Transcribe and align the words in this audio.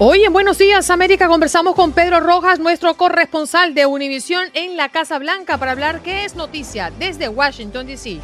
Hoy 0.00 0.22
en 0.22 0.32
Buenos 0.32 0.58
Días 0.58 0.90
América 0.90 1.26
conversamos 1.26 1.74
con 1.74 1.90
Pedro 1.90 2.20
Rojas, 2.20 2.60
nuestro 2.60 2.94
corresponsal 2.94 3.74
de 3.74 3.84
Univisión 3.84 4.44
en 4.54 4.76
la 4.76 4.90
Casa 4.90 5.18
Blanca, 5.18 5.58
para 5.58 5.72
hablar 5.72 6.02
qué 6.02 6.24
es 6.24 6.36
noticia 6.36 6.92
desde 7.00 7.28
Washington, 7.28 7.88
D.C. 7.88 8.20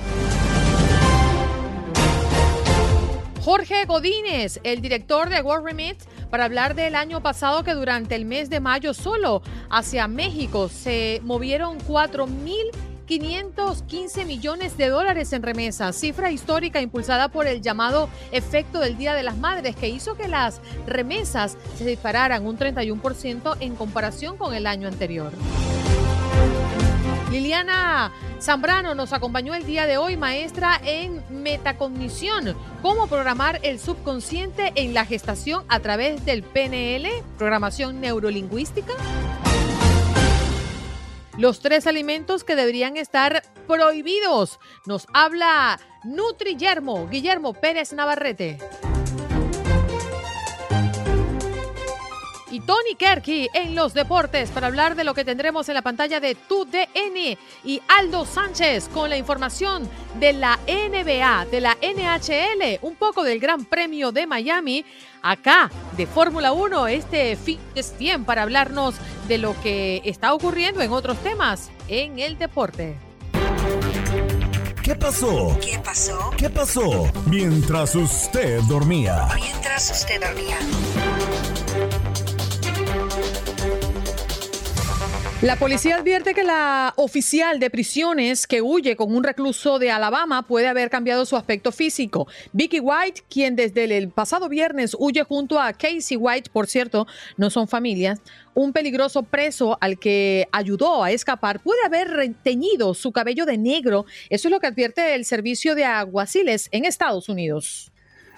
Jorge 3.42 3.86
Godínez, 3.86 4.60
el 4.62 4.82
director 4.82 5.28
de 5.28 5.42
World 5.42 5.66
Remit, 5.66 5.96
para 6.30 6.44
hablar 6.44 6.76
del 6.76 6.94
año 6.94 7.20
pasado 7.22 7.64
que 7.64 7.74
durante 7.74 8.14
el 8.14 8.24
mes 8.24 8.50
de 8.50 8.60
mayo 8.60 8.94
solo 8.94 9.42
hacia 9.68 10.06
México 10.06 10.68
se 10.68 11.20
movieron 11.24 11.78
4 11.88 12.28
mil 12.28 12.66
515 13.06 14.24
millones 14.24 14.76
de 14.76 14.88
dólares 14.88 15.32
en 15.32 15.42
remesas, 15.42 15.96
cifra 15.96 16.30
histórica 16.30 16.80
impulsada 16.80 17.28
por 17.28 17.46
el 17.46 17.60
llamado 17.60 18.08
efecto 18.32 18.80
del 18.80 18.96
Día 18.96 19.14
de 19.14 19.22
las 19.22 19.36
Madres, 19.36 19.76
que 19.76 19.88
hizo 19.88 20.16
que 20.16 20.28
las 20.28 20.60
remesas 20.86 21.56
se 21.76 21.84
dispararan 21.84 22.46
un 22.46 22.58
31% 22.58 23.56
en 23.60 23.76
comparación 23.76 24.36
con 24.36 24.54
el 24.54 24.66
año 24.66 24.88
anterior. 24.88 25.32
Liliana 27.30 28.12
Zambrano 28.40 28.94
nos 28.94 29.12
acompañó 29.12 29.54
el 29.54 29.66
día 29.66 29.86
de 29.86 29.96
hoy, 29.96 30.16
maestra 30.16 30.80
en 30.84 31.22
metacognición, 31.30 32.54
cómo 32.80 33.06
programar 33.08 33.58
el 33.62 33.80
subconsciente 33.80 34.72
en 34.76 34.94
la 34.94 35.04
gestación 35.04 35.64
a 35.68 35.80
través 35.80 36.24
del 36.24 36.42
PNL, 36.42 37.08
programación 37.38 38.00
neurolingüística 38.00 38.92
los 41.38 41.60
tres 41.60 41.86
alimentos 41.86 42.44
que 42.44 42.56
deberían 42.56 42.96
estar 42.96 43.42
prohibidos. 43.66 44.58
Nos 44.86 45.06
habla 45.12 45.80
Nutri 46.04 46.56
Guillermo, 47.08 47.54
Pérez 47.54 47.92
Navarrete. 47.92 48.58
Y 52.54 52.60
Tony 52.60 52.94
Kerky 52.96 53.48
en 53.52 53.74
los 53.74 53.94
deportes 53.94 54.50
para 54.50 54.68
hablar 54.68 54.94
de 54.94 55.02
lo 55.02 55.12
que 55.12 55.24
tendremos 55.24 55.68
en 55.68 55.74
la 55.74 55.82
pantalla 55.82 56.20
de 56.20 56.36
TUDN 56.36 57.36
y 57.64 57.82
Aldo 57.98 58.24
Sánchez 58.24 58.88
con 58.94 59.10
la 59.10 59.16
información 59.16 59.90
de 60.20 60.34
la 60.34 60.60
NBA, 60.68 61.46
de 61.46 61.60
la 61.60 61.76
NHL, 61.82 62.78
un 62.82 62.94
poco 62.94 63.24
del 63.24 63.40
Gran 63.40 63.64
Premio 63.64 64.12
de 64.12 64.28
Miami, 64.28 64.84
acá 65.20 65.68
de 65.96 66.06
Fórmula 66.06 66.52
1 66.52 66.86
este 66.86 67.34
fin 67.34 67.58
es 67.74 67.98
bien 67.98 68.24
para 68.24 68.42
hablarnos 68.42 68.94
de 69.26 69.38
lo 69.38 69.60
que 69.60 70.00
está 70.04 70.32
ocurriendo 70.32 70.80
en 70.80 70.92
otros 70.92 71.18
temas 71.24 71.72
en 71.88 72.20
el 72.20 72.38
deporte. 72.38 72.96
¿Qué 74.80 74.94
pasó? 74.94 75.58
¿Qué 75.60 75.80
pasó? 75.80 76.30
¿Qué 76.36 76.50
pasó? 76.50 77.10
Mientras 77.26 77.96
usted 77.96 78.60
dormía. 78.68 79.26
Mientras 79.34 79.90
usted 79.90 80.20
dormía. 80.20 80.58
La 85.44 85.56
policía 85.56 85.96
advierte 85.96 86.32
que 86.32 86.42
la 86.42 86.94
oficial 86.96 87.60
de 87.60 87.68
prisiones 87.68 88.46
que 88.46 88.62
huye 88.62 88.96
con 88.96 89.14
un 89.14 89.22
recluso 89.22 89.78
de 89.78 89.90
Alabama 89.90 90.40
puede 90.46 90.68
haber 90.68 90.88
cambiado 90.88 91.26
su 91.26 91.36
aspecto 91.36 91.70
físico. 91.70 92.26
Vicky 92.54 92.80
White, 92.80 93.24
quien 93.28 93.54
desde 93.54 93.84
el 93.84 94.08
pasado 94.08 94.48
viernes 94.48 94.96
huye 94.98 95.22
junto 95.22 95.60
a 95.60 95.74
Casey 95.74 96.16
White, 96.16 96.48
por 96.50 96.66
cierto, 96.66 97.06
no 97.36 97.50
son 97.50 97.68
familias, 97.68 98.22
un 98.54 98.72
peligroso 98.72 99.22
preso 99.22 99.76
al 99.82 99.98
que 99.98 100.48
ayudó 100.50 101.04
a 101.04 101.10
escapar, 101.10 101.60
puede 101.60 101.84
haber 101.84 102.34
teñido 102.42 102.94
su 102.94 103.12
cabello 103.12 103.44
de 103.44 103.58
negro. 103.58 104.06
Eso 104.30 104.48
es 104.48 104.50
lo 104.50 104.60
que 104.60 104.68
advierte 104.68 105.14
el 105.14 105.26
servicio 105.26 105.74
de 105.74 105.84
aguaciles 105.84 106.70
en 106.72 106.86
Estados 106.86 107.28
Unidos. 107.28 107.92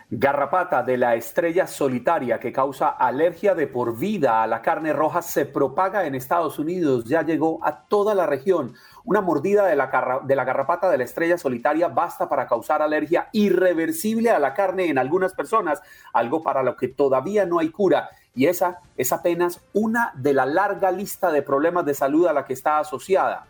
Garrapata 0.08 0.84
de 0.84 0.96
la 0.98 1.16
estrella 1.16 1.66
solitaria 1.66 2.38
que 2.38 2.52
causa 2.52 2.90
alergia 2.90 3.56
de 3.56 3.66
por 3.66 3.98
vida 3.98 4.40
a 4.40 4.46
la 4.46 4.62
carne 4.62 4.92
roja 4.92 5.20
se 5.20 5.46
propaga 5.46 6.06
en 6.06 6.14
Estados 6.14 6.60
Unidos, 6.60 7.06
ya 7.06 7.22
llegó 7.22 7.58
a 7.64 7.88
toda 7.88 8.14
la 8.14 8.24
región. 8.24 8.74
Una 9.04 9.20
mordida 9.20 9.66
de 9.66 9.74
la, 9.74 10.20
de 10.22 10.36
la 10.36 10.44
garrapata 10.44 10.88
de 10.88 10.98
la 10.98 11.02
estrella 11.02 11.36
solitaria 11.36 11.88
basta 11.88 12.28
para 12.28 12.46
causar 12.46 12.82
alergia 12.82 13.30
irreversible 13.32 14.30
a 14.30 14.38
la 14.38 14.54
carne 14.54 14.86
en 14.86 14.98
algunas 14.98 15.34
personas, 15.34 15.82
algo 16.12 16.40
para 16.40 16.62
lo 16.62 16.76
que 16.76 16.86
todavía 16.86 17.44
no 17.44 17.58
hay 17.58 17.70
cura. 17.70 18.10
Y 18.32 18.46
esa 18.46 18.78
es 18.96 19.12
apenas 19.12 19.60
una 19.72 20.12
de 20.14 20.34
la 20.34 20.46
larga 20.46 20.92
lista 20.92 21.32
de 21.32 21.42
problemas 21.42 21.84
de 21.84 21.94
salud 21.94 22.28
a 22.28 22.32
la 22.32 22.44
que 22.44 22.52
está 22.52 22.78
asociada. 22.78 23.46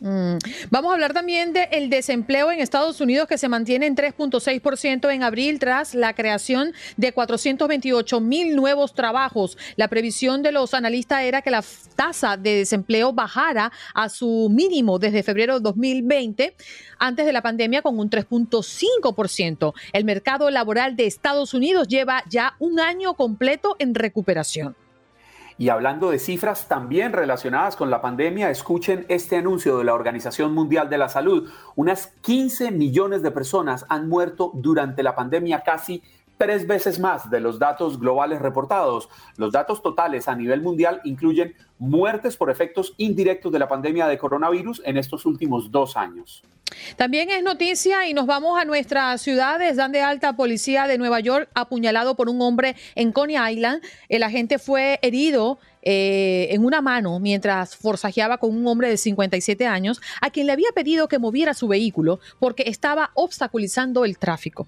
Mm. 0.00 0.38
Vamos 0.70 0.90
a 0.90 0.94
hablar 0.94 1.12
también 1.12 1.52
del 1.52 1.90
desempleo 1.90 2.52
en 2.52 2.60
Estados 2.60 3.00
Unidos 3.00 3.26
que 3.26 3.38
se 3.38 3.48
mantiene 3.48 3.86
en 3.86 3.96
3.6% 3.96 5.12
en 5.12 5.22
abril 5.22 5.58
tras 5.58 5.94
la 5.94 6.14
creación 6.14 6.72
de 6.96 7.12
428 7.12 8.20
mil 8.20 8.54
nuevos 8.54 8.94
trabajos. 8.94 9.58
La 9.76 9.88
previsión 9.88 10.42
de 10.42 10.52
los 10.52 10.74
analistas 10.74 11.22
era 11.22 11.42
que 11.42 11.50
la 11.50 11.64
tasa 11.96 12.36
de 12.36 12.56
desempleo 12.56 13.12
bajara 13.12 13.72
a 13.94 14.08
su 14.08 14.48
mínimo 14.50 14.98
desde 14.98 15.22
febrero 15.22 15.54
de 15.54 15.60
2020, 15.60 16.54
antes 16.98 17.26
de 17.26 17.32
la 17.32 17.42
pandemia, 17.42 17.82
con 17.82 17.98
un 17.98 18.08
3.5%. 18.08 19.74
El 19.92 20.04
mercado 20.04 20.50
laboral 20.50 20.94
de 20.94 21.06
Estados 21.06 21.54
Unidos 21.54 21.88
lleva 21.88 22.22
ya 22.28 22.54
un 22.60 22.78
año 22.78 23.14
completo 23.14 23.74
en 23.78 23.94
recuperación. 23.94 24.76
Y 25.60 25.70
hablando 25.70 26.10
de 26.10 26.20
cifras 26.20 26.68
también 26.68 27.12
relacionadas 27.12 27.74
con 27.74 27.90
la 27.90 28.00
pandemia, 28.00 28.48
escuchen 28.48 29.04
este 29.08 29.36
anuncio 29.36 29.76
de 29.76 29.82
la 29.82 29.94
Organización 29.94 30.54
Mundial 30.54 30.88
de 30.88 30.98
la 30.98 31.08
Salud. 31.08 31.50
Unas 31.74 32.14
15 32.20 32.70
millones 32.70 33.22
de 33.22 33.32
personas 33.32 33.84
han 33.88 34.08
muerto 34.08 34.52
durante 34.54 35.02
la 35.02 35.16
pandemia, 35.16 35.62
casi 35.62 36.00
tres 36.36 36.68
veces 36.68 37.00
más 37.00 37.28
de 37.28 37.40
los 37.40 37.58
datos 37.58 37.98
globales 37.98 38.40
reportados. 38.40 39.08
Los 39.36 39.50
datos 39.50 39.82
totales 39.82 40.28
a 40.28 40.36
nivel 40.36 40.62
mundial 40.62 41.00
incluyen 41.02 41.54
muertes 41.80 42.36
por 42.36 42.50
efectos 42.50 42.94
indirectos 42.96 43.50
de 43.50 43.58
la 43.58 43.66
pandemia 43.66 44.06
de 44.06 44.16
coronavirus 44.16 44.80
en 44.84 44.96
estos 44.96 45.26
últimos 45.26 45.72
dos 45.72 45.96
años. 45.96 46.44
También 46.96 47.30
es 47.30 47.42
noticia 47.42 48.08
y 48.08 48.14
nos 48.14 48.26
vamos 48.26 48.60
a 48.60 48.64
nuestras 48.64 49.20
ciudades. 49.20 49.76
Dan 49.76 49.92
de 49.92 50.00
alta 50.00 50.34
policía 50.34 50.86
de 50.86 50.98
Nueva 50.98 51.20
York 51.20 51.48
apuñalado 51.54 52.16
por 52.16 52.28
un 52.28 52.40
hombre 52.42 52.76
en 52.94 53.12
Coney 53.12 53.36
Island. 53.52 53.82
El 54.08 54.22
agente 54.22 54.58
fue 54.58 54.98
herido 55.02 55.58
eh, 55.82 56.48
en 56.50 56.64
una 56.64 56.80
mano 56.80 57.18
mientras 57.20 57.76
forzajeaba 57.76 58.38
con 58.38 58.54
un 58.54 58.66
hombre 58.66 58.88
de 58.88 58.96
57 58.96 59.66
años 59.66 60.00
a 60.20 60.30
quien 60.30 60.46
le 60.46 60.52
había 60.52 60.72
pedido 60.74 61.08
que 61.08 61.18
moviera 61.18 61.54
su 61.54 61.68
vehículo 61.68 62.20
porque 62.38 62.64
estaba 62.66 63.10
obstaculizando 63.14 64.04
el 64.04 64.18
tráfico. 64.18 64.66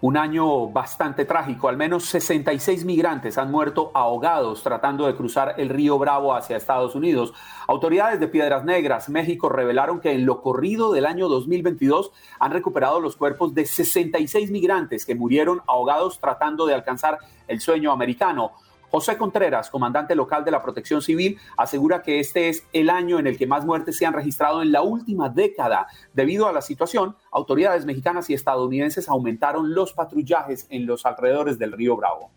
Un 0.00 0.16
año 0.16 0.68
bastante 0.68 1.24
trágico. 1.24 1.68
Al 1.68 1.76
menos 1.76 2.04
66 2.04 2.84
migrantes 2.84 3.38
han 3.38 3.50
muerto 3.50 3.90
ahogados 3.94 4.62
tratando 4.62 5.06
de 5.06 5.14
cruzar 5.14 5.54
el 5.58 5.68
río 5.68 5.98
Bravo 5.98 6.34
hacia 6.34 6.56
Estados 6.56 6.94
Unidos. 6.94 7.32
Autoridades 7.66 8.20
de 8.20 8.28
Piedras 8.28 8.64
Negras, 8.64 9.08
México, 9.08 9.48
revelaron 9.48 10.00
que 10.00 10.12
en 10.12 10.26
lo 10.26 10.42
corrido 10.42 10.92
del 10.92 11.06
año 11.06 11.28
2022 11.28 12.12
han 12.38 12.52
recuperado 12.52 13.00
los 13.00 13.16
cuerpos 13.16 13.54
de 13.54 13.66
66 13.66 14.50
migrantes 14.50 15.06
que 15.06 15.14
murieron 15.14 15.62
ahogados 15.66 16.20
tratando 16.20 16.66
de 16.66 16.74
alcanzar 16.74 17.18
el 17.48 17.60
sueño 17.60 17.92
americano. 17.92 18.52
José 18.90 19.16
Contreras, 19.16 19.70
comandante 19.70 20.14
local 20.14 20.44
de 20.44 20.50
la 20.50 20.62
Protección 20.62 21.02
Civil, 21.02 21.38
asegura 21.56 22.02
que 22.02 22.20
este 22.20 22.48
es 22.48 22.64
el 22.72 22.90
año 22.90 23.18
en 23.18 23.26
el 23.26 23.36
que 23.36 23.46
más 23.46 23.64
muertes 23.64 23.96
se 23.96 24.06
han 24.06 24.12
registrado 24.12 24.62
en 24.62 24.72
la 24.72 24.82
última 24.82 25.28
década. 25.28 25.86
Debido 26.12 26.48
a 26.48 26.52
la 26.52 26.62
situación, 26.62 27.16
autoridades 27.30 27.84
mexicanas 27.84 28.30
y 28.30 28.34
estadounidenses 28.34 29.08
aumentaron 29.08 29.74
los 29.74 29.92
patrullajes 29.92 30.66
en 30.70 30.86
los 30.86 31.04
alrededores 31.06 31.58
del 31.58 31.72
río 31.72 31.96
Bravo. 31.96 32.30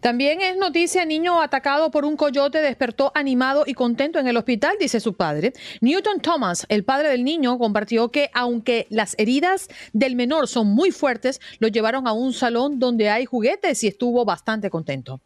También 0.00 0.40
es 0.40 0.56
noticia, 0.56 1.04
niño 1.04 1.40
atacado 1.40 1.90
por 1.90 2.04
un 2.04 2.16
coyote 2.16 2.60
despertó 2.60 3.10
animado 3.14 3.64
y 3.66 3.74
contento 3.74 4.18
en 4.18 4.28
el 4.28 4.36
hospital, 4.36 4.76
dice 4.78 5.00
su 5.00 5.14
padre. 5.14 5.52
Newton 5.80 6.20
Thomas, 6.20 6.66
el 6.68 6.84
padre 6.84 7.08
del 7.08 7.24
niño, 7.24 7.58
compartió 7.58 8.10
que 8.10 8.30
aunque 8.34 8.86
las 8.90 9.14
heridas 9.18 9.68
del 9.92 10.16
menor 10.16 10.48
son 10.48 10.68
muy 10.68 10.90
fuertes, 10.90 11.40
lo 11.58 11.68
llevaron 11.68 12.06
a 12.06 12.12
un 12.12 12.32
salón 12.32 12.78
donde 12.78 13.10
hay 13.10 13.24
juguetes 13.24 13.82
y 13.84 13.88
estuvo 13.88 14.24
bastante 14.24 14.70
contento. 14.70 15.20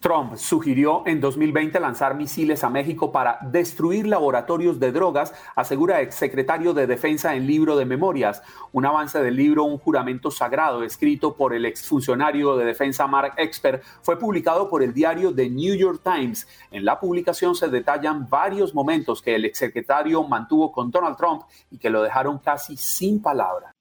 Trump 0.00 0.36
sugirió 0.36 1.02
en 1.06 1.20
2020 1.20 1.80
lanzar 1.80 2.14
misiles 2.14 2.62
a 2.62 2.70
México 2.70 3.10
para 3.10 3.38
destruir 3.42 4.06
laboratorios 4.06 4.78
de 4.78 4.92
drogas, 4.92 5.34
asegura 5.56 6.00
exsecretario 6.00 6.72
de 6.72 6.86
Defensa 6.86 7.34
en 7.34 7.46
libro 7.46 7.76
de 7.76 7.84
memorias. 7.84 8.42
Un 8.72 8.86
avance 8.86 9.20
del 9.20 9.34
libro 9.34 9.64
Un 9.64 9.78
juramento 9.78 10.30
sagrado, 10.30 10.84
escrito 10.84 11.34
por 11.34 11.52
el 11.52 11.64
exfuncionario 11.64 12.56
de 12.56 12.64
defensa 12.64 13.06
Mark 13.08 13.34
Expert, 13.36 13.82
fue 14.02 14.18
publicado 14.18 14.68
por 14.68 14.84
el 14.84 14.94
diario 14.94 15.34
The 15.34 15.50
New 15.50 15.74
York 15.74 16.00
Times. 16.04 16.46
En 16.70 16.84
la 16.84 17.00
publicación 17.00 17.56
se 17.56 17.68
detallan 17.68 18.28
varios 18.28 18.74
momentos 18.74 19.20
que 19.20 19.34
el 19.34 19.44
exsecretario 19.44 20.22
mantuvo 20.22 20.70
con 20.70 20.90
Donald 20.92 21.16
Trump 21.16 21.42
y 21.70 21.78
que 21.78 21.90
lo 21.90 22.02
dejaron 22.02 22.38
casi 22.38 22.76
sin 22.76 23.20
palabra. 23.20 23.74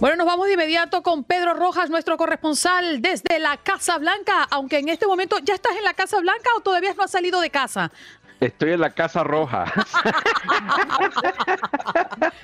Bueno, 0.00 0.16
nos 0.16 0.26
vamos 0.26 0.46
de 0.46 0.54
inmediato 0.54 1.02
con 1.02 1.24
Pedro 1.24 1.52
Rojas, 1.52 1.90
nuestro 1.90 2.16
corresponsal 2.16 3.02
desde 3.02 3.38
la 3.38 3.58
Casa 3.58 3.98
Blanca, 3.98 4.44
aunque 4.50 4.78
en 4.78 4.88
este 4.88 5.06
momento 5.06 5.36
ya 5.44 5.52
estás 5.52 5.76
en 5.76 5.84
la 5.84 5.92
Casa 5.92 6.18
Blanca 6.20 6.48
o 6.56 6.60
todavía 6.60 6.94
no 6.94 7.02
has 7.02 7.10
salido 7.10 7.38
de 7.38 7.50
casa. 7.50 7.92
Estoy 8.40 8.72
en 8.72 8.80
la 8.80 8.88
Casa 8.88 9.22
Roja. 9.22 9.64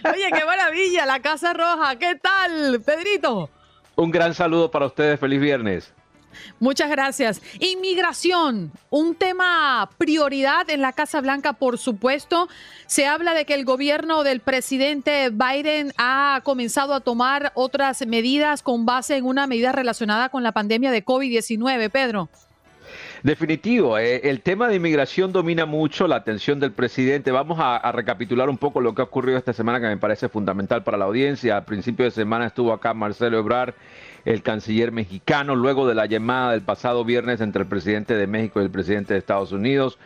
Oye, 0.05 0.29
qué 0.35 0.45
maravilla, 0.45 1.07
la 1.07 1.21
Casa 1.21 1.55
Roja. 1.55 1.97
¿Qué 1.97 2.17
tal, 2.17 2.83
Pedrito? 2.85 3.49
Un 3.95 4.11
gran 4.11 4.35
saludo 4.35 4.71
para 4.71 4.85
ustedes. 4.85 5.19
Feliz 5.19 5.41
viernes. 5.41 5.95
Muchas 6.61 6.91
gracias. 6.91 7.43
Inmigración, 7.61 8.73
un 8.91 9.15
tema 9.15 9.91
prioridad 9.99 10.69
en 10.71 10.81
la 10.81 10.93
Casa 10.93 11.21
Blanca, 11.21 11.53
por 11.55 11.79
supuesto. 11.79 12.49
Se 12.87 13.07
habla 13.07 13.35
de 13.35 13.45
que 13.45 13.55
el 13.55 13.65
gobierno 13.65 14.23
del 14.23 14.41
presidente 14.41 15.31
Biden 15.31 15.93
ha 15.99 16.41
comenzado 16.45 16.95
a 16.95 17.01
tomar 17.01 17.53
otras 17.55 18.07
medidas 18.07 18.63
con 18.63 18.87
base 18.87 19.17
en 19.17 19.25
una 19.25 19.47
medida 19.47 19.73
relacionada 19.73 20.29
con 20.29 20.43
la 20.43 20.53
pandemia 20.53 20.91
de 20.91 21.05
COVID-19. 21.05 21.91
Pedro. 21.91 22.29
Definitivo, 23.23 23.99
eh, 23.99 24.29
el 24.31 24.43
tema 24.43 24.69
de 24.69 24.77
inmigración 24.77 25.33
domina 25.33 25.67
mucho 25.67 26.07
la 26.07 26.17
atención 26.17 26.61
del 26.61 26.73
presidente. 26.73 27.33
Vamos 27.33 27.59
a, 27.59 27.77
a, 27.77 27.91
recapitular 27.93 28.49
un 28.49 28.59
poco 28.59 28.81
lo 28.81 28.95
que 28.95 29.03
ha 29.03 29.05
ocurrido 29.05 29.39
esta 29.39 29.53
semana 29.53 29.81
que 29.81 29.87
me 29.87 29.97
parece 29.97 30.29
fundamental 30.29 30.85
para 30.85 30.97
la 30.97 31.07
audiencia. 31.07 31.57
A 31.57 31.65
principio 31.65 32.05
de 32.05 32.11
semana 32.13 32.47
estuvo 32.47 32.73
acá 32.73 32.95
Marcelo 32.95 33.39
Ebrard 33.39 33.75
el 34.27 34.43
canciller 34.43 34.91
mexicano, 34.91 35.55
luego 35.55 35.87
de 35.89 35.95
la 35.95 36.07
llamada 36.07 36.51
del 36.51 36.61
pasado 36.61 37.05
viernes 37.05 37.41
entre 37.41 37.63
el 37.63 37.69
presidente 37.69 38.15
de 38.15 38.27
México 38.27 38.61
y 38.61 38.65
el 38.65 38.71
presidente 38.71 39.15
de 39.15 39.21
Estados 39.21 39.53
Unidos. 39.53 39.99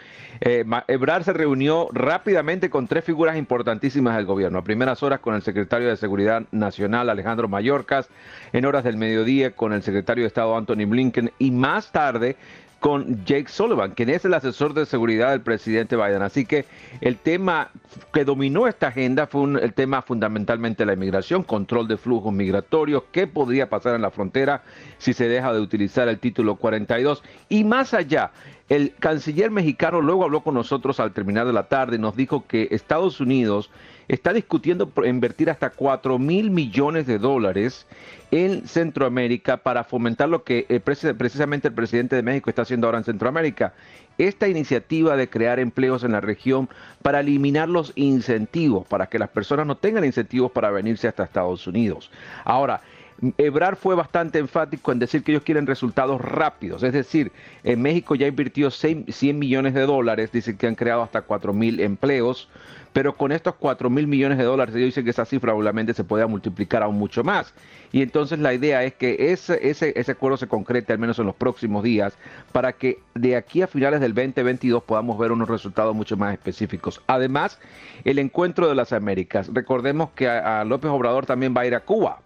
Eh, 0.42 0.64
Ebrard 0.88 1.24
se 1.24 1.32
reunió 1.32 1.88
rápidamente 1.92 2.68
con 2.68 2.86
tres 2.86 3.02
figuras 3.02 3.38
importantísimas 3.38 4.16
del 4.16 4.26
gobierno. 4.26 4.58
A 4.58 4.62
primeras 4.62 5.02
horas 5.02 5.20
con 5.20 5.34
el 5.34 5.42
secretario 5.42 5.88
de 5.88 5.96
Seguridad 5.96 6.42
Nacional, 6.52 7.08
Alejandro 7.08 7.48
Mayorkas, 7.48 8.10
en 8.52 8.66
horas 8.66 8.84
del 8.84 8.98
mediodía 8.98 9.52
con 9.52 9.72
el 9.72 9.82
secretario 9.82 10.24
de 10.24 10.28
Estado, 10.28 10.54
Anthony 10.54 10.86
Blinken, 10.86 11.32
y 11.38 11.50
más 11.50 11.90
tarde 11.90 12.36
con 12.80 13.24
Jake 13.26 13.48
Sullivan, 13.48 13.92
quien 13.92 14.08
es 14.08 14.24
el 14.24 14.32
asesor 14.32 14.72
de 14.72 14.86
seguridad 14.86 15.30
del 15.30 15.42
presidente 15.42 15.96
Biden. 15.96 16.22
Así 16.22 16.46
que 16.46 16.64
el 17.02 17.16
tema 17.16 17.70
que 18.12 18.24
dominó 18.24 18.66
esta 18.66 18.88
agenda 18.88 19.26
fue 19.26 19.62
el 19.62 19.74
tema 19.74 20.00
fundamentalmente 20.00 20.86
la 20.86 20.94
inmigración, 20.94 21.42
control 21.42 21.86
de 21.86 21.98
flujos 21.98 22.32
migratorios, 22.32 23.04
qué 23.12 23.26
podría 23.26 23.68
pasar 23.68 23.94
en 23.94 24.02
la 24.02 24.10
frontera 24.10 24.62
si 24.96 25.12
se 25.12 25.28
deja 25.28 25.52
de 25.52 25.60
utilizar 25.60 26.08
el 26.08 26.18
título 26.18 26.56
42 26.56 27.22
y 27.50 27.64
más 27.64 27.92
allá. 27.92 28.32
El 28.70 28.94
canciller 28.98 29.50
mexicano 29.50 30.00
luego 30.00 30.24
habló 30.24 30.42
con 30.42 30.54
nosotros 30.54 31.00
al 31.00 31.12
terminar 31.12 31.46
de 31.46 31.52
la 31.52 31.64
tarde 31.64 31.96
y 31.96 31.98
nos 31.98 32.16
dijo 32.16 32.46
que 32.46 32.68
Estados 32.70 33.20
Unidos 33.20 33.68
está 34.10 34.32
discutiendo 34.32 34.90
invertir 35.04 35.50
hasta 35.50 35.70
4 35.70 36.18
mil 36.18 36.50
millones 36.50 37.06
de 37.06 37.18
dólares 37.18 37.86
en 38.32 38.66
Centroamérica 38.66 39.58
para 39.58 39.84
fomentar 39.84 40.28
lo 40.28 40.42
que 40.42 40.66
eh, 40.68 40.80
precisamente 40.80 41.68
el 41.68 41.74
presidente 41.74 42.16
de 42.16 42.22
México 42.22 42.50
está 42.50 42.62
haciendo 42.62 42.88
ahora 42.88 42.98
en 42.98 43.04
Centroamérica. 43.04 43.72
Esta 44.18 44.48
iniciativa 44.48 45.16
de 45.16 45.30
crear 45.30 45.60
empleos 45.60 46.02
en 46.02 46.12
la 46.12 46.20
región 46.20 46.68
para 47.02 47.20
eliminar 47.20 47.68
los 47.68 47.92
incentivos, 47.94 48.84
para 48.86 49.06
que 49.06 49.20
las 49.20 49.28
personas 49.28 49.66
no 49.66 49.76
tengan 49.76 50.04
incentivos 50.04 50.50
para 50.50 50.70
venirse 50.70 51.06
hasta 51.06 51.22
Estados 51.22 51.66
Unidos. 51.68 52.10
Ahora, 52.44 52.80
Ebrar 53.36 53.76
fue 53.76 53.94
bastante 53.94 54.38
enfático 54.38 54.92
en 54.92 54.98
decir 54.98 55.22
que 55.22 55.32
ellos 55.32 55.42
quieren 55.44 55.66
resultados 55.66 56.20
rápidos. 56.20 56.82
Es 56.82 56.92
decir, 56.94 57.32
en 57.64 57.82
México 57.82 58.14
ya 58.14 58.26
invirtió 58.26 58.70
100 58.70 59.06
millones 59.38 59.74
de 59.74 59.82
dólares, 59.82 60.32
dicen 60.32 60.56
que 60.56 60.66
han 60.66 60.74
creado 60.74 61.02
hasta 61.02 61.20
4 61.22 61.52
mil 61.52 61.80
empleos, 61.80 62.48
pero 62.94 63.16
con 63.16 63.30
estos 63.30 63.54
4 63.56 63.90
mil 63.90 64.06
millones 64.06 64.38
de 64.38 64.44
dólares 64.44 64.74
ellos 64.74 64.86
dicen 64.86 65.04
que 65.04 65.10
esa 65.10 65.26
cifra 65.26 65.52
probablemente 65.52 65.92
se 65.94 66.02
pueda 66.02 66.26
multiplicar 66.26 66.82
aún 66.82 66.96
mucho 66.96 67.22
más. 67.22 67.52
Y 67.92 68.02
entonces 68.02 68.38
la 68.38 68.54
idea 68.54 68.84
es 68.84 68.94
que 68.94 69.32
ese 69.32 70.10
acuerdo 70.10 70.38
se 70.38 70.46
concrete 70.46 70.92
al 70.92 70.98
menos 70.98 71.18
en 71.18 71.26
los 71.26 71.34
próximos 71.34 71.84
días 71.84 72.16
para 72.52 72.72
que 72.72 73.00
de 73.14 73.36
aquí 73.36 73.60
a 73.60 73.66
finales 73.66 74.00
del 74.00 74.14
2022 74.14 74.82
podamos 74.84 75.18
ver 75.18 75.30
unos 75.30 75.48
resultados 75.48 75.94
mucho 75.94 76.16
más 76.16 76.32
específicos. 76.32 77.02
Además, 77.06 77.58
el 78.04 78.18
encuentro 78.18 78.66
de 78.66 78.74
las 78.74 78.94
Américas. 78.94 79.50
Recordemos 79.52 80.10
que 80.12 80.26
a 80.28 80.64
López 80.64 80.90
Obrador 80.90 81.26
también 81.26 81.54
va 81.54 81.60
a 81.62 81.66
ir 81.66 81.74
a 81.74 81.80
Cuba 81.80 82.20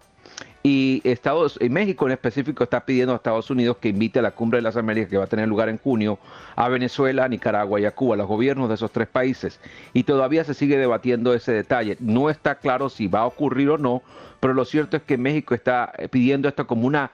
y 0.65 0.99
Estados 1.03 1.59
y 1.61 1.69
México 1.69 2.07
en 2.07 2.13
específico 2.13 2.63
está 2.63 2.83
pidiendo 2.83 3.13
a 3.13 3.17
Estados 3.17 3.51
Unidos 3.51 3.77
que 3.79 3.89
invite 3.89 4.17
a 4.17 4.23
la 4.23 4.31
cumbre 4.31 4.57
de 4.57 4.63
las 4.63 4.75
Américas 4.75 5.11
que 5.11 5.17
va 5.19 5.25
a 5.25 5.27
tener 5.27 5.47
lugar 5.47 5.69
en 5.69 5.77
junio 5.77 6.17
a 6.55 6.67
Venezuela, 6.69 7.25
a 7.25 7.27
Nicaragua 7.27 7.79
y 7.79 7.85
a 7.85 7.91
Cuba, 7.91 8.15
los 8.15 8.25
gobiernos 8.25 8.67
de 8.69 8.73
esos 8.73 8.89
tres 8.89 9.07
países. 9.07 9.59
Y 9.93 10.05
todavía 10.05 10.43
se 10.43 10.55
sigue 10.55 10.79
debatiendo 10.79 11.35
ese 11.35 11.51
detalle. 11.51 11.97
No 11.99 12.31
está 12.31 12.55
claro 12.55 12.89
si 12.89 13.05
va 13.05 13.19
a 13.19 13.25
ocurrir 13.27 13.69
o 13.69 13.77
no, 13.77 14.01
pero 14.39 14.55
lo 14.55 14.65
cierto 14.65 14.97
es 14.97 15.03
que 15.03 15.19
México 15.19 15.53
está 15.53 15.93
pidiendo 16.09 16.47
esto 16.47 16.65
como 16.65 16.87
una 16.87 17.11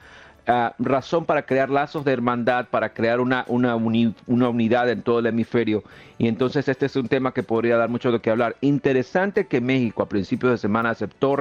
Ah, 0.54 0.76
razón 0.80 1.24
para 1.24 1.44
crear 1.44 1.70
lazos 1.70 2.04
de 2.04 2.12
hermandad, 2.12 2.66
para 2.70 2.90
crear 2.90 3.22
una, 3.22 3.46
una, 3.48 3.74
una, 3.78 4.50
unidad 4.50 4.90
en 4.90 5.02
todo 5.02 5.20
el 5.20 5.28
hemisferio. 5.28 5.82
Y 6.18 6.28
entonces 6.28 6.68
este 6.68 6.88
es 6.88 6.96
un 6.98 7.08
tema 7.08 7.34
que 7.34 7.42
podría 7.42 7.78
dar 7.78 7.88
mucho 7.88 8.12
de 8.12 8.20
qué 8.20 8.32
hablar. 8.32 8.58
Interesante 8.60 9.48
que 9.48 9.62
México 9.62 10.04
a 10.04 10.10
principios 10.10 10.52
de 10.52 10.58
semana 10.58 10.90
aceptó 10.90 11.38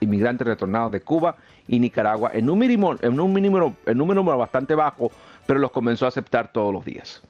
inmigrantes 0.00 0.46
retornados 0.46 0.90
de 0.90 1.02
Cuba 1.02 1.36
y 1.68 1.80
Nicaragua 1.80 2.30
en 2.32 2.48
un 2.48 2.58
mínimo, 2.58 2.96
en 3.02 3.20
un 3.20 3.30
un 3.30 3.98
número 3.98 4.38
bastante 4.38 4.74
bajo, 4.74 5.12
pero 5.46 5.60
los 5.60 5.70
comenzó 5.70 6.06
a 6.06 6.08
aceptar 6.08 6.50
todos 6.50 6.72
los 6.72 6.82
días. 6.82 7.22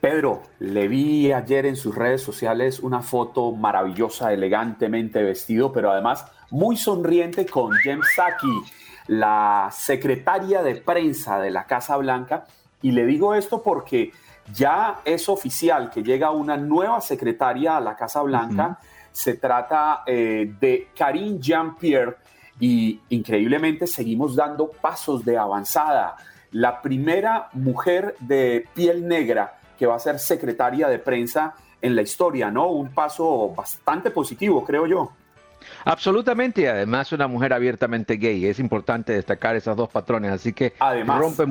Pedro, 0.00 0.42
le 0.60 0.86
vi 0.86 1.32
ayer 1.32 1.66
en 1.66 1.74
sus 1.74 1.92
redes 1.92 2.22
sociales 2.22 2.78
una 2.78 3.02
foto 3.02 3.50
maravillosa, 3.50 4.32
elegantemente 4.32 5.24
vestido, 5.24 5.72
pero 5.72 5.90
además 5.90 6.24
muy 6.50 6.76
sonriente 6.76 7.46
con 7.46 7.72
Jem 7.72 8.00
Saki 8.14 8.84
la 9.06 9.68
secretaria 9.72 10.62
de 10.62 10.76
prensa 10.76 11.38
de 11.38 11.50
la 11.50 11.64
Casa 11.66 11.96
Blanca. 11.96 12.44
Y 12.82 12.92
le 12.92 13.06
digo 13.06 13.34
esto 13.34 13.62
porque 13.62 14.12
ya 14.52 15.00
es 15.04 15.28
oficial 15.28 15.90
que 15.90 16.02
llega 16.02 16.30
una 16.30 16.56
nueva 16.56 17.00
secretaria 17.00 17.76
a 17.76 17.80
la 17.80 17.96
Casa 17.96 18.22
Blanca. 18.22 18.78
Se 19.12 19.34
trata 19.34 20.02
eh, 20.06 20.54
de 20.60 20.88
Karine 20.96 21.38
Jean-Pierre 21.38 22.16
y 22.60 23.00
increíblemente 23.10 23.86
seguimos 23.86 24.36
dando 24.36 24.68
pasos 24.68 25.24
de 25.24 25.38
avanzada. 25.38 26.16
La 26.52 26.80
primera 26.80 27.48
mujer 27.52 28.16
de 28.20 28.68
piel 28.74 29.06
negra 29.06 29.58
que 29.78 29.86
va 29.86 29.96
a 29.96 29.98
ser 29.98 30.18
secretaria 30.18 30.88
de 30.88 30.98
prensa 30.98 31.54
en 31.80 31.96
la 31.96 32.02
historia, 32.02 32.50
¿no? 32.50 32.68
Un 32.68 32.94
paso 32.94 33.50
bastante 33.50 34.10
positivo, 34.10 34.64
creo 34.64 34.86
yo. 34.86 35.12
Absolutamente, 35.84 36.68
además 36.68 37.12
una 37.12 37.26
mujer 37.26 37.52
abiertamente 37.52 38.16
gay. 38.16 38.46
Es 38.46 38.58
importante 38.58 39.12
destacar 39.12 39.56
esas 39.56 39.76
dos 39.76 39.88
patrones, 39.88 40.30
así 40.32 40.52
que 40.52 40.72
rompe, 41.06 41.44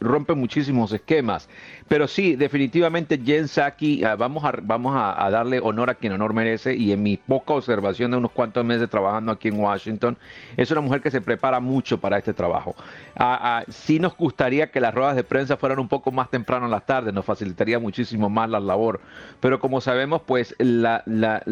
rompe 0.00 0.34
muchísimos 0.34 0.92
esquemas. 0.92 1.48
Pero 1.88 2.06
sí, 2.06 2.36
definitivamente 2.36 3.18
Jen 3.18 3.48
Saki, 3.48 4.04
ah, 4.04 4.14
vamos, 4.16 4.44
a, 4.44 4.52
vamos 4.62 4.94
a, 4.96 5.28
darle 5.30 5.60
honor 5.60 5.90
a 5.90 5.94
quien 5.94 6.12
honor 6.12 6.32
merece 6.32 6.74
y 6.74 6.92
en 6.92 7.02
mi 7.02 7.16
poca 7.16 7.54
observación 7.54 8.12
de 8.12 8.16
unos 8.16 8.30
cuantos 8.30 8.64
meses 8.64 8.88
trabajando 8.88 9.32
aquí 9.32 9.48
en 9.48 9.58
Washington, 9.58 10.16
es 10.56 10.70
una 10.70 10.80
mujer 10.80 11.00
que 11.00 11.10
se 11.10 11.20
prepara 11.20 11.58
mucho 11.58 11.98
para 11.98 12.18
este 12.18 12.32
trabajo. 12.32 12.76
Ah, 13.16 13.38
ah, 13.42 13.64
sí 13.68 13.98
nos 13.98 14.16
gustaría 14.16 14.70
que 14.70 14.80
las 14.80 14.94
ruedas 14.94 15.16
de 15.16 15.24
prensa 15.24 15.56
fueran 15.56 15.78
un 15.80 15.88
poco 15.88 16.12
más 16.12 16.30
temprano 16.30 16.66
en 16.66 16.70
las 16.70 16.86
tardes, 16.86 17.12
nos 17.12 17.24
facilitaría 17.24 17.78
muchísimo 17.78 18.30
más 18.30 18.48
la 18.48 18.60
labor. 18.60 19.00
Pero 19.40 19.58
como 19.58 19.80
sabemos, 19.80 20.22
pues 20.24 20.54
la, 20.58 21.02
la, 21.06 21.42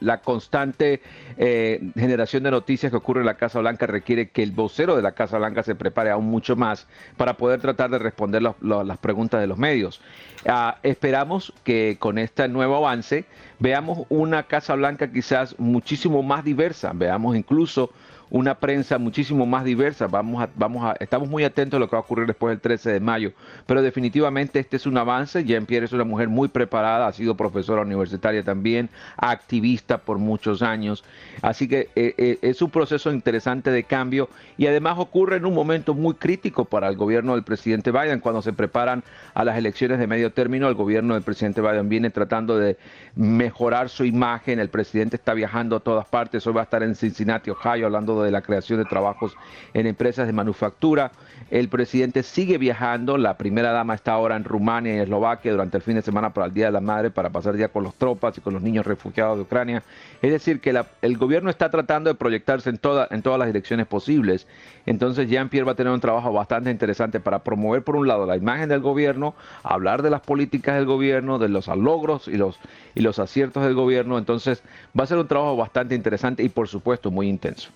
la, 0.00 0.18
constante... 0.18 1.00
Eh, 1.36 1.55
generación 1.94 2.42
de 2.42 2.50
noticias 2.50 2.90
que 2.90 2.96
ocurre 2.96 3.20
en 3.20 3.26
la 3.26 3.36
Casa 3.36 3.60
Blanca 3.60 3.86
requiere 3.86 4.28
que 4.30 4.42
el 4.42 4.52
vocero 4.52 4.96
de 4.96 5.02
la 5.02 5.12
Casa 5.12 5.38
Blanca 5.38 5.62
se 5.62 5.74
prepare 5.74 6.10
aún 6.10 6.26
mucho 6.26 6.56
más 6.56 6.86
para 7.16 7.36
poder 7.36 7.60
tratar 7.60 7.90
de 7.90 7.98
responder 7.98 8.42
las 8.42 8.98
preguntas 8.98 9.40
de 9.40 9.46
los 9.46 9.58
medios. 9.58 10.00
Ah, 10.46 10.78
esperamos 10.82 11.52
que 11.64 11.96
con 11.98 12.18
este 12.18 12.48
nuevo 12.48 12.76
avance 12.76 13.24
veamos 13.58 14.06
una 14.08 14.44
Casa 14.44 14.74
Blanca 14.74 15.10
quizás 15.10 15.58
muchísimo 15.58 16.22
más 16.22 16.44
diversa, 16.44 16.92
veamos 16.94 17.36
incluso 17.36 17.90
una 18.30 18.54
prensa 18.54 18.98
muchísimo 18.98 19.46
más 19.46 19.64
diversa. 19.64 20.06
Vamos 20.06 20.42
a, 20.42 20.48
vamos 20.54 20.84
a, 20.84 20.96
estamos 21.00 21.28
muy 21.28 21.44
atentos 21.44 21.78
a 21.78 21.80
lo 21.80 21.88
que 21.88 21.96
va 21.96 22.00
a 22.00 22.02
ocurrir 22.02 22.26
después 22.26 22.52
del 22.52 22.60
13 22.60 22.92
de 22.92 23.00
mayo, 23.00 23.32
pero 23.66 23.82
definitivamente 23.82 24.58
este 24.58 24.76
es 24.76 24.86
un 24.86 24.98
avance. 24.98 25.44
Jean-Pierre 25.44 25.86
es 25.86 25.92
una 25.92 26.04
mujer 26.04 26.28
muy 26.28 26.48
preparada, 26.48 27.06
ha 27.06 27.12
sido 27.12 27.36
profesora 27.36 27.82
universitaria 27.82 28.42
también, 28.42 28.88
activista 29.16 29.98
por 29.98 30.18
muchos 30.18 30.62
años, 30.62 31.04
así 31.42 31.68
que 31.68 31.88
eh, 31.94 32.14
eh, 32.16 32.38
es 32.42 32.62
un 32.62 32.70
proceso 32.70 33.12
interesante 33.12 33.70
de 33.70 33.84
cambio 33.84 34.28
y 34.58 34.66
además 34.66 34.96
ocurre 34.98 35.36
en 35.36 35.46
un 35.46 35.54
momento 35.54 35.94
muy 35.94 36.14
crítico 36.14 36.64
para 36.64 36.88
el 36.88 36.96
gobierno 36.96 37.34
del 37.34 37.44
presidente 37.44 37.90
Biden 37.90 38.20
cuando 38.20 38.42
se 38.42 38.52
preparan 38.52 39.04
a 39.34 39.44
las 39.44 39.56
elecciones 39.56 39.98
de 39.98 40.06
medio 40.06 40.32
término. 40.32 40.68
El 40.68 40.74
gobierno 40.74 41.14
del 41.14 41.22
presidente 41.22 41.60
Biden 41.60 41.88
viene 41.88 42.10
tratando 42.10 42.58
de 42.58 42.76
mejorar 43.14 43.88
su 43.88 44.04
imagen. 44.04 44.58
El 44.60 44.68
presidente 44.68 45.16
está 45.16 45.34
viajando 45.34 45.76
a 45.76 45.80
todas 45.80 46.06
partes. 46.06 46.46
Hoy 46.46 46.54
va 46.54 46.62
a 46.62 46.64
estar 46.64 46.82
en 46.82 46.94
Cincinnati, 46.94 47.50
Ohio, 47.50 47.86
hablando 47.86 48.15
de 48.22 48.30
la 48.30 48.42
creación 48.42 48.78
de 48.78 48.84
trabajos 48.84 49.36
en 49.74 49.86
empresas 49.86 50.26
de 50.26 50.32
manufactura. 50.32 51.12
El 51.50 51.68
presidente 51.68 52.22
sigue 52.22 52.58
viajando. 52.58 53.18
La 53.18 53.36
primera 53.36 53.72
dama 53.72 53.94
está 53.94 54.12
ahora 54.12 54.36
en 54.36 54.44
Rumania 54.44 54.96
y 54.96 54.98
Eslovaquia 54.98 55.52
durante 55.52 55.76
el 55.76 55.82
fin 55.82 55.94
de 55.94 56.02
semana 56.02 56.30
para 56.30 56.46
el 56.46 56.54
Día 56.54 56.66
de 56.66 56.72
la 56.72 56.80
Madre, 56.80 57.10
para 57.10 57.30
pasar 57.30 57.56
día 57.56 57.68
con 57.68 57.84
las 57.84 57.94
tropas 57.94 58.36
y 58.38 58.40
con 58.40 58.54
los 58.54 58.62
niños 58.62 58.86
refugiados 58.86 59.36
de 59.36 59.42
Ucrania. 59.42 59.82
Es 60.22 60.32
decir, 60.32 60.60
que 60.60 60.74
el 61.02 61.18
gobierno 61.18 61.50
está 61.50 61.70
tratando 61.70 62.10
de 62.10 62.14
proyectarse 62.14 62.70
en, 62.70 62.78
toda, 62.78 63.06
en 63.10 63.22
todas 63.22 63.38
las 63.38 63.46
direcciones 63.46 63.86
posibles. 63.86 64.46
Entonces 64.86 65.28
Jean-Pierre 65.28 65.66
va 65.66 65.72
a 65.72 65.74
tener 65.74 65.92
un 65.92 66.00
trabajo 66.00 66.32
bastante 66.32 66.70
interesante 66.70 67.20
para 67.20 67.40
promover, 67.40 67.82
por 67.82 67.96
un 67.96 68.06
lado, 68.06 68.26
la 68.26 68.36
imagen 68.36 68.68
del 68.68 68.80
gobierno, 68.80 69.34
hablar 69.62 70.02
de 70.02 70.10
las 70.10 70.20
políticas 70.20 70.76
del 70.76 70.86
gobierno, 70.86 71.38
de 71.38 71.48
los 71.48 71.66
logros 71.68 72.28
y 72.28 72.36
los, 72.36 72.58
y 72.94 73.00
los 73.00 73.18
aciertos 73.18 73.64
del 73.64 73.74
gobierno. 73.74 74.18
Entonces 74.18 74.62
va 74.98 75.04
a 75.04 75.06
ser 75.06 75.18
un 75.18 75.28
trabajo 75.28 75.56
bastante 75.56 75.94
interesante 75.94 76.42
y, 76.42 76.48
por 76.48 76.68
supuesto, 76.68 77.10
muy 77.10 77.28
intenso. 77.28 77.70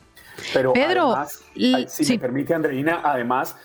Pero 0.52 0.72
Pedro, 0.72 1.12
además, 1.12 1.44
si 1.88 2.12
me 2.12 2.18
permite, 2.18 2.54
Andreina, 2.54 3.00
además, 3.02 3.56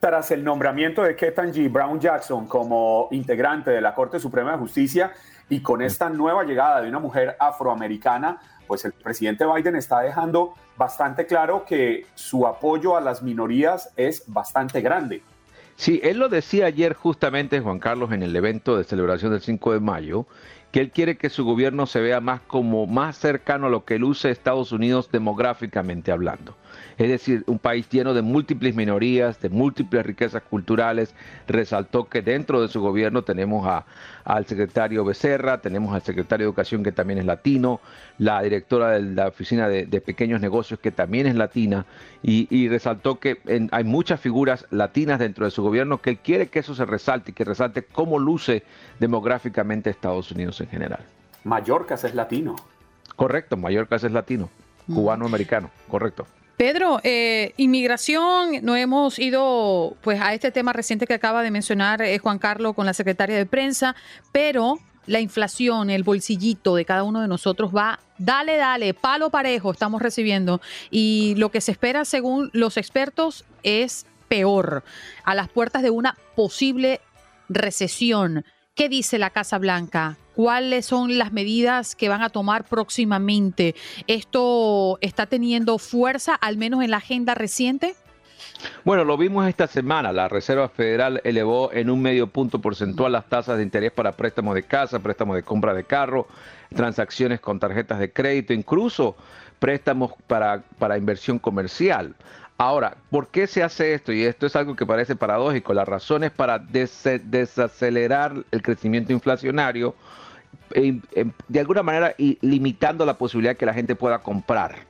tras 0.00 0.30
el 0.30 0.44
nombramiento 0.44 1.02
de 1.02 1.16
Ketanji 1.16 1.68
Brown 1.68 1.98
Jackson 2.00 2.46
como 2.46 3.08
integrante 3.10 3.70
de 3.70 3.80
la 3.80 3.94
Corte 3.94 4.20
Suprema 4.20 4.52
de 4.52 4.58
Justicia 4.58 5.12
y 5.48 5.60
con 5.60 5.82
esta 5.82 6.08
nueva 6.08 6.44
llegada 6.44 6.80
de 6.80 6.88
una 6.88 6.98
mujer 6.98 7.36
afroamericana, 7.40 8.38
pues 8.66 8.84
el 8.84 8.92
presidente 8.92 9.44
Biden 9.46 9.76
está 9.76 10.00
dejando 10.00 10.54
bastante 10.76 11.26
claro 11.26 11.64
que 11.64 12.06
su 12.14 12.46
apoyo 12.46 12.96
a 12.96 13.00
las 13.00 13.22
minorías 13.22 13.90
es 13.96 14.22
bastante 14.26 14.80
grande. 14.80 15.22
Sí, 15.74 16.00
él 16.02 16.18
lo 16.18 16.28
decía 16.28 16.66
ayer 16.66 16.94
justamente, 16.94 17.60
Juan 17.60 17.78
Carlos, 17.78 18.12
en 18.12 18.22
el 18.22 18.34
evento 18.34 18.76
de 18.76 18.84
celebración 18.84 19.30
del 19.30 19.40
5 19.40 19.74
de 19.74 19.80
mayo, 19.80 20.26
que 20.70 20.80
él 20.80 20.90
quiere 20.90 21.16
que 21.16 21.30
su 21.30 21.44
gobierno 21.44 21.86
se 21.86 22.00
vea 22.00 22.20
más 22.20 22.40
como 22.42 22.86
más 22.86 23.16
cercano 23.16 23.66
a 23.66 23.70
lo 23.70 23.84
que 23.84 23.98
luce 23.98 24.30
Estados 24.30 24.72
Unidos 24.72 25.10
demográficamente 25.10 26.12
hablando 26.12 26.56
es 26.98 27.08
decir, 27.08 27.44
un 27.46 27.60
país 27.60 27.88
lleno 27.88 28.12
de 28.12 28.22
múltiples 28.22 28.74
minorías, 28.74 29.40
de 29.40 29.48
múltiples 29.48 30.04
riquezas 30.04 30.42
culturales. 30.42 31.14
Resaltó 31.46 32.08
que 32.08 32.22
dentro 32.22 32.60
de 32.60 32.66
su 32.66 32.80
gobierno 32.80 33.22
tenemos 33.22 33.68
a, 33.68 33.86
al 34.24 34.46
secretario 34.46 35.04
Becerra, 35.04 35.60
tenemos 35.60 35.94
al 35.94 36.02
secretario 36.02 36.44
de 36.44 36.48
Educación 36.48 36.82
que 36.82 36.90
también 36.90 37.20
es 37.20 37.24
latino, 37.24 37.80
la 38.18 38.42
directora 38.42 38.90
de 38.90 39.00
la 39.00 39.28
Oficina 39.28 39.68
de, 39.68 40.00
Pequeños 40.00 40.40
Negocios 40.40 40.80
que 40.80 40.90
también 40.90 41.28
es 41.28 41.36
latina, 41.36 41.86
y, 42.22 42.68
resaltó 42.68 43.20
que 43.20 43.38
hay 43.70 43.84
muchas 43.84 44.20
figuras 44.20 44.66
latinas 44.70 45.20
dentro 45.20 45.44
de 45.44 45.50
su 45.52 45.62
gobierno 45.62 46.02
que 46.02 46.10
él 46.10 46.18
quiere 46.18 46.48
que 46.48 46.58
eso 46.58 46.74
se 46.74 46.84
resalte 46.84 47.30
y 47.30 47.34
que 47.34 47.44
resalte 47.44 47.84
cómo 47.84 48.18
luce 48.18 48.64
demográficamente 48.98 49.88
Estados 49.88 50.32
Unidos 50.32 50.60
en 50.60 50.68
general. 50.68 51.00
Mallorca 51.44 51.94
es 51.94 52.14
latino. 52.14 52.56
Correcto, 53.14 53.56
Mallorca 53.56 53.96
es 53.96 54.02
latino, 54.10 54.50
cubano-americano, 54.86 55.70
correcto. 55.88 56.26
Pedro, 56.58 56.98
eh, 57.04 57.54
inmigración, 57.56 58.64
no 58.64 58.74
hemos 58.74 59.20
ido 59.20 59.96
pues 60.00 60.20
a 60.20 60.34
este 60.34 60.50
tema 60.50 60.72
reciente 60.72 61.06
que 61.06 61.14
acaba 61.14 61.44
de 61.44 61.52
mencionar 61.52 62.02
eh, 62.02 62.18
Juan 62.18 62.40
Carlos 62.40 62.74
con 62.74 62.84
la 62.84 62.94
secretaria 62.94 63.36
de 63.36 63.46
prensa, 63.46 63.94
pero 64.32 64.80
la 65.06 65.20
inflación, 65.20 65.88
el 65.88 66.02
bolsillito 66.02 66.74
de 66.74 66.84
cada 66.84 67.04
uno 67.04 67.20
de 67.20 67.28
nosotros 67.28 67.70
va, 67.74 68.00
dale, 68.18 68.56
dale, 68.56 68.92
palo 68.92 69.30
parejo 69.30 69.70
estamos 69.70 70.02
recibiendo 70.02 70.60
y 70.90 71.36
lo 71.36 71.52
que 71.52 71.60
se 71.60 71.70
espera 71.70 72.04
según 72.04 72.50
los 72.52 72.76
expertos 72.76 73.44
es 73.62 74.04
peor, 74.26 74.82
a 75.22 75.36
las 75.36 75.48
puertas 75.48 75.84
de 75.84 75.90
una 75.90 76.18
posible 76.34 77.00
recesión. 77.48 78.44
¿Qué 78.78 78.88
dice 78.88 79.18
la 79.18 79.30
Casa 79.30 79.58
Blanca? 79.58 80.16
¿Cuáles 80.36 80.86
son 80.86 81.18
las 81.18 81.32
medidas 81.32 81.96
que 81.96 82.08
van 82.08 82.22
a 82.22 82.28
tomar 82.28 82.62
próximamente? 82.62 83.74
¿Esto 84.06 84.98
está 85.00 85.26
teniendo 85.26 85.78
fuerza, 85.78 86.36
al 86.36 86.58
menos 86.58 86.84
en 86.84 86.92
la 86.92 86.98
agenda 86.98 87.34
reciente? 87.34 87.96
Bueno, 88.84 89.02
lo 89.02 89.16
vimos 89.16 89.48
esta 89.48 89.66
semana. 89.66 90.12
La 90.12 90.28
Reserva 90.28 90.68
Federal 90.68 91.20
elevó 91.24 91.72
en 91.72 91.90
un 91.90 92.00
medio 92.00 92.28
punto 92.28 92.60
porcentual 92.60 93.10
las 93.10 93.28
tasas 93.28 93.56
de 93.56 93.64
interés 93.64 93.90
para 93.90 94.12
préstamos 94.12 94.54
de 94.54 94.62
casa, 94.62 95.00
préstamos 95.00 95.34
de 95.34 95.42
compra 95.42 95.74
de 95.74 95.82
carro, 95.82 96.28
transacciones 96.72 97.40
con 97.40 97.58
tarjetas 97.58 97.98
de 97.98 98.12
crédito, 98.12 98.52
incluso 98.52 99.16
préstamos 99.58 100.12
para, 100.28 100.62
para 100.78 100.96
inversión 100.96 101.40
comercial. 101.40 102.14
Ahora, 102.60 102.96
¿por 103.10 103.28
qué 103.28 103.46
se 103.46 103.62
hace 103.62 103.94
esto? 103.94 104.12
Y 104.12 104.24
esto 104.24 104.46
es 104.46 104.56
algo 104.56 104.74
que 104.74 104.84
parece 104.84 105.14
paradójico. 105.14 105.72
La 105.74 105.84
razón 105.84 106.24
es 106.24 106.32
para 106.32 106.58
desacelerar 106.58 108.44
el 108.50 108.62
crecimiento 108.62 109.12
inflacionario, 109.12 109.94
eh, 110.74 111.00
eh, 111.14 111.26
de 111.46 111.60
alguna 111.60 111.84
manera 111.84 112.16
y 112.18 112.36
limitando 112.40 113.06
la 113.06 113.16
posibilidad 113.16 113.56
que 113.56 113.64
la 113.64 113.74
gente 113.74 113.94
pueda 113.94 114.18
comprar. 114.18 114.88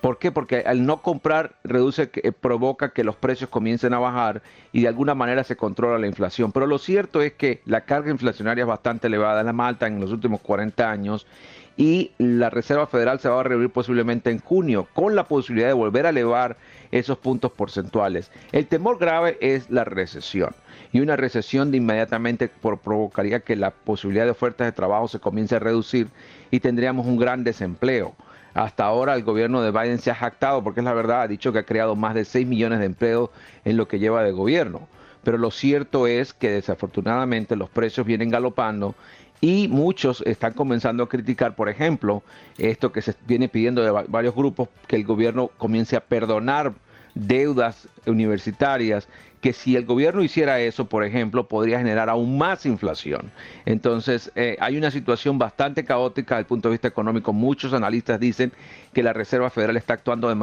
¿Por 0.00 0.18
qué? 0.18 0.32
Porque 0.32 0.64
al 0.66 0.84
no 0.84 1.02
comprar 1.02 1.54
reduce, 1.62 2.10
eh, 2.14 2.32
provoca 2.32 2.92
que 2.92 3.04
los 3.04 3.14
precios 3.14 3.48
comiencen 3.48 3.94
a 3.94 4.00
bajar 4.00 4.42
y 4.72 4.82
de 4.82 4.88
alguna 4.88 5.14
manera 5.14 5.44
se 5.44 5.56
controla 5.56 6.00
la 6.00 6.08
inflación. 6.08 6.50
Pero 6.50 6.66
lo 6.66 6.78
cierto 6.78 7.22
es 7.22 7.34
que 7.34 7.62
la 7.64 7.82
carga 7.82 8.10
inflacionaria 8.10 8.62
es 8.62 8.68
bastante 8.68 9.06
elevada, 9.06 9.38
en 9.38 9.46
la 9.46 9.52
más 9.52 9.68
alta 9.68 9.86
en 9.86 10.00
los 10.00 10.10
últimos 10.10 10.40
40 10.40 10.90
años 10.90 11.28
y 11.76 12.12
la 12.18 12.50
Reserva 12.50 12.86
Federal 12.86 13.20
se 13.20 13.28
va 13.28 13.40
a 13.40 13.44
reunir 13.44 13.70
posiblemente 13.70 14.30
en 14.30 14.38
junio 14.38 14.86
con 14.94 15.16
la 15.16 15.24
posibilidad 15.24 15.68
de 15.68 15.74
volver 15.74 16.06
a 16.06 16.10
elevar 16.10 16.56
esos 16.92 17.18
puntos 17.18 17.50
porcentuales. 17.52 18.30
El 18.52 18.66
temor 18.66 18.98
grave 18.98 19.36
es 19.40 19.70
la 19.70 19.84
recesión 19.84 20.54
y 20.92 21.00
una 21.00 21.16
recesión 21.16 21.72
de 21.72 21.78
inmediatamente 21.78 22.48
provocaría 22.48 23.40
que 23.40 23.56
la 23.56 23.72
posibilidad 23.72 24.24
de 24.24 24.30
ofertas 24.30 24.66
de 24.66 24.72
trabajo 24.72 25.08
se 25.08 25.18
comience 25.18 25.56
a 25.56 25.58
reducir 25.58 26.08
y 26.52 26.60
tendríamos 26.60 27.06
un 27.06 27.16
gran 27.16 27.42
desempleo. 27.42 28.14
Hasta 28.54 28.84
ahora 28.84 29.16
el 29.16 29.24
gobierno 29.24 29.60
de 29.60 29.72
Biden 29.72 29.98
se 29.98 30.12
ha 30.12 30.14
jactado, 30.14 30.62
porque 30.62 30.78
es 30.78 30.84
la 30.84 30.94
verdad, 30.94 31.22
ha 31.22 31.28
dicho 31.28 31.52
que 31.52 31.58
ha 31.58 31.64
creado 31.64 31.96
más 31.96 32.14
de 32.14 32.24
6 32.24 32.46
millones 32.46 32.78
de 32.78 32.86
empleos 32.86 33.30
en 33.64 33.76
lo 33.76 33.88
que 33.88 33.98
lleva 33.98 34.22
de 34.22 34.30
gobierno. 34.30 34.86
Pero 35.24 35.38
lo 35.38 35.50
cierto 35.50 36.06
es 36.06 36.32
que 36.32 36.50
desafortunadamente 36.50 37.56
los 37.56 37.70
precios 37.70 38.06
vienen 38.06 38.30
galopando 38.30 38.94
y 39.44 39.68
muchos 39.68 40.22
están 40.22 40.54
comenzando 40.54 41.02
a 41.02 41.08
criticar, 41.10 41.54
por 41.54 41.68
ejemplo, 41.68 42.22
esto 42.56 42.92
que 42.92 43.02
se 43.02 43.14
viene 43.26 43.46
pidiendo 43.46 43.84
de 43.84 43.90
varios 44.08 44.34
grupos, 44.34 44.70
que 44.86 44.96
el 44.96 45.04
gobierno 45.04 45.50
comience 45.58 45.96
a 45.96 46.00
perdonar 46.00 46.72
deudas 47.14 47.86
universitarias, 48.06 49.06
que 49.42 49.52
si 49.52 49.76
el 49.76 49.84
gobierno 49.84 50.22
hiciera 50.22 50.60
eso, 50.60 50.86
por 50.86 51.04
ejemplo, 51.04 51.46
podría 51.46 51.76
generar 51.76 52.08
aún 52.08 52.38
más 52.38 52.64
inflación. 52.64 53.30
Entonces, 53.66 54.32
eh, 54.34 54.56
hay 54.60 54.78
una 54.78 54.90
situación 54.90 55.38
bastante 55.38 55.84
caótica 55.84 56.36
desde 56.36 56.44
el 56.44 56.46
punto 56.46 56.68
de 56.70 56.72
vista 56.72 56.88
económico. 56.88 57.34
Muchos 57.34 57.74
analistas 57.74 58.18
dicen 58.18 58.50
que 58.94 59.02
la 59.02 59.12
Reserva 59.12 59.50
Federal 59.50 59.76
está 59.76 59.92
actuando 59.92 60.34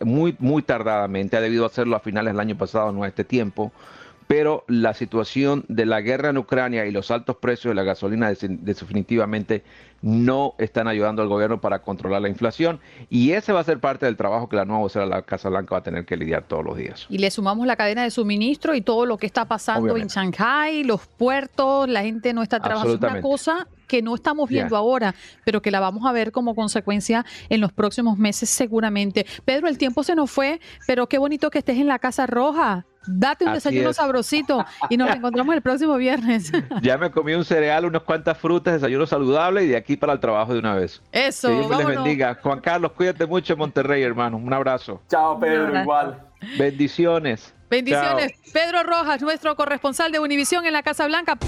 muy, 0.00 0.34
muy 0.38 0.62
tardadamente, 0.62 1.36
ha 1.36 1.42
debido 1.42 1.66
hacerlo 1.66 1.94
a 1.94 2.00
finales 2.00 2.32
del 2.32 2.40
año 2.40 2.56
pasado, 2.56 2.90
no 2.90 3.02
a 3.02 3.08
este 3.08 3.24
tiempo 3.24 3.70
pero 4.26 4.64
la 4.68 4.94
situación 4.94 5.64
de 5.68 5.86
la 5.86 6.00
guerra 6.00 6.30
en 6.30 6.38
Ucrania 6.38 6.86
y 6.86 6.90
los 6.90 7.10
altos 7.10 7.36
precios 7.36 7.70
de 7.70 7.74
la 7.74 7.84
gasolina 7.84 8.30
definitivamente 8.30 9.62
no 10.02 10.54
están 10.58 10.88
ayudando 10.88 11.22
al 11.22 11.28
gobierno 11.28 11.60
para 11.60 11.80
controlar 11.80 12.22
la 12.22 12.28
inflación 12.28 12.80
y 13.08 13.32
ese 13.32 13.52
va 13.52 13.60
a 13.60 13.64
ser 13.64 13.80
parte 13.80 14.06
del 14.06 14.16
trabajo 14.16 14.48
que 14.48 14.56
la 14.56 14.64
nueva 14.64 14.82
vocera 14.82 15.04
de 15.04 15.10
la 15.10 15.22
Casa 15.22 15.48
Blanca 15.48 15.74
va 15.74 15.78
a 15.78 15.82
tener 15.82 16.04
que 16.04 16.16
lidiar 16.16 16.44
todos 16.44 16.64
los 16.64 16.76
días. 16.76 17.06
Y 17.08 17.18
le 17.18 17.30
sumamos 17.30 17.66
la 17.66 17.76
cadena 17.76 18.02
de 18.02 18.10
suministro 18.10 18.74
y 18.74 18.82
todo 18.82 19.06
lo 19.06 19.16
que 19.16 19.26
está 19.26 19.46
pasando 19.46 19.96
en 19.96 20.08
Shanghai, 20.08 20.84
los 20.84 21.06
puertos, 21.06 21.88
la 21.88 22.02
gente 22.02 22.32
no 22.32 22.42
está 22.42 22.60
trabajando. 22.60 23.06
Una 23.06 23.20
cosa 23.20 23.66
que 23.86 24.02
no 24.02 24.14
estamos 24.14 24.48
viendo 24.48 24.76
ahora, 24.76 25.14
pero 25.44 25.62
que 25.62 25.70
la 25.70 25.80
vamos 25.80 26.04
a 26.06 26.12
ver 26.12 26.32
como 26.32 26.54
consecuencia 26.54 27.24
en 27.48 27.60
los 27.60 27.72
próximos 27.72 28.18
meses 28.18 28.50
seguramente. 28.50 29.26
Pedro, 29.44 29.68
el 29.68 29.78
tiempo 29.78 30.02
se 30.02 30.14
nos 30.14 30.30
fue, 30.30 30.60
pero 30.86 31.08
qué 31.08 31.18
bonito 31.18 31.50
que 31.50 31.58
estés 31.58 31.78
en 31.78 31.86
la 31.86 31.98
Casa 31.98 32.26
Roja. 32.26 32.84
Date 33.06 33.44
un 33.44 33.52
desayuno 33.52 33.92
sabrosito 33.92 34.64
y 34.90 34.96
nos 34.96 35.10
encontramos 35.10 35.54
el 35.54 35.62
próximo 35.62 35.96
viernes. 35.96 36.52
Ya 36.82 36.98
me 36.98 37.10
comí 37.10 37.34
un 37.34 37.44
cereal, 37.44 37.84
unas 37.84 38.02
cuantas 38.02 38.38
frutas, 38.38 38.74
desayuno 38.74 39.06
saludable 39.06 39.64
y 39.64 39.68
de 39.68 39.76
aquí 39.76 39.96
para 39.96 40.12
el 40.12 40.20
trabajo 40.20 40.52
de 40.52 40.58
una 40.58 40.74
vez. 40.74 41.02
Eso. 41.12 41.48
Que 41.48 41.54
Dios 41.54 41.78
les 41.78 41.86
bendiga. 41.86 42.38
Juan 42.42 42.60
Carlos, 42.60 42.92
cuídate 42.92 43.26
mucho 43.26 43.54
en 43.54 43.58
Monterrey, 43.58 44.02
hermano. 44.02 44.36
Un 44.36 44.52
abrazo. 44.52 45.00
Chao, 45.08 45.38
Pedro, 45.38 45.80
igual. 45.80 46.20
Bendiciones. 46.58 47.54
Bendiciones. 47.70 48.32
Pedro 48.52 48.82
Rojas, 48.82 49.20
nuestro 49.22 49.56
corresponsal 49.56 50.12
de 50.12 50.18
Univisión 50.18 50.66
en 50.66 50.72
la 50.72 50.82
Casa 50.82 51.06
Blanca. 51.06 51.38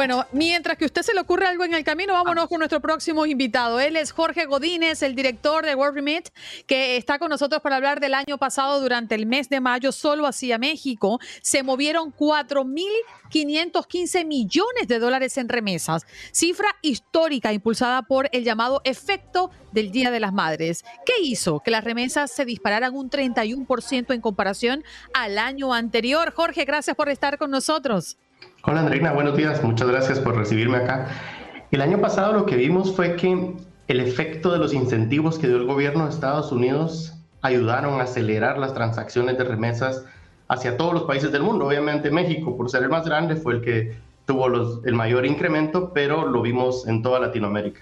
Bueno, 0.00 0.24
mientras 0.32 0.78
que 0.78 0.86
usted 0.86 1.02
se 1.02 1.12
le 1.12 1.20
ocurre 1.20 1.46
algo 1.46 1.62
en 1.62 1.74
el 1.74 1.84
camino, 1.84 2.14
vámonos 2.14 2.48
con 2.48 2.60
nuestro 2.60 2.80
próximo 2.80 3.26
invitado. 3.26 3.80
Él 3.80 3.96
es 3.96 4.12
Jorge 4.12 4.46
Godínez, 4.46 5.02
el 5.02 5.14
director 5.14 5.66
de 5.66 5.74
World 5.74 5.94
Remit, 5.94 6.30
que 6.66 6.96
está 6.96 7.18
con 7.18 7.28
nosotros 7.28 7.60
para 7.60 7.76
hablar 7.76 8.00
del 8.00 8.14
año 8.14 8.38
pasado 8.38 8.80
durante 8.80 9.14
el 9.14 9.26
mes 9.26 9.50
de 9.50 9.60
mayo, 9.60 9.92
solo 9.92 10.26
hacia 10.26 10.56
México. 10.56 11.20
Se 11.42 11.62
movieron 11.62 12.16
4.515 12.16 14.24
millones 14.24 14.88
de 14.88 14.98
dólares 14.98 15.36
en 15.36 15.50
remesas, 15.50 16.06
cifra 16.32 16.74
histórica 16.80 17.52
impulsada 17.52 18.00
por 18.00 18.30
el 18.32 18.42
llamado 18.42 18.80
efecto 18.84 19.50
del 19.70 19.90
Día 19.90 20.10
de 20.10 20.20
las 20.20 20.32
Madres. 20.32 20.82
¿Qué 21.04 21.20
hizo 21.22 21.60
que 21.60 21.70
las 21.70 21.84
remesas 21.84 22.30
se 22.30 22.46
dispararan 22.46 22.96
un 22.96 23.10
31% 23.10 24.14
en 24.14 24.22
comparación 24.22 24.82
al 25.12 25.36
año 25.36 25.74
anterior? 25.74 26.32
Jorge, 26.32 26.64
gracias 26.64 26.96
por 26.96 27.10
estar 27.10 27.36
con 27.36 27.50
nosotros. 27.50 28.16
Hola 28.62 28.80
Andreina, 28.80 29.12
buenos 29.12 29.38
días, 29.38 29.64
muchas 29.64 29.88
gracias 29.88 30.20
por 30.20 30.36
recibirme 30.36 30.76
acá. 30.76 31.08
El 31.70 31.80
año 31.80 31.98
pasado 31.98 32.34
lo 32.34 32.44
que 32.44 32.56
vimos 32.56 32.94
fue 32.94 33.16
que 33.16 33.54
el 33.88 34.00
efecto 34.00 34.52
de 34.52 34.58
los 34.58 34.74
incentivos 34.74 35.38
que 35.38 35.46
dio 35.46 35.56
el 35.56 35.64
gobierno 35.64 36.04
de 36.04 36.10
Estados 36.10 36.52
Unidos 36.52 37.14
ayudaron 37.40 38.00
a 38.00 38.02
acelerar 38.02 38.58
las 38.58 38.74
transacciones 38.74 39.38
de 39.38 39.44
remesas 39.44 40.04
hacia 40.46 40.76
todos 40.76 40.92
los 40.92 41.04
países 41.04 41.32
del 41.32 41.42
mundo. 41.42 41.66
Obviamente 41.66 42.10
México, 42.10 42.54
por 42.54 42.68
ser 42.68 42.82
el 42.82 42.90
más 42.90 43.06
grande, 43.06 43.36
fue 43.36 43.54
el 43.54 43.60
que 43.62 43.96
tuvo 44.26 44.46
el 44.84 44.94
mayor 44.94 45.24
incremento, 45.24 45.92
pero 45.94 46.26
lo 46.26 46.42
vimos 46.42 46.86
en 46.86 47.00
toda 47.02 47.18
Latinoamérica. 47.18 47.80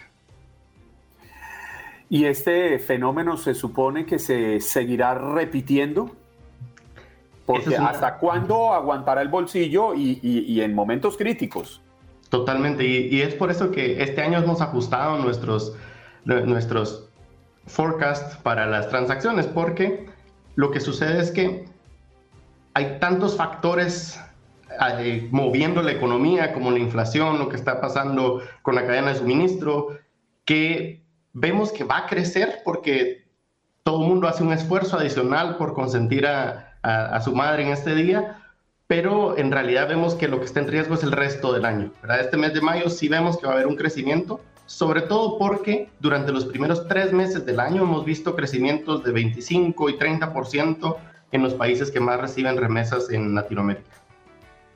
¿Y 2.08 2.26
este 2.26 2.78
fenómeno 2.78 3.36
se 3.36 3.52
supone 3.52 4.06
que 4.06 4.20
se 4.20 4.60
seguirá 4.60 5.14
repitiendo? 5.14 6.17
Porque 7.48 7.74
¿hasta 7.78 8.18
cuándo 8.18 8.74
aguantará 8.74 9.22
el 9.22 9.28
bolsillo 9.28 9.94
y, 9.94 10.60
en 10.60 10.74
momentos 10.74 11.16
críticos? 11.16 11.80
Totalmente, 12.28 12.84
y, 12.84 13.22
es 13.22 13.34
por 13.34 13.50
eso 13.50 13.70
que 13.70 14.02
este 14.02 14.20
año 14.20 14.38
hemos 14.38 14.60
ajustado 14.60 15.16
nuestros, 15.16 15.74
nuestros 16.26 17.08
forecasts 17.66 18.36
para 18.42 18.66
las 18.66 18.90
transacciones, 18.90 19.46
porque 19.46 20.10
lo 20.56 20.70
que 20.70 20.78
sucede 20.78 21.22
es 21.22 21.30
que 21.30 21.64
hay 22.74 22.98
tantos 23.00 23.34
factores 23.34 24.20
eh, 24.98 25.26
moviendo 25.30 25.80
la 25.80 25.92
economía, 25.92 26.52
como 26.52 26.70
la 26.70 26.80
inflación, 26.80 27.38
lo 27.38 27.48
que 27.48 27.56
está 27.56 27.80
pasando 27.80 28.42
con 28.60 28.74
la 28.74 28.86
cadena 28.86 29.14
de 29.14 29.20
suministro, 29.20 29.96
que 30.44 31.02
vemos 31.32 31.72
que 31.72 31.84
va 31.84 32.00
a 32.00 32.06
crecer 32.06 32.58
porque 32.62 33.24
todo 33.84 34.02
el 34.02 34.08
mundo 34.08 34.28
hace 34.28 34.42
un 34.42 34.52
esfuerzo 34.52 34.98
adicional 34.98 35.56
por 35.56 35.72
consentir 35.72 36.26
a, 36.26 36.67
a, 36.82 37.20
su 37.20 37.34
madre 37.34 37.62
en 37.62 37.68
este 37.68 37.94
día, 37.94 38.42
pero 38.86 39.36
en 39.36 39.50
realidad 39.50 39.88
vemos 39.88 40.14
que 40.14 40.28
lo 40.28 40.38
que 40.38 40.46
está 40.46 40.60
en 40.60 40.68
riesgo 40.68 40.94
es 40.94 41.02
el 41.02 41.12
resto 41.12 41.52
del 41.52 41.64
año. 41.64 41.92
¿verdad? 42.00 42.20
Este 42.20 42.36
mes 42.36 42.54
de 42.54 42.60
mayo 42.60 42.88
sí 42.88 43.08
vemos 43.08 43.38
que 43.38 43.46
va 43.46 43.52
a 43.52 43.54
haber 43.56 43.66
un 43.66 43.76
crecimiento, 43.76 44.40
sobre 44.66 45.02
todo 45.02 45.38
porque 45.38 45.90
durante 46.00 46.32
los 46.32 46.44
primeros 46.44 46.86
tres 46.88 47.12
meses 47.12 47.44
del 47.44 47.60
año 47.60 47.82
hemos 47.82 48.04
visto 48.04 48.34
crecimientos 48.34 49.04
de 49.04 49.12
25 49.12 49.90
y 49.90 49.98
30% 49.98 50.96
en 51.32 51.42
los 51.42 51.54
países 51.54 51.90
que 51.90 52.00
más 52.00 52.20
reciben 52.20 52.56
remesas 52.56 53.10
en 53.10 53.34
Latinoamérica. 53.34 53.97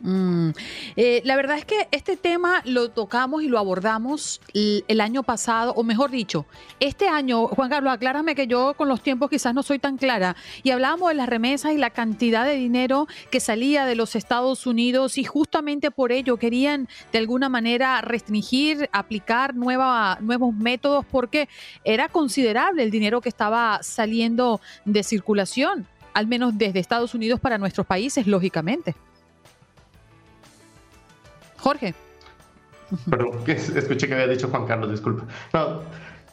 Mm. 0.02 0.50
Eh, 0.96 1.22
la 1.24 1.36
verdad 1.36 1.56
es 1.56 1.64
que 1.64 1.86
este 1.92 2.16
tema 2.16 2.60
lo 2.64 2.90
tocamos 2.90 3.44
y 3.44 3.48
lo 3.48 3.58
abordamos 3.60 4.40
el, 4.52 5.00
año 5.00 5.22
pasado, 5.22 5.72
o 5.74 5.84
mejor 5.84 6.10
dicho, 6.10 6.44
este 6.80 7.08
año, 7.08 7.46
Juan 7.46 7.70
Carlos, 7.70 7.92
aclárame 7.92 8.34
que 8.34 8.48
yo 8.48 8.74
con 8.74 8.88
los 8.88 9.00
tiempos 9.00 9.30
quizás 9.30 9.54
no 9.54 9.62
soy 9.62 9.78
tan 9.78 9.96
clara, 9.96 10.36
y 10.64 10.70
hablábamos 10.70 11.08
de 11.10 11.14
las 11.14 11.28
remesas 11.28 11.72
y 11.72 11.78
la 11.78 11.90
cantidad 11.90 12.44
de 12.44 12.56
dinero 12.56 13.06
que 13.30 13.38
salía 13.38 13.86
de 13.86 13.94
los 13.94 14.16
Estados 14.16 14.66
Unidos 14.66 15.18
y 15.18 15.24
justamente 15.24 15.92
por 15.92 16.10
ello 16.10 16.36
querían 16.36 16.88
de 17.12 17.18
alguna 17.18 17.48
manera 17.48 18.00
restringir, 18.00 18.88
aplicar 18.92 19.54
nuevos 19.54 20.54
métodos 20.54 21.06
porque 21.10 21.48
era 21.84 22.08
considerable 22.08 22.82
el 22.82 22.90
dinero 22.90 23.20
que 23.20 23.28
estaba 23.28 23.80
saliendo 23.82 24.60
de 24.84 25.04
circulación, 25.04 25.86
al 26.12 26.26
menos 26.26 26.58
desde 26.58 26.80
Estados 26.80 27.14
Unidos 27.14 27.38
para 27.38 27.56
nuestros 27.58 27.86
países, 27.86 28.26
lógicamente. 28.26 28.96
Jorge. 31.62 31.94
Perdón, 33.08 33.40
escuché 33.46 34.08
que 34.08 34.14
había 34.14 34.26
dicho 34.26 34.48
Juan 34.48 34.66
Carlos, 34.66 34.90
disculpa. 34.90 35.24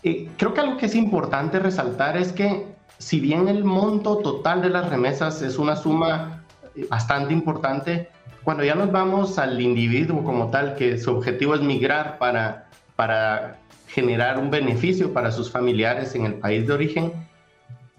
creo 0.01 0.53
que 0.53 0.59
algo 0.59 0.77
que 0.77 0.87
es 0.87 0.95
importante 0.95 1.59
resaltar 1.59 2.17
es 2.17 2.31
que 2.31 2.65
si 2.97 3.19
bien 3.19 3.47
el 3.47 3.63
monto 3.63 4.17
total 4.17 4.61
de 4.61 4.69
las 4.69 4.89
remesas 4.89 5.41
es 5.41 5.57
una 5.57 5.75
suma 5.75 6.43
eh, 6.75 6.85
bastante 6.89 7.33
importante, 7.33 8.09
cuando 8.43 8.63
ya 8.63 8.75
nos 8.75 8.91
vamos 8.91 9.37
al 9.37 9.61
individuo 9.61 10.23
como 10.23 10.49
tal, 10.49 10.75
que 10.75 10.97
su 10.97 11.15
objetivo 11.15 11.55
es 11.55 11.61
migrar 11.61 12.17
para, 12.17 12.67
para 12.95 13.57
generar 13.87 14.37
un 14.39 14.49
beneficio 14.49 15.13
para 15.13 15.31
sus 15.31 15.51
familiares 15.51 16.15
en 16.15 16.25
el 16.25 16.35
país 16.35 16.67
de 16.67 16.73
origen, 16.73 17.13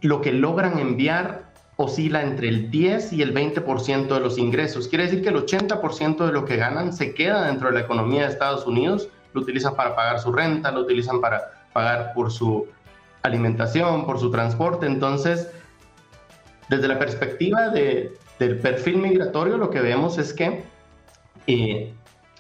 lo 0.03 0.21
que 0.21 0.33
logran 0.33 0.79
enviar 0.79 1.50
oscila 1.83 2.23
entre 2.23 2.49
el 2.49 2.71
10 2.71 3.15
y 3.15 3.23
el 3.23 3.35
20% 3.35 4.09
de 4.09 4.21
los 4.21 4.39
ingresos. 4.39 4.89
Quiere 4.89 5.05
decir 5.05 5.23
que 5.23 5.31
el 5.31 5.37
80% 5.37 6.27
de 6.27 6.33
lo 6.33 6.45
que 6.45 6.57
ganan 6.57 6.93
se 6.93 7.15
queda 7.15 7.47
dentro 7.47 7.69
de 7.69 7.75
la 7.75 7.81
economía 7.81 8.23
de 8.23 8.33
Estados 8.33 8.67
Unidos, 8.67 9.09
lo 9.33 9.41
utilizan 9.41 9.75
para 9.77 9.97
pagar 9.97 10.21
su 10.21 10.33
renta, 10.33 10.71
lo 10.71 10.81
utilizan 10.81 11.21
para 11.21 11.65
pagar 11.73 12.13
por 12.15 12.31
su 12.31 12.67
alimentación, 13.23 14.05
por 14.05 14.19
su 14.19 14.31
transporte. 14.31 14.87
Entonces, 14.87 15.51
desde 16.69 16.87
la 16.87 16.99
perspectiva 16.99 17.71
de, 17.71 18.13
del 18.39 18.59
perfil 18.59 18.99
migratorio, 18.99 19.57
lo 19.57 19.71
que 19.71 19.81
vemos 19.81 20.19
es 20.19 20.35
que 20.35 20.65
eh, 21.47 21.93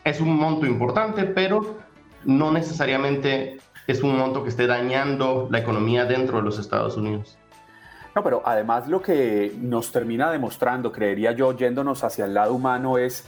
es 0.04 0.20
un 0.20 0.36
monto 0.36 0.66
importante, 0.66 1.24
pero 1.24 1.78
no 2.24 2.52
necesariamente 2.52 3.58
es 3.86 4.02
un 4.02 4.18
monto 4.18 4.42
que 4.42 4.50
esté 4.50 4.66
dañando 4.66 5.48
la 5.50 5.58
economía 5.58 6.04
dentro 6.04 6.38
de 6.38 6.42
los 6.42 6.58
Estados 6.58 6.96
Unidos. 6.96 7.38
Pero 8.22 8.42
además 8.44 8.88
lo 8.88 9.00
que 9.02 9.54
nos 9.60 9.92
termina 9.92 10.30
demostrando, 10.30 10.92
creería 10.92 11.32
yo, 11.32 11.56
yéndonos 11.56 12.04
hacia 12.04 12.24
el 12.24 12.34
lado 12.34 12.54
humano, 12.54 12.98
es 12.98 13.24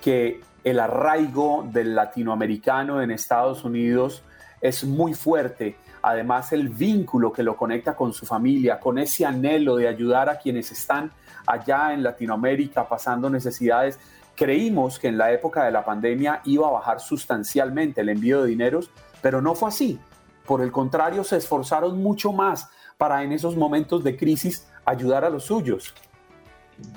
que 0.00 0.40
el 0.64 0.78
arraigo 0.78 1.66
del 1.70 1.94
latinoamericano 1.94 3.02
en 3.02 3.10
Estados 3.10 3.64
Unidos 3.64 4.22
es 4.60 4.84
muy 4.84 5.14
fuerte. 5.14 5.76
Además, 6.02 6.52
el 6.52 6.68
vínculo 6.68 7.32
que 7.32 7.42
lo 7.42 7.56
conecta 7.56 7.94
con 7.94 8.12
su 8.12 8.26
familia, 8.26 8.78
con 8.80 8.98
ese 8.98 9.24
anhelo 9.24 9.76
de 9.76 9.88
ayudar 9.88 10.28
a 10.28 10.38
quienes 10.38 10.70
están 10.72 11.10
allá 11.46 11.92
en 11.92 12.02
Latinoamérica 12.02 12.88
pasando 12.88 13.28
necesidades. 13.28 13.98
Creímos 14.34 14.98
que 14.98 15.08
en 15.08 15.18
la 15.18 15.32
época 15.32 15.64
de 15.64 15.70
la 15.70 15.84
pandemia 15.84 16.40
iba 16.44 16.66
a 16.66 16.72
bajar 16.72 17.00
sustancialmente 17.00 18.00
el 18.00 18.08
envío 18.08 18.42
de 18.42 18.48
dineros, 18.48 18.90
pero 19.20 19.42
no 19.42 19.54
fue 19.54 19.68
así. 19.68 20.00
Por 20.46 20.60
el 20.60 20.72
contrario, 20.72 21.22
se 21.22 21.36
esforzaron 21.36 22.02
mucho 22.02 22.32
más 22.32 22.68
para 23.02 23.24
en 23.24 23.32
esos 23.32 23.56
momentos 23.56 24.04
de 24.04 24.16
crisis 24.16 24.64
ayudar 24.84 25.24
a 25.24 25.28
los 25.28 25.46
suyos. 25.46 25.92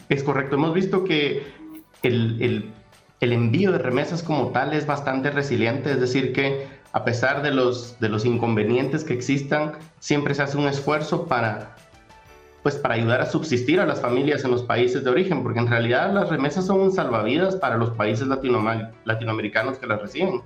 Es 0.08 0.22
correcto, 0.22 0.56
hemos 0.56 0.72
visto 0.72 1.04
que 1.04 1.48
el, 2.04 2.72
envío 3.22 3.72
de 3.72 3.80
remesas 3.80 4.22
como 4.22 4.50
tal 4.50 4.74
es 4.74 4.86
bastante 4.86 5.32
resiliente, 5.32 5.90
es 5.90 6.00
decir, 6.00 6.32
que 6.32 6.68
a 6.92 7.04
pesar 7.04 7.42
de 7.42 7.50
los, 7.50 8.00
de 8.00 8.10
los 8.10 8.24
inconvenientes 8.24 9.04
que 9.04 9.16
existan, 9.16 9.72
siempre 9.98 10.36
se 10.36 10.44
hace 10.44 10.60
un 10.60 10.68
esfuerzo 10.68 11.26
para, 11.26 11.76
pues, 12.62 12.76
para 12.76 12.94
ayudar 12.94 13.22
a 13.22 13.26
subsistir 13.26 13.80
a 13.80 13.88
las 13.88 14.00
familias 14.00 14.46
en 14.46 14.52
los 14.52 14.62
países 14.62 15.04
de 15.04 15.10
origen, 15.10 15.42
porque 15.42 15.58
en 15.58 15.68
realidad 15.68 16.14
las 16.14 16.30
remesas 16.30 16.68
son 16.68 16.92
salvavidas 16.92 17.56
para 17.56 17.78
los 17.78 17.90
países 17.90 18.28
latinoamericanos 18.28 19.80
que 19.80 19.88
las 19.88 20.00
reciben. 20.00 20.44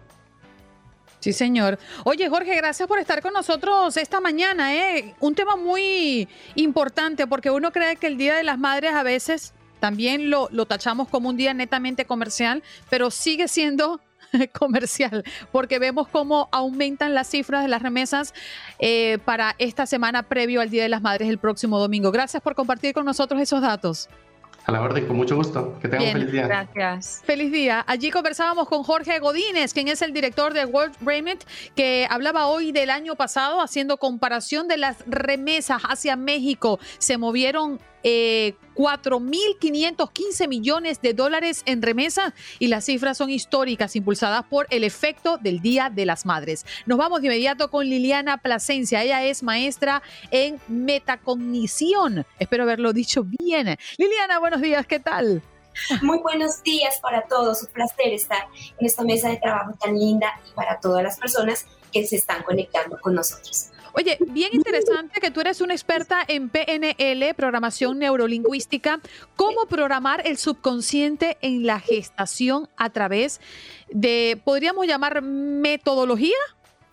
Sí, 1.19 1.33
señor. 1.33 1.77
Oye, 2.05 2.29
Jorge, 2.29 2.55
gracias 2.55 2.87
por 2.87 2.97
estar 2.97 3.21
con 3.21 3.33
nosotros 3.33 3.97
esta 3.97 4.21
mañana. 4.21 4.73
¿eh? 4.73 5.15
Un 5.19 5.35
tema 5.35 5.57
muy 5.57 6.29
importante 6.55 7.27
porque 7.27 7.51
uno 7.51 7.71
cree 7.71 7.97
que 7.97 8.07
el 8.07 8.17
Día 8.17 8.35
de 8.35 8.43
las 8.43 8.57
Madres 8.57 8.93
a 8.93 9.03
veces 9.03 9.53
también 9.79 10.29
lo, 10.29 10.47
lo 10.51 10.65
tachamos 10.65 11.09
como 11.09 11.29
un 11.29 11.37
día 11.37 11.53
netamente 11.53 12.05
comercial, 12.05 12.63
pero 12.89 13.11
sigue 13.11 13.47
siendo 13.47 13.99
comercial, 14.53 15.23
porque 15.51 15.79
vemos 15.79 16.07
cómo 16.07 16.49
aumentan 16.51 17.13
las 17.13 17.27
cifras 17.29 17.63
de 17.63 17.69
las 17.69 17.81
remesas 17.81 18.33
eh, 18.79 19.17
para 19.25 19.55
esta 19.57 19.85
semana 19.85 20.23
previo 20.23 20.61
al 20.61 20.69
Día 20.69 20.83
de 20.83 20.89
las 20.89 21.01
Madres 21.01 21.29
el 21.29 21.37
próximo 21.37 21.79
domingo. 21.79 22.11
Gracias 22.11 22.41
por 22.41 22.55
compartir 22.55 22.93
con 22.93 23.05
nosotros 23.05 23.41
esos 23.41 23.61
datos. 23.61 24.09
A 24.69 24.71
la 24.71 24.83
orden, 24.83 25.07
con 25.07 25.17
mucho 25.17 25.35
gusto. 25.35 25.79
Que 25.81 25.87
tengan 25.87 26.09
un 26.09 26.13
feliz 26.13 26.31
día. 26.31 26.45
Gracias. 26.45 27.23
Feliz 27.25 27.51
día. 27.51 27.83
Allí 27.87 28.11
conversábamos 28.11 28.69
con 28.69 28.83
Jorge 28.83 29.17
Godínez, 29.17 29.73
quien 29.73 29.87
es 29.87 30.03
el 30.03 30.13
director 30.13 30.53
de 30.53 30.65
World 30.65 30.95
Remit, 31.01 31.43
que 31.75 32.05
hablaba 32.07 32.45
hoy 32.45 32.71
del 32.71 32.91
año 32.91 33.15
pasado 33.15 33.61
haciendo 33.61 33.97
comparación 33.97 34.67
de 34.67 34.77
las 34.77 34.97
remesas 35.07 35.81
hacia 35.89 36.15
México. 36.15 36.79
Se 36.99 37.17
movieron 37.17 37.79
eh, 38.03 38.55
4.515 38.75 40.47
millones 40.47 41.01
de 41.01 41.13
dólares 41.13 41.63
en 41.65 41.81
remesa 41.81 42.33
y 42.59 42.67
las 42.67 42.85
cifras 42.85 43.17
son 43.17 43.29
históricas 43.29 43.95
impulsadas 43.97 44.45
por 44.45 44.67
el 44.69 44.85
efecto 44.85 45.37
del 45.37 45.59
Día 45.59 45.89
de 45.89 46.05
las 46.05 46.25
Madres. 46.25 46.65
Nos 46.85 46.97
vamos 46.97 47.21
de 47.21 47.27
inmediato 47.27 47.69
con 47.69 47.85
Liliana 47.89 48.37
Plasencia. 48.37 49.03
Ella 49.03 49.25
es 49.25 49.43
maestra 49.43 50.01
en 50.31 50.61
metacognición. 50.67 52.25
Espero 52.39 52.63
haberlo 52.63 52.93
dicho 52.93 53.25
bien. 53.25 53.77
Liliana, 53.97 54.39
buenos 54.39 54.61
días, 54.61 54.87
¿qué 54.87 54.99
tal? 54.99 55.41
Muy 56.01 56.19
buenos 56.19 56.63
días 56.63 56.99
para 57.01 57.23
todos. 57.23 57.63
Un 57.63 57.69
placer 57.69 58.13
estar 58.13 58.47
en 58.79 58.85
esta 58.85 59.03
mesa 59.03 59.29
de 59.29 59.37
trabajo 59.37 59.73
tan 59.79 59.97
linda 59.97 60.39
y 60.49 60.53
para 60.53 60.79
todas 60.79 61.03
las 61.03 61.19
personas 61.19 61.65
que 61.91 62.05
se 62.05 62.17
están 62.17 62.43
conectando 62.43 62.97
con 63.01 63.15
nosotros. 63.15 63.71
Oye, 63.93 64.17
bien 64.19 64.51
interesante 64.53 65.19
que 65.19 65.31
tú 65.31 65.41
eres 65.41 65.61
una 65.61 65.73
experta 65.73 66.23
en 66.27 66.49
PNL, 66.49 67.33
programación 67.35 67.99
neurolingüística. 67.99 69.01
¿Cómo 69.35 69.65
programar 69.65 70.25
el 70.25 70.37
subconsciente 70.37 71.37
en 71.41 71.65
la 71.65 71.79
gestación 71.79 72.69
a 72.77 72.89
través 72.89 73.41
de, 73.89 74.41
podríamos 74.43 74.87
llamar, 74.87 75.21
metodología? 75.21 76.37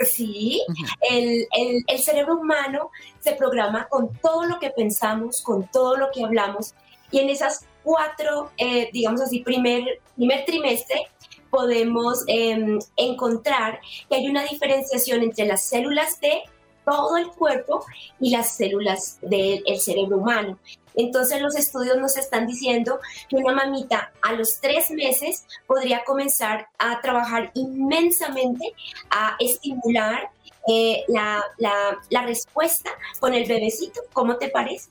Sí, 0.01 0.63
el, 1.11 1.47
el, 1.89 1.99
cerebro 1.99 2.39
humano 2.39 2.91
se 3.19 3.33
programa 3.33 3.89
con 3.89 4.13
todo 4.19 4.45
lo 4.45 4.59
que 4.59 4.71
pensamos, 4.71 5.41
con 5.41 5.67
todo 5.71 5.97
lo 5.97 6.11
que 6.13 6.23
hablamos, 6.23 6.75
y 7.11 7.21
en 7.21 7.31
esas 7.31 7.67
cuatro, 7.83 8.51
eh, 8.59 8.91
digamos 8.93 9.23
así, 9.23 9.41
primer, 9.41 10.01
primer 10.17 10.45
trimestre, 10.45 11.07
podemos 11.51 12.25
em, 12.27 12.79
encontrar 12.97 13.81
que 14.11 14.17
hay 14.17 14.29
una 14.29 14.43
diferenciación 14.43 15.23
entre 15.23 15.47
las 15.47 15.63
células 15.69 16.21
de 16.21 16.43
todo 16.87 17.19
el 17.19 17.29
cuerpo 17.29 17.85
y 18.21 18.31
las 18.31 18.57
células 18.57 19.19
del 19.21 19.63
cerebro 19.79 20.19
humano. 20.19 20.59
Entonces 20.95 21.43
los 21.43 21.57
estudios 21.57 21.99
nos 21.99 22.17
están 22.17 22.47
diciendo 22.47 23.01
que 23.29 23.37
una 23.37 23.53
mamita 23.53 24.13
a 24.23 24.33
los 24.33 24.61
tres 24.61 24.91
meses 24.91 25.45
podría 25.67 26.05
comenzar 26.05 26.69
a 26.79 27.01
trabajar 27.03 27.51
inmensamente, 27.55 28.73
a 29.11 29.37
estimular 29.39 30.31
eh, 30.69 31.05
la, 31.09 31.45
la, 31.59 32.23
respuesta 32.23 32.91
con 33.21 33.35
el 33.35 33.47
bebecito. 33.47 34.01
¿Cómo 34.13 34.37
te 34.37 34.49
parece? 34.49 34.91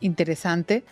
Interesante. 0.00 0.84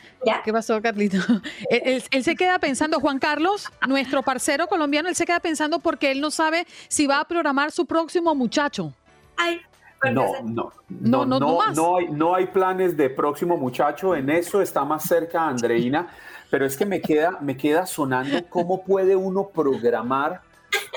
¿Qué 0.45 0.53
pasó, 0.53 0.81
Carlito? 0.81 1.19
él, 1.71 2.25
se 2.25 2.35
queda 2.35 2.59
pensando, 2.59 3.01
Juan 3.01 3.19
Carlos, 3.19 3.71
nuestro 3.87 4.23
parcero 4.23 4.67
colombiano, 4.67 5.09
él 5.09 5.15
se 5.15 5.27
queda 5.27 5.41
pensando 5.41 5.79
porque 5.79 6.11
él 6.11 6.21
no 6.21 6.31
sabe 6.31 6.67
si 6.89 7.07
va 7.07 7.21
a 7.21 7.25
programar 7.29 7.71
su 7.71 7.87
próximo 7.87 8.35
muchacho. 8.35 8.93
Ay, 9.37 9.61
no, 10.13 10.33
no, 10.43 10.73
no, 10.89 11.25
no, 11.25 11.39
no, 11.41 11.73
no, 11.73 11.97
hay, 11.97 12.09
no 12.09 12.35
hay 12.35 12.47
planes 12.47 12.97
de 12.97 13.11
próximo 13.11 13.57
muchacho, 13.57 14.15
en 14.15 14.31
eso 14.31 14.61
está 14.61 14.85
más 14.85 15.05
cerca 15.05 15.47
Andreina, 15.47 16.09
pero 16.51 16.67
es 16.67 16.77
que 16.77 16.85
me 16.85 17.01
queda, 17.01 17.39
me 17.41 17.57
queda 17.57 17.87
sonando 17.87 18.45
cómo 18.49 18.85
puede 18.85 19.17
uno 19.17 19.49
programar 19.49 20.43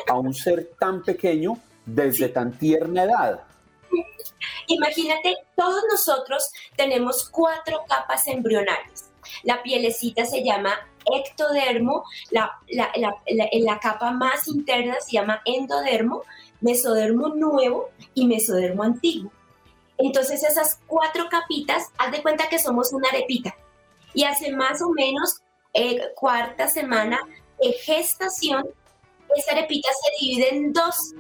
a 0.10 0.14
un 0.16 0.34
ser 0.34 0.72
tan 0.80 1.04
pequeño 1.04 1.58
desde 1.86 2.30
tan 2.30 2.52
tierna 2.52 3.04
edad. 3.04 3.42
Imagínate, 4.68 5.36
todos 5.56 5.84
nosotros 5.90 6.52
tenemos 6.76 7.30
cuatro 7.30 7.84
capas 7.88 8.28
embrionales. 8.28 9.10
La 9.44 9.64
pielecita 9.64 10.26
se 10.26 10.44
llama 10.44 10.74
ectodermo, 11.06 12.04
la, 12.32 12.52
la, 12.70 12.92
la, 12.96 13.80
capa 13.80 14.12
más 14.12 14.48
interna 14.48 14.96
se 15.00 15.14
llama 15.14 15.42
endodermo, 15.46 16.24
mesodermo 16.60 17.30
nuevo 17.30 17.90
y 18.14 18.28
mesodermo 18.28 18.84
antiguo. 18.84 19.32
Entonces 19.98 20.44
esas 20.44 20.80
cuatro 20.86 21.28
capitas, 21.30 21.88
haz 21.98 22.12
de 22.12 22.22
cuenta 22.22 22.50
que 22.50 22.60
somos 22.60 22.94
una 22.94 23.10
arepita. 23.10 23.56
Y 24.14 24.24
hace 24.24 24.52
más 24.52 24.82
o 24.82 24.90
menos 24.90 25.42
eh, 25.74 26.02
cuarta 26.16 26.68
semana 26.68 27.20
de 27.60 27.72
gestación, 27.74 28.68
esa 29.36 29.52
arepita 29.52 29.90
se 29.90 30.26
divide 30.26 30.56
en 30.56 30.74
dos 30.74 31.14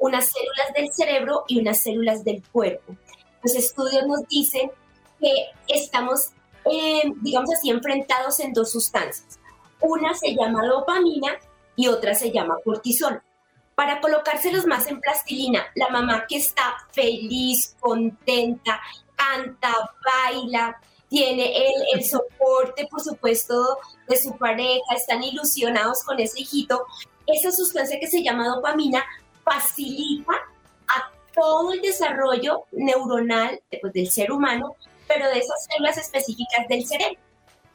unas 0.00 0.28
células 0.28 0.72
del 0.74 0.92
cerebro 0.92 1.44
y 1.46 1.60
unas 1.60 1.78
células 1.80 2.24
del 2.24 2.42
cuerpo. 2.50 2.96
Los 3.42 3.54
estudios 3.54 4.06
nos 4.06 4.26
dicen 4.28 4.70
que 5.20 5.30
estamos, 5.68 6.30
eh, 6.64 7.02
digamos 7.22 7.50
así, 7.54 7.70
enfrentados 7.70 8.40
en 8.40 8.52
dos 8.52 8.72
sustancias. 8.72 9.38
Una 9.80 10.14
se 10.14 10.34
llama 10.34 10.66
dopamina 10.66 11.38
y 11.76 11.88
otra 11.88 12.14
se 12.14 12.32
llama 12.32 12.56
cortisol. 12.64 13.22
Para 13.74 14.00
colocárselos 14.00 14.66
más 14.66 14.86
en 14.88 15.00
plastilina, 15.00 15.66
la 15.74 15.88
mamá 15.88 16.26
que 16.26 16.36
está 16.36 16.76
feliz, 16.92 17.76
contenta, 17.80 18.80
canta, 19.16 19.74
baila, 20.04 20.78
tiene 21.08 21.56
el, 21.56 21.98
el, 21.98 22.04
soporte, 22.04 22.86
por 22.90 23.00
supuesto, 23.00 23.78
de 24.08 24.16
su 24.16 24.36
pareja, 24.36 24.94
están 24.94 25.22
ilusionados 25.22 26.04
con 26.04 26.20
ese 26.20 26.40
hijito. 26.40 26.86
Esa 27.26 27.50
sustancia 27.50 27.98
que 27.98 28.06
se 28.06 28.22
llama 28.22 28.48
dopamina 28.48 29.04
facilita 29.44 30.32
a 30.88 31.10
todo 31.34 31.72
el 31.72 31.80
desarrollo 31.80 32.64
neuronal 32.72 33.60
pues, 33.80 33.92
del 33.92 34.10
ser 34.10 34.32
humano, 34.32 34.76
pero 35.06 35.28
de 35.28 35.38
esas 35.38 35.64
células 35.66 35.98
específicas 35.98 36.68
del 36.68 36.86
cerebro. 36.86 37.18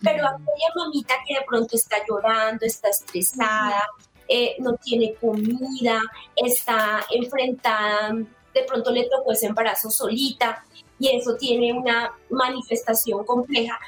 Pero 0.02 0.28
aquella 0.28 0.70
mamita 0.76 1.16
que 1.28 1.36
de 1.36 1.46
pronto 1.48 1.76
está 1.76 1.98
llorando, 2.08 2.66
está 2.66 2.90
estresada, 2.90 3.82
eh, 4.28 4.56
no 4.60 4.74
tiene 4.76 5.16
comida, 5.16 6.00
está 6.36 7.06
enfrentada, 7.12 8.14
de 8.54 8.64
pronto 8.64 8.92
le 8.92 9.08
tocó 9.10 9.34
ese 9.34 9.48
embarazo 9.48 9.90
solita 9.90 10.66
y 10.98 11.16
eso 11.16 11.36
tiene 11.36 11.74
una 11.74 12.12
manifestación 12.30 13.24
compleja, 13.26 13.80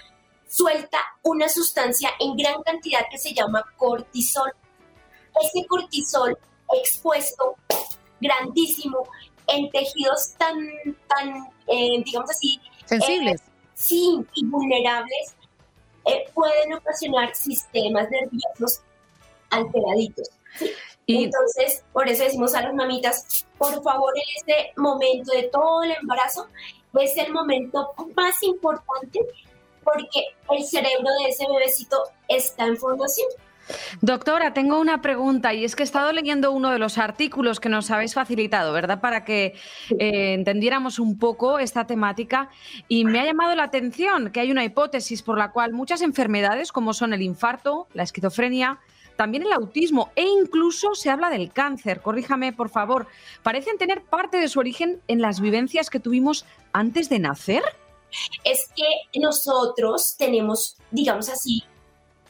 suelta 0.48 1.00
una 1.24 1.50
sustancia 1.50 2.10
en 2.20 2.36
gran 2.36 2.62
cantidad 2.64 3.02
que 3.10 3.18
se 3.18 3.34
llama 3.34 3.64
cortisol. 3.78 4.52
Ese 5.42 5.66
cortisol 5.68 6.38
expuesto, 6.76 7.56
grandísimo, 8.20 9.08
en 9.48 9.70
tejidos 9.70 10.34
tan, 10.38 10.58
tan 11.08 11.48
eh, 11.68 12.04
digamos 12.04 12.30
así, 12.30 12.60
sensibles. 12.86 13.42
Eh, 13.42 13.52
sí, 13.74 14.26
y 14.36 14.46
vulnerables, 14.46 15.36
eh, 16.06 16.26
pueden 16.34 16.74
ocasionar 16.74 17.36
sistemas 17.36 18.10
nerviosos 18.10 18.82
alteraditos. 19.50 20.30
Y 21.06 21.26
Entonces, 21.26 21.84
por 21.94 22.08
eso 22.10 22.24
decimos 22.24 22.54
a 22.54 22.62
las 22.62 22.74
mamitas, 22.74 23.46
por 23.58 23.82
favor, 23.82 24.14
en 24.18 24.24
este 24.38 24.74
momento 24.76 25.32
de 25.32 25.44
todo 25.44 25.84
el 25.84 25.92
embarazo, 25.92 26.48
es 27.00 27.18
el 27.18 27.32
momento 27.32 27.94
más 28.16 28.42
importante 28.44 29.20
porque 29.84 30.26
el 30.50 30.66
cerebro 30.66 31.10
de 31.20 31.30
ese 31.30 31.46
bebecito 31.48 31.98
está 32.28 32.66
en 32.66 32.78
formación. 32.78 33.30
Doctora, 34.02 34.54
tengo 34.54 34.80
una 34.80 35.02
pregunta 35.02 35.54
y 35.54 35.66
es 35.66 35.76
que 35.76 35.84
he 35.84 35.86
estado 35.86 36.12
leyendo 36.12 36.52
uno 36.52 36.72
de 36.72 36.80
los 36.80 36.98
artículos 36.98 37.60
que 37.60 37.70
nos 37.70 37.92
habéis 37.92 38.14
facilitado, 38.14 38.74
¿verdad? 38.74 39.02
Para 39.02 39.26
que 39.26 39.56
eh, 40.00 40.34
entendiéramos 40.34 41.00
un 41.00 41.18
poco 41.18 41.60
esta 41.60 41.86
temática 41.86 42.50
y 42.88 43.06
me 43.06 43.20
ha 43.20 43.26
llamado 43.26 43.56
la 43.56 43.64
atención 43.64 44.32
que 44.32 44.40
hay 44.40 44.52
una 44.52 44.64
hipótesis 44.64 45.22
por 45.22 45.38
la 45.38 45.52
cual 45.52 45.74
muchas 45.74 46.02
enfermedades 46.02 46.72
como 46.72 46.94
son 46.94 47.14
el 47.14 47.22
infarto, 47.22 47.88
la 47.94 48.04
esquizofrenia, 48.04 48.80
también 49.18 49.44
el 49.44 49.52
autismo 49.52 50.12
e 50.16 50.24
incluso 50.24 50.94
se 50.94 51.10
habla 51.10 51.30
del 51.30 51.52
cáncer, 51.52 52.02
corríjame 52.02 52.54
por 52.54 52.70
favor, 52.70 53.08
parecen 53.44 53.78
tener 53.78 54.04
parte 54.04 54.38
de 54.38 54.48
su 54.48 54.60
origen 54.60 55.02
en 55.08 55.22
las 55.22 55.42
vivencias 55.42 55.90
que 55.90 56.00
tuvimos 56.00 56.46
antes 56.72 57.10
de 57.10 57.20
nacer. 57.20 57.64
Es 58.44 58.70
que 58.76 59.20
nosotros 59.20 60.16
tenemos, 60.18 60.78
digamos 60.92 61.30
así, 61.30 61.64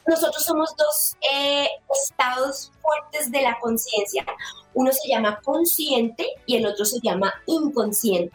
nosotros 0.08 0.42
somos 0.42 0.74
dos 0.74 1.16
eh, 1.20 1.68
estados 2.02 2.72
fuertes 2.80 3.30
de 3.30 3.42
la 3.42 3.58
conciencia. 3.60 4.24
Uno 4.72 4.90
se 4.90 5.06
llama 5.06 5.38
consciente 5.44 6.26
y 6.46 6.56
el 6.56 6.66
otro 6.66 6.86
se 6.86 6.98
llama 7.02 7.34
inconsciente. 7.44 8.34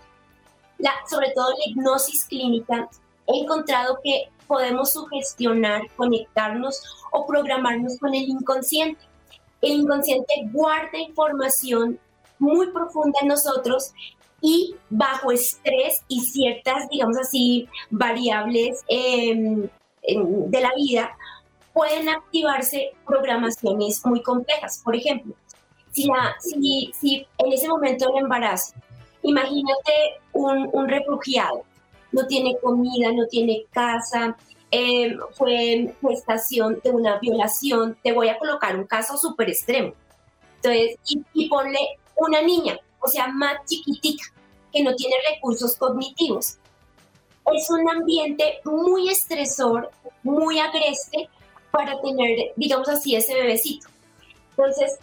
La, 0.77 0.91
sobre 1.09 1.31
todo 1.31 1.49
la 1.49 1.65
hipnosis 1.65 2.25
clínica 2.25 2.87
he 3.25 3.39
encontrado 3.39 3.99
que 4.03 4.29
podemos 4.45 4.93
sugestionar, 4.93 5.81
conectarnos 5.95 6.79
o 7.11 7.25
programarnos 7.25 7.97
con 7.97 8.13
el 8.13 8.29
inconsciente. 8.29 9.01
El 9.59 9.71
inconsciente 9.79 10.31
guarda 10.51 10.99
información 10.99 11.99
muy 12.37 12.67
profunda 12.67 13.17
en 13.23 13.29
nosotros 13.29 13.93
y 14.41 14.75
bajo 14.91 15.31
estrés 15.31 16.03
y 16.07 16.21
ciertas, 16.21 16.87
digamos 16.89 17.17
así, 17.17 17.67
variables 17.89 18.83
em, 18.89 19.67
de 20.03 20.61
la 20.61 20.71
vida, 20.75 21.17
pueden 21.73 22.09
activarse 22.09 22.91
programaciones 23.05 24.05
muy 24.05 24.21
complejas. 24.21 24.81
Por 24.83 24.95
ejemplo, 24.95 25.33
si, 25.91 26.05
la, 26.05 26.35
si, 26.39 26.91
si 26.99 27.27
en 27.37 27.51
ese 27.51 27.67
momento 27.67 28.07
del 28.07 28.23
embarazo, 28.23 28.73
imagínate 29.23 30.21
un, 30.33 30.69
un 30.71 30.87
refugiado, 30.87 31.63
no 32.11 32.27
tiene 32.27 32.57
comida, 32.61 33.11
no 33.11 33.25
tiene 33.27 33.65
casa, 33.71 34.37
eh, 34.71 35.15
fue 35.33 35.93
gestación 36.01 36.79
de 36.83 36.91
una 36.91 37.19
violación, 37.19 37.97
te 38.03 38.11
voy 38.11 38.29
a 38.29 38.37
colocar 38.37 38.75
un 38.77 38.85
caso 38.85 39.17
súper 39.17 39.49
extremo. 39.49 39.93
Entonces, 40.57 40.97
y, 41.07 41.21
y 41.33 41.49
ponle 41.49 41.79
una 42.15 42.41
niña, 42.41 42.79
o 42.99 43.07
sea, 43.07 43.27
más 43.27 43.65
chiquitita, 43.65 44.23
que 44.71 44.83
no 44.83 44.95
tiene 44.95 45.15
recursos 45.33 45.77
cognitivos. 45.77 46.57
Es 47.53 47.69
un 47.69 47.87
ambiente 47.89 48.61
muy 48.63 49.09
estresor, 49.09 49.91
muy 50.23 50.59
agreste, 50.59 51.29
para 51.73 51.99
tener, 52.01 52.53
digamos 52.55 52.87
así, 52.87 53.15
ese 53.15 53.33
bebecito. 53.33 53.87
Entonces, 54.51 54.99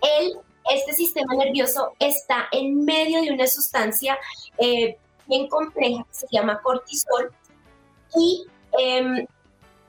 él, 0.00 0.38
este 0.72 0.94
sistema 0.94 1.34
nervioso 1.34 1.92
está 1.98 2.48
en 2.50 2.82
medio 2.82 3.20
de 3.20 3.30
una 3.30 3.46
sustancia 3.46 4.18
eh, 4.56 4.96
bien 5.26 5.48
compleja 5.48 6.02
que 6.04 6.14
se 6.14 6.26
llama 6.32 6.62
cortisol 6.62 7.30
y 8.16 8.46
em, 8.78 9.26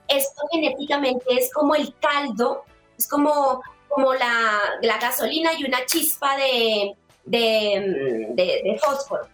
esto 0.10 0.41
genéticamente 0.52 1.24
es 1.30 1.54
como 1.54 1.74
el 1.74 1.95
caldo, 2.00 2.65
es 2.98 3.08
como, 3.08 3.62
como 3.88 4.13
la, 4.13 4.78
gasolina 5.00 5.52
y 5.58 5.63
una 5.63 5.86
chispa 5.86 6.36
de, 6.36 6.95
de, 7.24 8.34
de 8.36 8.80
fósforo. 8.84 9.26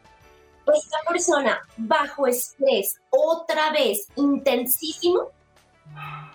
Esta 0.68 1.00
persona 1.08 1.60
bajo 1.78 2.28
estrés, 2.28 3.02
otra 3.10 3.72
vez 3.72 4.08
intensísimo, 4.16 5.32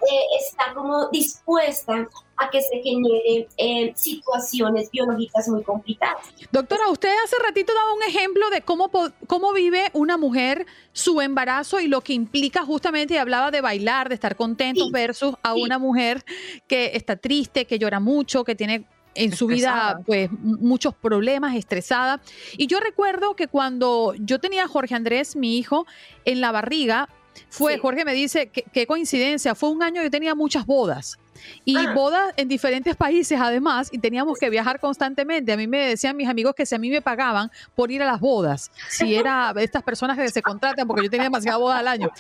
eh, 0.03 0.39
está 0.39 0.75
como 0.75 1.09
dispuesta 1.09 2.07
a 2.37 2.51
que 2.51 2.61
se 2.61 2.83
generen 2.83 3.47
eh, 3.57 3.93
situaciones 3.97 4.91
biológicas 4.91 5.49
muy 5.49 5.63
complicadas. 5.63 6.27
Doctora, 6.53 6.91
usted 6.91 7.09
hace 7.25 7.37
ratito 7.43 7.73
daba 7.75 7.95
un 7.95 8.03
ejemplo 8.03 8.51
de 8.51 8.61
cómo, 8.61 8.91
cómo 9.27 9.53
vive 9.53 9.91
una 9.95 10.17
mujer 10.17 10.67
su 10.93 11.21
embarazo 11.21 11.81
y 11.81 11.89
lo 11.89 12.03
que 12.03 12.13
implica 12.13 12.65
justamente, 12.65 13.15
y 13.15 13.17
hablaba 13.17 13.51
de 13.51 13.63
bailar, 13.63 14.09
de 14.09 14.15
estar 14.15 14.37
contento 14.37 14.91
versus 14.93 15.35
a 15.43 15.55
una 15.55 15.79
mujer 15.79 16.25
que 16.69 16.93
está 16.95 17.17
triste, 17.17 17.65
que 17.65 17.79
llora 17.79 17.99
mucho, 17.99 18.45
que 18.45 18.55
tiene 18.55 18.87
en 19.15 19.35
su 19.35 19.47
vida 19.47 20.01
pues 20.05 20.31
muchos 20.31 20.95
problemas, 20.95 21.57
estresada. 21.57 22.21
Y 22.59 22.67
yo 22.67 22.81
recuerdo 22.81 23.35
que 23.35 23.49
cuando 23.49 24.15
yo 24.19 24.39
tenía 24.39 24.65
a 24.65 24.69
Jorge 24.69 24.95
Andrés, 24.95 25.37
mi 25.37 25.57
hijo, 25.57 25.87
en 26.27 26.43
la 26.43 26.53
barriga, 26.53 27.09
fue, 27.49 27.79
Jorge 27.79 28.05
me 28.05 28.15
dice, 28.15 28.49
qué 28.49 28.87
coincidencia, 28.87 29.55
fue 29.55 29.71
un 29.71 29.83
año 29.83 30.03
que 30.03 30.11
tenía 30.11 30.35
muchas 30.35 30.67
bodas. 30.67 31.19
Y 31.65 31.77
ah. 31.77 31.93
bodas 31.95 32.35
en 32.37 32.49
diferentes 32.49 32.97
países 32.97 33.39
además, 33.41 33.89
y 33.93 33.99
teníamos 33.99 34.39
que 34.39 34.51
viajar 34.51 34.81
constantemente. 34.81 35.53
A 35.53 35.57
mí 35.57 35.67
me 35.67 35.89
decían 35.89 36.17
mis 36.17 36.29
amigos 36.29 36.55
que 36.55 36.67
si 36.67 36.75
a 36.75 36.79
mí 36.79 36.91
me 36.91 37.03
pagaban 37.03 37.51
por 37.75 37.91
ir 37.91 38.03
a 38.03 38.07
las 38.07 38.21
bodas, 38.21 38.71
si 38.89 39.15
era 39.15 39.53
estas 39.57 39.83
personas 39.83 40.17
que 40.17 40.29
se 40.29 40.43
contratan, 40.43 40.87
porque 40.87 41.05
yo 41.05 41.11
tenía 41.11 41.25
demasiadas 41.25 41.61
bodas 41.61 41.81
al 41.81 41.89
año. 41.89 42.11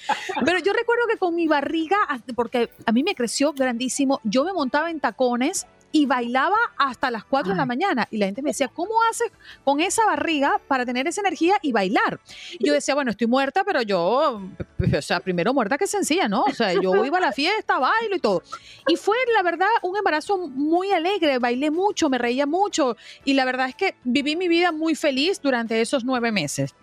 Pero 0.44 0.58
yo 0.58 0.72
recuerdo 0.72 1.06
que 1.08 1.16
con 1.16 1.34
mi 1.34 1.46
barriga, 1.46 1.96
porque 2.34 2.70
a 2.84 2.92
mí 2.92 3.02
me 3.02 3.14
creció 3.14 3.52
grandísimo, 3.52 4.20
yo 4.24 4.44
me 4.44 4.52
montaba 4.52 4.90
en 4.90 5.00
tacones 5.00 5.66
y 5.96 6.04
bailaba 6.04 6.58
hasta 6.76 7.10
las 7.10 7.24
4 7.24 7.52
de 7.52 7.56
la 7.56 7.64
mañana. 7.64 8.06
Y 8.10 8.18
la 8.18 8.26
gente 8.26 8.42
me 8.42 8.50
decía, 8.50 8.68
¿cómo 8.68 9.02
haces 9.10 9.32
con 9.64 9.80
esa 9.80 10.04
barriga 10.04 10.60
para 10.68 10.84
tener 10.84 11.06
esa 11.06 11.22
energía 11.22 11.56
y 11.62 11.72
bailar? 11.72 12.20
Y 12.58 12.66
yo 12.66 12.74
decía, 12.74 12.94
bueno, 12.94 13.12
estoy 13.12 13.26
muerta, 13.26 13.64
pero 13.64 13.80
yo, 13.80 14.42
o 14.78 15.02
sea, 15.02 15.20
primero 15.20 15.54
muerta 15.54 15.78
que 15.78 15.86
sencilla, 15.86 16.28
¿no? 16.28 16.42
O 16.42 16.52
sea, 16.52 16.74
yo 16.74 17.02
iba 17.02 17.16
a 17.16 17.22
la 17.22 17.32
fiesta, 17.32 17.78
bailo 17.78 18.14
y 18.14 18.18
todo. 18.18 18.42
Y 18.88 18.96
fue, 18.96 19.16
la 19.34 19.42
verdad, 19.42 19.68
un 19.80 19.96
embarazo 19.96 20.36
muy 20.36 20.92
alegre, 20.92 21.38
bailé 21.38 21.70
mucho, 21.70 22.10
me 22.10 22.18
reía 22.18 22.44
mucho 22.44 22.98
y 23.24 23.32
la 23.32 23.46
verdad 23.46 23.70
es 23.70 23.74
que 23.74 23.96
viví 24.04 24.36
mi 24.36 24.48
vida 24.48 24.72
muy 24.72 24.96
feliz 24.96 25.40
durante 25.40 25.80
esos 25.80 26.04
nueve 26.04 26.30
meses. 26.30 26.74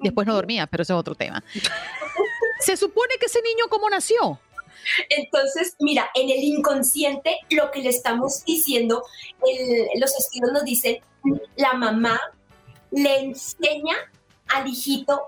Después 0.00 0.26
no 0.26 0.34
dormía, 0.34 0.66
pero 0.66 0.82
ese 0.82 0.92
es 0.92 0.98
otro 0.98 1.14
tema. 1.14 1.42
Se 2.58 2.76
supone 2.76 3.14
que 3.18 3.24
ese 3.24 3.40
niño, 3.40 3.64
¿cómo 3.70 3.88
nació? 3.88 4.38
Entonces, 5.08 5.76
mira, 5.78 6.10
en 6.14 6.30
el 6.30 6.42
inconsciente 6.42 7.38
lo 7.50 7.70
que 7.70 7.82
le 7.82 7.90
estamos 7.90 8.44
diciendo, 8.44 9.02
los 9.96 10.18
estudios 10.18 10.52
nos 10.52 10.64
dicen, 10.64 10.98
la 11.56 11.74
mamá 11.74 12.20
le 12.90 13.18
enseña 13.20 13.96
al 14.48 14.66
hijito 14.66 15.22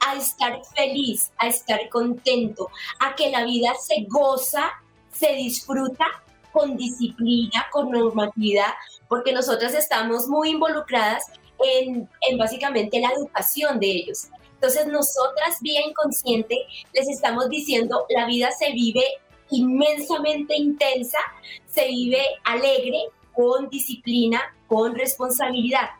a 0.00 0.16
estar 0.16 0.60
feliz, 0.76 1.32
a 1.38 1.48
estar 1.48 1.88
contento, 1.88 2.70
a 3.00 3.14
que 3.16 3.30
la 3.30 3.44
vida 3.44 3.72
se 3.80 4.06
goza, 4.08 4.70
se 5.12 5.32
disfruta 5.34 6.06
con 6.52 6.76
disciplina, 6.76 7.66
con 7.70 7.90
normatividad, 7.90 8.72
porque 9.08 9.32
nosotras 9.32 9.74
estamos 9.74 10.28
muy 10.28 10.50
involucradas 10.50 11.24
en, 11.64 12.08
en 12.20 12.38
básicamente 12.38 13.00
la 13.00 13.10
educación 13.10 13.80
de 13.80 13.86
ellos. 13.86 14.28
Entonces 14.60 14.86
nosotras, 14.88 15.58
vía 15.60 15.80
inconsciente, 15.86 16.66
les 16.92 17.08
estamos 17.08 17.48
diciendo, 17.48 18.06
la 18.08 18.26
vida 18.26 18.50
se 18.50 18.72
vive 18.72 19.04
inmensamente 19.50 20.56
intensa, 20.56 21.18
se 21.66 21.86
vive 21.86 22.20
alegre, 22.44 23.04
con 23.32 23.68
disciplina, 23.68 24.42
con 24.66 24.96
responsabilidad. 24.96 25.90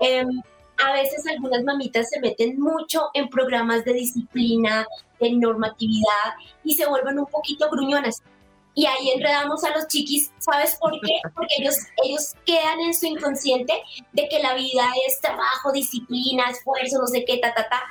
Em, 0.00 0.42
a 0.84 0.92
veces 0.94 1.24
algunas 1.28 1.62
mamitas 1.62 2.08
se 2.10 2.18
meten 2.18 2.58
mucho 2.58 3.10
en 3.14 3.28
programas 3.28 3.84
de 3.84 3.92
disciplina, 3.92 4.84
de 5.20 5.30
normatividad 5.30 6.34
y 6.64 6.74
se 6.74 6.86
vuelven 6.88 7.20
un 7.20 7.26
poquito 7.26 7.70
gruñonas 7.70 8.20
y 8.74 8.86
ahí 8.86 9.10
enredamos 9.10 9.62
a 9.64 9.70
los 9.70 9.86
chiquis. 9.88 10.30
¿Sabes 10.38 10.76
por 10.80 10.92
qué? 11.00 11.20
Porque 11.34 11.54
ellos, 11.58 11.76
ellos 12.04 12.34
quedan 12.46 12.80
en 12.80 12.94
su 12.94 13.06
inconsciente 13.06 13.74
de 14.12 14.28
que 14.28 14.38
la 14.40 14.54
vida 14.54 14.84
es 15.06 15.20
trabajo, 15.20 15.72
disciplina, 15.72 16.50
esfuerzo, 16.50 16.98
no 16.98 17.06
sé 17.06 17.24
qué, 17.24 17.38
ta, 17.38 17.54
ta, 17.54 17.68
ta. 17.68 17.82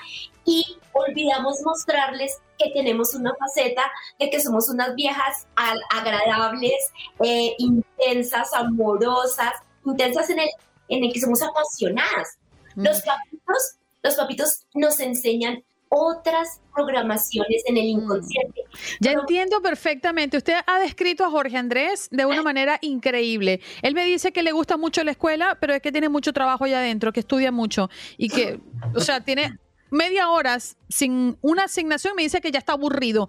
Y 0.46 0.78
olvidamos 0.94 1.62
mostrarles 1.64 2.42
que 2.58 2.72
tenemos 2.72 3.14
una 3.14 3.34
faceta 3.36 3.84
de 4.20 4.30
que 4.30 4.40
somos 4.40 4.70
unas 4.70 4.96
viejas 4.96 5.48
agradables, 5.92 6.92
eh, 7.24 7.56
intensas, 7.60 8.54
amorosas, 8.54 9.54
intensas 9.86 10.30
en 10.30 10.40
el, 10.40 10.50
en 10.90 11.04
el 11.04 11.14
que 11.14 11.22
somos 11.22 11.42
apasionadas. 11.42 12.38
Mm. 12.76 12.86
Los 12.86 13.02
papitos, 13.02 13.76
los 14.02 14.16
papitos 14.16 14.66
nos 14.74 15.00
enseñan 15.00 15.64
otras 15.94 16.62
programaciones 16.74 17.64
en 17.66 17.76
el 17.76 17.84
mm. 17.84 18.00
inconsciente. 18.00 18.62
Ya 19.02 19.12
entiendo 19.12 19.62
perfectamente. 19.62 20.38
Usted 20.38 20.56
ha 20.66 20.80
descrito 20.80 21.26
a 21.26 21.30
Jorge 21.30 21.58
Andrés 21.58 22.08
de 22.12 22.26
una 22.26 22.42
manera 22.42 22.80
increíble. 22.82 23.60
Él 23.82 23.94
me 23.94 24.06
dice 24.06 24.32
que 24.32 24.42
le 24.42 24.54
gusta 24.54 24.78
mucho 24.78 25.04
la 25.04 25.12
escuela, 25.12 25.58
pero 25.60 25.74
es 25.74 25.82
que 25.82 25.92
tiene 25.92 26.08
mucho 26.08 26.32
trabajo 26.32 26.64
allá 26.64 26.80
adentro, 26.80 27.12
que 27.12 27.20
estudia 27.20 27.52
mucho 27.52 27.90
y 28.18 28.30
que, 28.30 28.62
o 28.96 29.02
sea, 29.02 29.20
tiene 29.22 29.60
media 29.92 30.30
hora 30.30 30.58
sin 30.90 31.38
una 31.42 31.66
asignación 31.66 32.16
me 32.16 32.24
dice 32.24 32.42
que 32.42 32.52
ya 32.52 32.60
está 32.60 32.74
aburrido. 32.74 33.28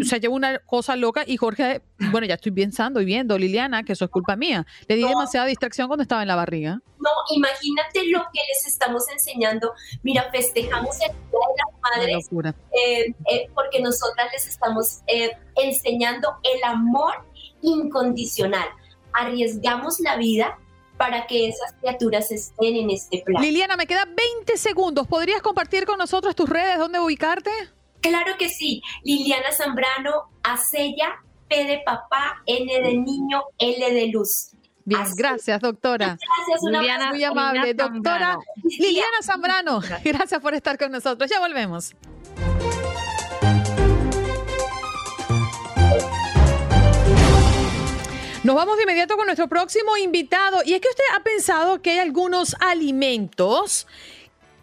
O 0.00 0.04
sea, 0.04 0.18
lleva 0.18 0.34
una 0.34 0.58
cosa 0.60 0.94
loca 0.94 1.24
y 1.26 1.36
Jorge, 1.36 1.82
bueno, 2.10 2.26
ya 2.26 2.34
estoy 2.34 2.52
pensando 2.52 3.00
y 3.00 3.04
viendo, 3.04 3.36
Liliana, 3.36 3.82
que 3.82 3.94
eso 3.94 4.04
es 4.04 4.10
culpa 4.10 4.36
mía. 4.36 4.66
Le 4.86 4.96
di 4.96 5.02
demasiada 5.02 5.46
distracción 5.46 5.88
cuando 5.88 6.02
estaba 6.02 6.22
en 6.22 6.28
la 6.28 6.36
barriga. 6.36 6.80
No, 6.98 7.10
imagínate 7.34 8.06
lo 8.06 8.20
que 8.32 8.40
les 8.48 8.66
estamos 8.66 9.08
enseñando. 9.10 9.72
Mira, 10.02 10.30
festejamos 10.30 10.94
el 11.00 11.10
Día 11.10 12.06
de 12.06 12.12
las 12.12 12.32
Madres 12.32 12.52
eh, 12.72 13.14
eh, 13.30 13.50
porque 13.54 13.80
nosotras 13.80 14.28
les 14.32 14.46
estamos 14.46 15.00
eh, 15.06 15.32
enseñando 15.56 16.36
el 16.42 16.62
amor 16.62 17.14
incondicional. 17.62 18.68
Arriesgamos 19.12 19.98
la 20.00 20.16
vida 20.16 20.58
para 21.02 21.26
que 21.26 21.48
esas 21.48 21.72
criaturas 21.80 22.30
estén 22.30 22.76
en 22.76 22.90
este 22.90 23.24
plan. 23.26 23.42
Liliana, 23.42 23.76
me 23.76 23.88
quedan 23.88 24.14
20 24.14 24.56
segundos. 24.56 25.08
¿Podrías 25.08 25.42
compartir 25.42 25.84
con 25.84 25.98
nosotros 25.98 26.36
tus 26.36 26.48
redes, 26.48 26.78
dónde 26.78 27.00
ubicarte? 27.00 27.50
Claro 28.00 28.36
que 28.38 28.48
sí. 28.48 28.80
Liliana 29.02 29.50
Zambrano, 29.50 30.30
Acella, 30.44 31.20
P 31.48 31.64
de 31.64 31.82
papá, 31.84 32.40
N 32.46 32.72
de 32.72 32.96
niño, 32.96 33.42
L 33.58 33.92
de 33.92 34.06
luz. 34.12 34.50
Bien, 34.84 35.02
gracias, 35.16 35.60
doctora. 35.60 36.16
Gracias, 36.36 36.62
una 36.62 36.78
Liliana, 36.78 37.10
muy 37.10 37.24
amable. 37.24 37.74
Doctora 37.74 38.38
Liliana 38.62 39.22
Zambrano, 39.24 39.80
gracias 40.04 40.40
por 40.40 40.54
estar 40.54 40.78
con 40.78 40.92
nosotros. 40.92 41.28
Ya 41.28 41.40
volvemos. 41.40 41.96
Nos 48.44 48.56
vamos 48.56 48.76
de 48.76 48.82
inmediato 48.82 49.16
con 49.16 49.26
nuestro 49.26 49.46
próximo 49.46 49.96
invitado. 49.96 50.62
Y 50.64 50.74
es 50.74 50.80
que 50.80 50.88
usted 50.88 51.04
ha 51.14 51.22
pensado 51.22 51.80
que 51.80 51.90
hay 51.92 51.98
algunos 52.00 52.56
alimentos 52.58 53.86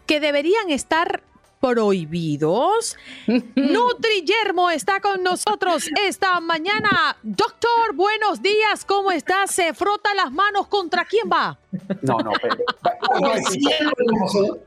que 0.06 0.20
deberían 0.20 0.68
estar 0.68 1.22
prohibidos. 1.60 2.98
Nutri 3.26 4.22
Yermo 4.26 4.68
está 4.70 5.00
con 5.00 5.22
nosotros 5.22 5.88
esta 6.06 6.38
mañana. 6.40 7.16
Doctor, 7.22 7.94
buenos 7.94 8.42
días, 8.42 8.84
¿cómo 8.84 9.12
está? 9.12 9.46
¿Se 9.46 9.72
frota 9.72 10.12
las 10.14 10.30
manos 10.30 10.66
contra 10.66 11.06
quién 11.06 11.30
va? 11.32 11.58
No, 12.02 12.18
no, 12.18 12.32
pero, 12.42 12.56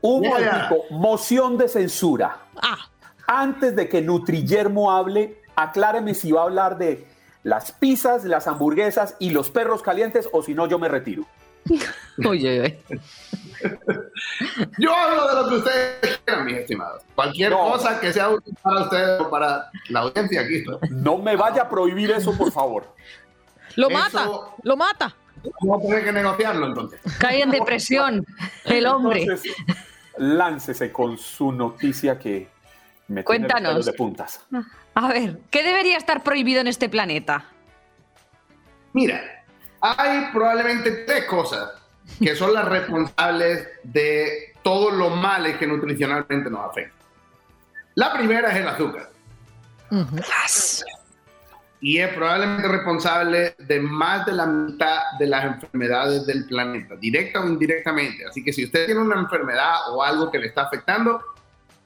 un 0.02 0.24
moción 0.90 1.56
de 1.56 1.68
censura. 1.68 2.48
Ah. 2.60 2.78
Antes 3.28 3.76
de 3.76 3.88
que 3.88 4.02
Nutrillermo 4.02 4.90
hable, 4.90 5.40
acláreme 5.54 6.14
si 6.14 6.32
va 6.32 6.40
a 6.40 6.44
hablar 6.44 6.78
de 6.78 7.13
las 7.44 7.72
pizzas, 7.72 8.24
las 8.24 8.48
hamburguesas 8.48 9.14
y 9.20 9.30
los 9.30 9.50
perros 9.50 9.82
calientes, 9.82 10.28
o 10.32 10.42
si 10.42 10.54
no, 10.54 10.66
yo 10.66 10.78
me 10.78 10.88
retiro. 10.88 11.24
Oye, 12.26 12.82
yo 14.78 14.94
hablo 14.94 15.28
de 15.28 15.34
lo 15.42 15.48
que 15.48 15.54
ustedes 15.56 16.18
quieran, 16.24 16.44
mis 16.46 16.56
estimados. 16.56 17.02
Cualquier 17.14 17.52
cosa 17.52 18.00
que 18.00 18.12
sea 18.12 18.30
útil 18.30 18.54
para 18.62 18.82
ustedes 18.82 19.20
o 19.20 19.30
para 19.30 19.70
la 19.88 20.00
audiencia 20.00 20.42
aquí. 20.42 20.64
No 20.90 21.18
me 21.18 21.36
vaya 21.36 21.62
a 21.62 21.68
prohibir 21.68 22.10
eso, 22.10 22.36
por 22.36 22.50
favor. 22.52 22.94
Lo 23.76 23.88
mata, 23.90 24.28
lo 24.62 24.76
mata. 24.76 25.14
Vamos 25.60 25.84
a 25.84 25.86
tener 25.86 26.04
que 26.04 26.12
negociarlo 26.12 26.66
entonces. 26.66 27.00
Cae 27.18 27.42
en 27.42 27.50
depresión 27.50 28.26
el 28.64 28.86
hombre. 28.86 29.26
láncese 30.16 30.92
con 30.92 31.18
su 31.18 31.52
noticia 31.52 32.18
que 32.18 32.48
me 33.08 33.24
Cuéntanos. 33.24 33.84
de 33.84 33.92
puntas. 33.92 34.40
A 34.94 35.08
ver, 35.08 35.40
¿qué 35.50 35.62
debería 35.62 35.96
estar 35.96 36.22
prohibido 36.22 36.60
en 36.60 36.68
este 36.68 36.88
planeta? 36.88 37.46
Mira, 38.92 39.44
hay 39.80 40.26
probablemente 40.32 40.90
tres 41.06 41.24
cosas 41.24 41.70
que 42.18 42.36
son 42.36 42.54
las 42.54 42.66
responsables 42.66 43.68
de 43.82 44.54
todos 44.62 44.92
los 44.92 45.16
males 45.16 45.56
que 45.56 45.66
nutricionalmente 45.66 46.48
nos 46.48 46.70
afectan. 46.70 46.98
La 47.94 48.12
primera 48.12 48.50
es 48.50 48.56
el 48.56 48.68
azúcar. 48.68 49.10
y 51.84 51.98
es 51.98 52.14
probablemente 52.14 52.66
responsable 52.66 53.54
de 53.58 53.78
más 53.78 54.24
de 54.24 54.32
la 54.32 54.46
mitad 54.46 55.02
de 55.18 55.26
las 55.26 55.44
enfermedades 55.44 56.24
del 56.24 56.46
planeta, 56.46 56.96
directa 56.96 57.40
o 57.40 57.46
indirectamente. 57.46 58.24
Así 58.26 58.42
que 58.42 58.54
si 58.54 58.64
usted 58.64 58.86
tiene 58.86 59.02
una 59.02 59.20
enfermedad 59.20 59.92
o 59.92 60.02
algo 60.02 60.30
que 60.30 60.38
le 60.38 60.46
está 60.46 60.62
afectando, 60.62 61.22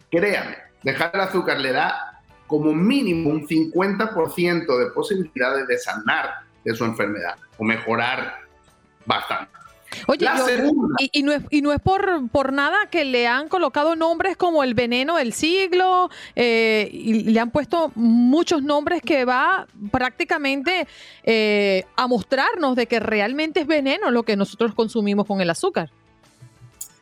créame, 0.08 0.56
dejar 0.84 1.10
el 1.14 1.20
azúcar 1.22 1.58
le 1.58 1.72
da 1.72 2.07
como 2.48 2.72
mínimo 2.72 3.30
un 3.30 3.46
50% 3.46 4.78
de 4.78 4.90
posibilidades 4.90 5.68
de 5.68 5.78
sanar 5.78 6.30
de 6.64 6.74
su 6.74 6.84
enfermedad 6.84 7.36
o 7.56 7.62
mejorar 7.62 8.40
bastante. 9.06 9.58
Oye, 10.06 10.26
y, 11.12 11.22
no 11.22 11.32
es, 11.32 11.42
y 11.50 11.62
no 11.62 11.72
es 11.72 11.80
por, 11.80 12.28
por 12.30 12.52
nada 12.52 12.76
que 12.90 13.04
le 13.04 13.26
han 13.26 13.48
colocado 13.48 13.96
nombres 13.96 14.36
como 14.36 14.62
el 14.62 14.74
veneno 14.74 15.16
del 15.16 15.32
siglo, 15.32 16.10
eh, 16.36 16.90
y 16.92 17.24
le 17.24 17.40
han 17.40 17.50
puesto 17.50 17.90
muchos 17.94 18.62
nombres 18.62 19.00
que 19.02 19.24
va 19.24 19.66
prácticamente 19.90 20.86
eh, 21.24 21.84
a 21.96 22.06
mostrarnos 22.06 22.76
de 22.76 22.86
que 22.86 23.00
realmente 23.00 23.60
es 23.60 23.66
veneno 23.66 24.10
lo 24.10 24.24
que 24.24 24.36
nosotros 24.36 24.74
consumimos 24.74 25.26
con 25.26 25.40
el 25.40 25.48
azúcar. 25.48 25.90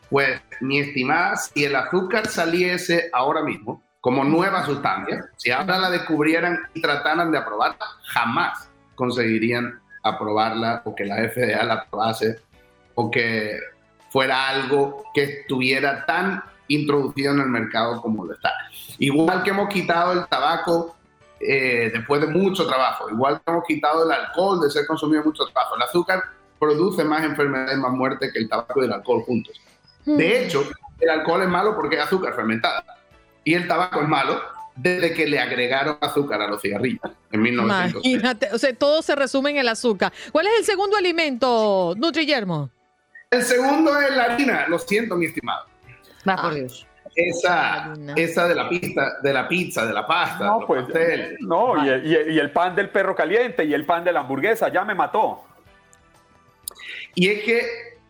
Pues, 0.09 0.41
mi 0.61 0.79
estimada, 0.79 1.37
si 1.37 1.65
el 1.65 1.75
azúcar 1.75 2.29
saliese 2.29 3.11
ahora 3.13 3.43
mismo 3.43 3.83
como 4.07 4.23
nueva 4.23 4.64
sustancia, 4.64 5.29
si 5.37 5.51
ahora 5.51 5.79
la 5.79 5.90
descubrieran 5.90 6.61
y 6.75 6.81
trataran 6.81 7.33
de 7.33 7.38
aprobarla, 7.38 7.85
jamás 8.05 8.71
conseguirían 8.95 9.81
aprobarla 10.01 10.83
o 10.85 10.95
que 10.95 11.07
la 11.07 11.29
FDA 11.29 11.64
la 11.64 11.75
aprobase 11.75 12.38
o 12.95 13.11
que 13.11 13.59
fuera 14.11 14.47
algo 14.49 15.03
que 15.12 15.25
estuviera 15.25 16.07
tan 16.07 16.40
introducido 16.69 17.33
en 17.33 17.40
el 17.40 17.49
mercado 17.49 18.01
como 18.01 18.25
lo 18.25 18.35
está. 18.35 18.53
Igual 18.99 19.42
que 19.42 19.51
hemos 19.51 19.69
quitado 19.71 20.12
el 20.12 20.25
tabaco 20.29 20.95
eh, 21.40 21.90
después 21.92 22.21
de 22.21 22.29
mucho 22.29 22.64
trabajo, 22.64 23.11
igual 23.11 23.40
que 23.45 23.51
hemos 23.51 23.64
quitado 23.64 24.05
el 24.05 24.12
alcohol 24.12 24.61
de 24.61 24.71
ser 24.71 24.87
consumido 24.87 25.25
mucho 25.25 25.47
trabajo. 25.47 25.75
El 25.75 25.83
azúcar 25.83 26.23
produce 26.61 27.03
más 27.03 27.25
enfermedades, 27.25 27.77
más 27.77 27.90
muerte 27.90 28.31
que 28.33 28.38
el 28.38 28.49
tabaco 28.49 28.81
y 28.81 28.85
el 28.85 28.92
alcohol 28.92 29.25
juntos. 29.27 29.61
De 30.05 30.14
mm. 30.14 30.45
hecho, 30.45 30.62
el 31.01 31.11
alcohol 31.11 31.42
es 31.42 31.49
malo 31.49 31.75
porque 31.75 31.97
es 31.97 32.03
azúcar 32.03 32.37
fermentada 32.37 32.96
y 33.47 33.55
el 33.55 33.69
tabaco 33.69 34.03
es 34.03 34.09
malo 34.09 34.43
desde 34.75 35.15
que 35.15 35.25
le 35.27 35.39
agregaron 35.39 35.97
azúcar 36.01 36.43
a 36.43 36.49
los 36.49 36.61
cigarrillos 36.61 37.01
en 37.31 37.41
1900. 37.41 38.05
Imagínate, 38.05 38.49
o 38.53 38.59
sea, 38.59 38.75
todo 38.75 39.01
se 39.03 39.15
resume 39.15 39.51
en 39.51 39.59
el 39.59 39.69
azúcar. 39.69 40.13
¿Cuál 40.33 40.49
es 40.49 40.53
el 40.59 40.65
segundo 40.65 40.97
alimento, 40.97 41.95
Nutri-Yermo? 41.97 42.69
El 43.31 43.43
segundo 43.45 43.99
es 44.01 44.15
la 44.17 44.25
harina, 44.25 44.67
lo 44.69 44.81
siento, 44.81 45.17
mi 45.17 45.27
estimado. 45.27 45.65
Va 46.29 46.37
por 46.37 46.55
Dios. 46.55 46.87
Esa, 47.15 47.95
esa 48.17 48.49
de 48.49 48.55
la 48.57 48.69
pizza, 48.69 49.13
de 49.23 49.33
la 49.33 49.49
pizza, 49.49 49.87
de 49.87 49.95
la 49.95 50.07
pasta, 50.07 50.45
no, 50.45 50.67
pues, 50.67 50.85
no 51.41 51.83
y 51.83 51.89
el, 51.89 52.33
y 52.33 52.39
el 52.39 52.51
pan 52.51 52.75
del 52.75 52.91
perro 52.91 53.15
caliente 53.15 53.65
y 53.65 53.73
el 53.73 53.87
pan 53.87 54.03
de 54.03 54.13
la 54.13 54.21
hamburguesa, 54.21 54.71
ya 54.71 54.85
me 54.85 54.95
mató. 54.95 55.45
Y 57.15 57.29
es 57.29 57.45
que 57.45 57.63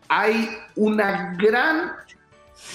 hay 0.09 0.49
una 0.75 1.35
gran 1.37 1.93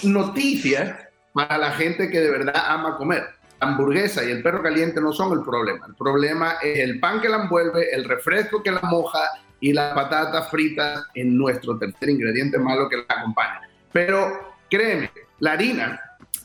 noticia 0.01 1.02
para 1.33 1.57
la 1.57 1.71
gente 1.71 2.09
que 2.09 2.19
de 2.19 2.29
verdad 2.29 2.63
ama 2.67 2.95
comer. 2.97 3.23
Hamburguesa 3.59 4.23
y 4.23 4.31
el 4.31 4.43
perro 4.43 4.61
caliente 4.61 4.99
no 4.99 5.13
son 5.13 5.37
el 5.37 5.43
problema. 5.43 5.85
El 5.87 5.95
problema 5.95 6.55
es 6.61 6.79
el 6.79 6.99
pan 6.99 7.21
que 7.21 7.29
la 7.29 7.43
envuelve, 7.43 7.93
el 7.93 8.03
refresco 8.03 8.61
que 8.61 8.71
la 8.71 8.81
moja 8.81 9.21
y 9.59 9.71
las 9.71 9.93
patatas 9.93 10.49
fritas 10.49 11.05
en 11.15 11.37
nuestro 11.37 11.77
tercer 11.77 12.09
ingrediente 12.09 12.59
malo 12.59 12.89
que 12.89 12.97
la 12.97 13.05
acompaña. 13.07 13.61
Pero 13.91 14.55
créeme, 14.69 15.11
la 15.39 15.53
harina 15.53 16.01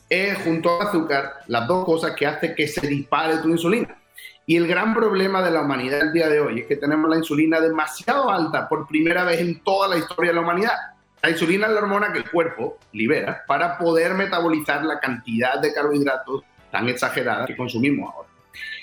es 0.07 0.37
junto 0.39 0.79
al 0.79 0.87
azúcar 0.87 1.33
las 1.47 1.67
dos 1.67 1.85
cosas 1.85 2.11
que 2.15 2.25
hacen 2.25 2.55
que 2.55 2.67
se 2.67 2.87
dispare 2.87 3.37
tu 3.39 3.49
insulina. 3.49 3.95
Y 4.45 4.55
el 4.55 4.67
gran 4.67 4.95
problema 4.95 5.43
de 5.43 5.51
la 5.51 5.61
humanidad 5.61 6.01
el 6.01 6.13
día 6.13 6.27
de 6.29 6.39
hoy 6.39 6.61
es 6.61 6.65
que 6.65 6.77
tenemos 6.77 7.09
la 7.09 7.17
insulina 7.17 7.59
demasiado 7.59 8.31
alta 8.31 8.67
por 8.67 8.87
primera 8.87 9.23
vez 9.23 9.41
en 9.41 9.59
toda 9.63 9.87
la 9.89 9.97
historia 9.97 10.31
de 10.31 10.35
la 10.35 10.41
humanidad. 10.41 10.73
La 11.21 11.29
insulina 11.29 11.67
es 11.67 11.73
la 11.73 11.79
hormona 11.79 12.13
que 12.13 12.19
el 12.19 12.29
cuerpo 12.29 12.77
libera 12.93 13.43
para 13.45 13.77
poder 13.77 14.13
metabolizar 14.13 14.83
la 14.85 14.99
cantidad 14.99 15.59
de 15.59 15.73
carbohidratos 15.73 16.43
tan 16.71 16.87
exagerada 16.87 17.45
que 17.45 17.57
consumimos 17.57 18.13
ahora. 18.13 18.29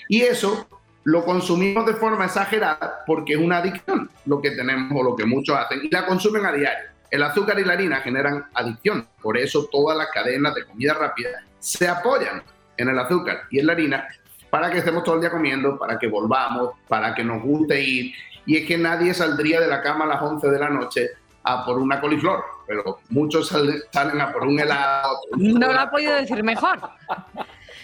Y 0.07 0.21
eso 0.21 0.67
lo 1.03 1.25
consumimos 1.25 1.85
de 1.85 1.93
forma 1.93 2.25
exagerada 2.25 3.03
porque 3.07 3.33
es 3.33 3.39
una 3.39 3.57
adicción 3.57 4.09
lo 4.25 4.39
que 4.41 4.51
tenemos 4.51 4.91
o 4.99 5.03
lo 5.03 5.15
que 5.15 5.25
muchos 5.25 5.57
hacen 5.57 5.79
y 5.83 5.89
la 5.89 6.05
consumen 6.05 6.45
a 6.45 6.51
diario. 6.51 6.85
El 7.09 7.23
azúcar 7.23 7.57
y 7.59 7.63
la 7.63 7.73
harina 7.73 8.01
generan 8.01 8.45
adicción, 8.53 9.07
por 9.21 9.37
eso 9.37 9.67
todas 9.71 9.97
las 9.97 10.07
cadenas 10.07 10.53
de 10.53 10.65
comida 10.65 10.93
rápida 10.93 11.43
se 11.59 11.87
apoyan 11.87 12.43
en 12.75 12.89
el 12.89 12.99
azúcar 12.99 13.43
y 13.49 13.59
en 13.59 13.67
la 13.67 13.73
harina 13.73 14.07
para 14.49 14.69
que 14.69 14.79
estemos 14.79 15.03
todo 15.03 15.15
el 15.15 15.21
día 15.21 15.31
comiendo, 15.31 15.77
para 15.77 15.97
que 15.97 16.07
volvamos, 16.07 16.71
para 16.87 17.15
que 17.15 17.23
nos 17.23 17.41
guste 17.41 17.81
ir. 17.81 18.13
Y 18.45 18.57
es 18.57 18.67
que 18.67 18.77
nadie 18.77 19.13
saldría 19.13 19.59
de 19.59 19.67
la 19.67 19.81
cama 19.81 20.05
a 20.05 20.07
las 20.07 20.21
11 20.21 20.47
de 20.49 20.59
la 20.59 20.69
noche 20.69 21.09
a 21.47 21.65
por 21.65 21.79
una 21.79 22.01
coliflor, 22.01 22.43
pero 22.65 22.99
muchos 23.09 23.47
salen, 23.47 24.21
a 24.21 24.33
por 24.33 24.45
un 24.45 24.59
helado. 24.59 25.17
No 25.37 25.71
lo 25.71 25.79
ha 25.79 25.89
podido 25.89 26.13
decir 26.13 26.43
mejor. 26.43 26.79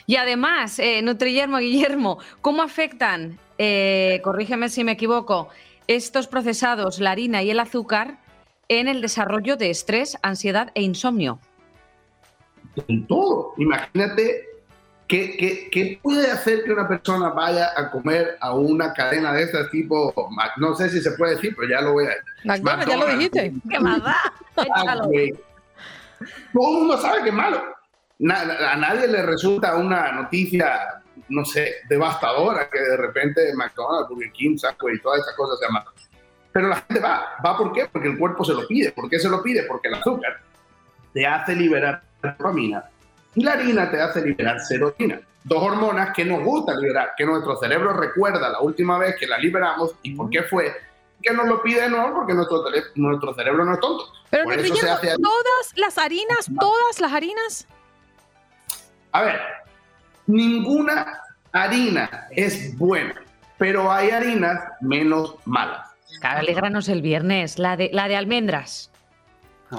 Y 0.05 0.17
además, 0.17 0.79
eh, 0.79 1.01
Guillermo, 1.01 1.59
Guillermo, 1.59 2.17
¿cómo 2.41 2.61
afectan, 2.61 3.39
eh, 3.57 4.19
corrígeme 4.23 4.67
si 4.67 4.83
me 4.83 4.91
equivoco, 4.93 5.47
estos 5.87 6.27
procesados, 6.27 6.99
la 6.99 7.11
harina 7.11 7.41
y 7.41 7.51
el 7.51 7.59
azúcar, 7.59 8.19
en 8.67 8.89
el 8.89 9.01
desarrollo 9.01 9.55
de 9.55 9.69
estrés, 9.69 10.17
ansiedad 10.21 10.71
e 10.75 10.81
insomnio? 10.81 11.39
En 12.87 13.07
todo. 13.07 13.53
Imagínate 13.57 14.52
¿Qué, 15.71 15.99
puede 16.01 16.31
hacer 16.31 16.63
que 16.63 16.71
una 16.71 16.87
persona 16.87 17.29
vaya 17.29 17.69
a 17.75 17.91
comer 17.91 18.37
a 18.39 18.55
una 18.55 18.93
cadena 18.93 19.33
de 19.33 19.43
este 19.43 19.63
tipo? 19.65 20.13
No 20.57 20.75
sé 20.75 20.89
si 20.89 21.01
se 21.01 21.11
puede 21.11 21.35
decir, 21.35 21.55
pero 21.55 21.69
ya 21.69 21.81
lo 21.81 21.93
voy 21.93 22.05
a 22.05 22.09
decir. 22.09 22.87
ya 22.87 22.97
lo 22.97 23.07
dijiste. 23.07 23.53
¿Qué 23.69 23.79
más 23.79 24.03
da? 24.03 24.15
Todo 26.53 26.71
el 26.71 26.77
mundo 26.77 26.97
sabe 26.97 27.23
que 27.23 27.29
es 27.29 27.35
malo 27.35 27.73
a 28.29 28.75
nadie 28.75 29.07
le 29.07 29.23
resulta 29.23 29.75
una 29.75 30.11
noticia, 30.11 31.01
no 31.29 31.43
sé, 31.45 31.75
devastadora 31.89 32.69
que 32.69 32.79
de 32.79 32.97
repente 32.97 33.53
McDonald's, 33.55 34.09
Burger 34.09 34.31
King, 34.31 34.55
y 34.55 34.99
todas 34.99 35.21
esas 35.21 35.35
cosas 35.35 35.59
se 35.59 35.65
llaman. 35.65 35.83
Pero 36.51 36.67
la 36.67 36.75
gente 36.75 36.99
va. 36.99 37.35
¿Va 37.43 37.57
por 37.57 37.73
qué? 37.73 37.87
Porque 37.91 38.09
el 38.09 38.17
cuerpo 38.17 38.45
se 38.45 38.53
lo 38.53 38.67
pide. 38.67 38.91
¿Por 38.91 39.09
qué 39.09 39.19
se 39.19 39.29
lo 39.29 39.41
pide? 39.41 39.63
Porque 39.63 39.87
el 39.87 39.95
azúcar 39.95 40.39
te 41.11 41.25
hace 41.25 41.55
liberar 41.55 42.03
dopamina 42.21 42.83
y 43.35 43.43
la 43.43 43.53
harina 43.53 43.89
te 43.89 43.99
hace 44.01 44.21
liberar 44.21 44.59
serotonina. 44.59 45.21
Dos 45.43 45.61
hormonas 45.61 46.13
que 46.15 46.23
nos 46.23 46.43
gusta 46.43 46.73
liberar, 46.75 47.13
que 47.17 47.25
nuestro 47.25 47.57
cerebro 47.57 47.93
recuerda 47.93 48.49
la 48.49 48.61
última 48.61 48.97
vez 48.97 49.15
que 49.19 49.27
la 49.27 49.37
liberamos 49.37 49.95
y 50.01 50.15
por 50.15 50.29
qué 50.29 50.43
fue 50.43 50.73
que 51.21 51.33
nos 51.33 51.47
lo 51.47 51.61
pide 51.63 51.81
de 51.81 51.89
nuevo 51.89 52.13
porque 52.15 52.33
nuestro, 52.33 52.63
nuestro 52.95 53.33
cerebro 53.33 53.63
no 53.63 53.73
es 53.73 53.79
tonto. 53.79 54.05
Pero 54.29 54.43
por 54.43 54.59
eso 54.59 54.73
todas 54.73 55.73
las 55.75 55.97
harinas, 55.97 56.49
todas 56.59 56.99
las 56.99 57.13
harinas 57.13 57.67
a 59.13 59.21
ver, 59.21 59.39
ninguna 60.25 61.21
harina 61.51 62.27
es 62.31 62.75
buena, 62.77 63.13
pero 63.59 63.91
hay 63.91 64.09
harinas 64.09 64.59
menos 64.81 65.35
malas. 65.45 65.87
Alégranos 66.23 66.89
el 66.89 67.01
viernes, 67.03 67.59
la 67.59 67.77
de, 67.77 67.91
la 67.93 68.07
de 68.07 68.15
almendras. 68.15 68.89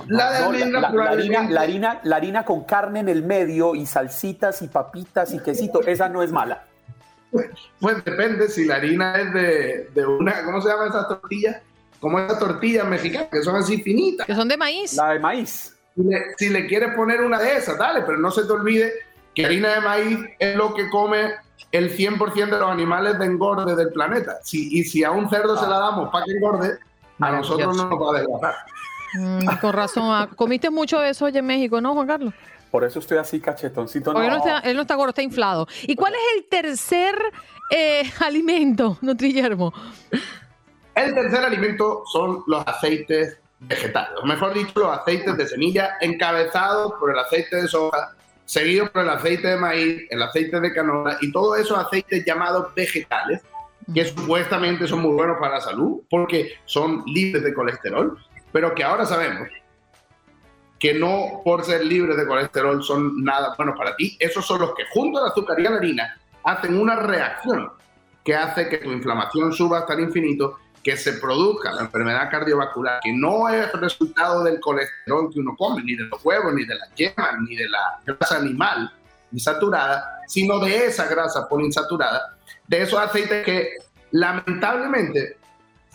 La 0.08 0.32
de 0.32 0.38
almendras, 0.38 0.92
la, 0.92 1.04
harina, 1.10 1.48
la, 1.48 1.60
harina, 1.60 2.00
la 2.02 2.16
harina 2.16 2.44
con 2.44 2.64
carne 2.64 3.00
en 3.00 3.08
el 3.08 3.22
medio 3.22 3.74
y 3.74 3.86
salsitas 3.86 4.62
y 4.62 4.68
papitas 4.68 5.32
y 5.32 5.38
quesito, 5.38 5.80
esa 5.82 6.08
no 6.08 6.22
es 6.22 6.32
mala. 6.32 6.64
Pues, 7.80 8.04
depende 8.04 8.48
si 8.48 8.64
la 8.64 8.76
harina 8.76 9.16
es 9.16 9.34
de, 9.34 9.90
de, 9.94 10.06
una, 10.06 10.44
¿cómo 10.44 10.60
se 10.60 10.68
llama 10.68 10.86
esas 10.86 11.08
tortillas? 11.08 11.62
Como 11.98 12.18
esas 12.20 12.38
tortillas 12.38 12.86
mexicanas, 12.86 13.28
que 13.30 13.42
son 13.42 13.56
así 13.56 13.82
finitas. 13.82 14.26
Que 14.26 14.34
son 14.34 14.46
de 14.46 14.56
maíz. 14.56 14.94
La 14.94 15.10
de 15.10 15.18
maíz. 15.18 15.76
Si 15.96 16.02
le, 16.02 16.22
si 16.36 16.48
le 16.50 16.66
quieres 16.66 16.94
poner 16.94 17.20
una 17.22 17.38
de 17.38 17.56
esas, 17.56 17.78
dale, 17.78 18.02
pero 18.02 18.18
no 18.18 18.30
se 18.30 18.44
te 18.44 18.52
olvide 18.52 18.92
que 19.34 19.44
harina 19.44 19.74
de 19.74 19.80
maíz 19.80 20.18
es 20.38 20.56
lo 20.56 20.74
que 20.74 20.88
come 20.90 21.32
el 21.72 21.96
100% 21.96 22.50
de 22.50 22.58
los 22.58 22.70
animales 22.70 23.18
de 23.18 23.26
engorde 23.26 23.74
del 23.74 23.88
planeta. 23.88 24.38
Si, 24.42 24.78
y 24.78 24.84
si 24.84 25.02
a 25.02 25.10
un 25.10 25.28
cerdo 25.28 25.56
se 25.56 25.66
la 25.66 25.78
damos 25.78 26.10
para 26.10 26.24
que 26.24 26.32
engorde, 26.32 26.78
a 27.20 27.32
nosotros 27.32 27.76
no 27.76 27.88
nos 27.88 28.00
va 28.00 28.16
a 28.16 28.20
desgastar. 28.20 28.54
Mm, 29.14 29.46
con 29.60 29.72
razón. 29.72 30.04
Ah, 30.06 30.28
comiste 30.34 30.70
mucho 30.70 31.00
de 31.00 31.10
eso 31.10 31.24
hoy 31.26 31.36
en 31.36 31.46
México, 31.46 31.80
¿no, 31.80 31.94
Juan 31.94 32.06
Carlos? 32.06 32.34
Por 32.70 32.84
eso 32.84 32.98
estoy 32.98 33.18
así 33.18 33.40
cachetoncito. 33.40 34.12
No. 34.12 34.22
Él, 34.22 34.30
no 34.30 34.36
está, 34.38 34.58
él 34.60 34.76
no 34.76 34.82
está 34.82 34.94
gordo, 34.96 35.10
está 35.10 35.22
inflado. 35.22 35.68
¿Y 35.82 35.94
cuál 35.94 36.14
es 36.14 36.20
el 36.36 36.48
tercer 36.48 37.14
eh, 37.70 38.02
alimento, 38.20 38.98
Nutrillermo? 39.00 39.72
El 40.94 41.14
tercer 41.14 41.44
alimento 41.44 42.02
son 42.12 42.42
los 42.46 42.66
aceites 42.66 43.38
vegetales, 43.60 44.18
o 44.22 44.26
mejor 44.26 44.52
dicho, 44.52 44.72
los 44.76 44.98
aceites 44.98 45.36
de 45.36 45.46
semilla 45.46 45.96
encabezados 46.00 46.92
por 47.00 47.10
el 47.10 47.18
aceite 47.18 47.56
de 47.56 47.68
soja 47.68 48.14
seguido 48.44 48.90
por 48.90 49.02
el 49.02 49.10
aceite 49.10 49.48
de 49.48 49.56
maíz, 49.56 50.02
el 50.10 50.22
aceite 50.22 50.60
de 50.60 50.72
canola 50.72 51.16
y 51.20 51.32
todos 51.32 51.58
esos 51.58 51.78
aceites 51.78 52.24
llamados 52.24 52.74
vegetales, 52.74 53.42
que 53.92 54.04
supuestamente 54.04 54.86
son 54.86 55.00
muy 55.00 55.12
buenos 55.12 55.38
para 55.38 55.56
la 55.56 55.60
salud 55.60 56.02
porque 56.08 56.54
son 56.64 57.02
libres 57.06 57.42
de 57.44 57.52
colesterol, 57.52 58.18
pero 58.54 58.72
que 58.72 58.84
ahora 58.84 59.04
sabemos 59.04 59.48
que 60.78 60.94
no 60.94 61.40
por 61.44 61.64
ser 61.64 61.84
libres 61.84 62.16
de 62.16 62.24
colesterol 62.24 62.84
son 62.84 63.24
nada 63.24 63.52
buenos 63.56 63.76
para 63.76 63.96
ti. 63.96 64.16
Esos 64.20 64.46
son 64.46 64.60
los 64.60 64.76
que 64.76 64.84
junto 64.92 65.18
al 65.18 65.26
azúcar 65.26 65.58
y 65.58 65.66
a 65.66 65.70
la 65.70 65.78
harina 65.78 66.16
hacen 66.44 66.78
una 66.78 66.94
reacción 66.94 67.72
que 68.22 68.36
hace 68.36 68.68
que 68.68 68.78
tu 68.78 68.92
inflamación 68.92 69.52
suba 69.52 69.80
hasta 69.80 69.94
el 69.94 70.04
infinito, 70.04 70.60
que 70.84 70.96
se 70.96 71.14
produzca 71.14 71.72
la 71.72 71.80
enfermedad 71.80 72.30
cardiovascular, 72.30 73.00
que 73.00 73.12
no 73.12 73.48
es 73.48 73.72
resultado 73.72 74.44
del 74.44 74.60
colesterol 74.60 75.32
que 75.32 75.40
uno 75.40 75.56
come, 75.56 75.82
ni 75.82 75.96
de 75.96 76.04
los 76.04 76.24
huevos, 76.24 76.54
ni 76.54 76.64
de 76.64 76.76
las 76.76 76.94
yemas, 76.94 77.34
ni 77.48 77.56
de 77.56 77.68
la 77.68 78.00
grasa 78.06 78.36
animal 78.36 78.92
insaturada, 79.32 80.20
sino 80.28 80.60
de 80.60 80.86
esa 80.86 81.08
grasa 81.08 81.48
poliinsaturada, 81.48 82.36
de 82.68 82.82
esos 82.82 83.00
aceites 83.00 83.44
que 83.44 83.78
lamentablemente 84.12 85.38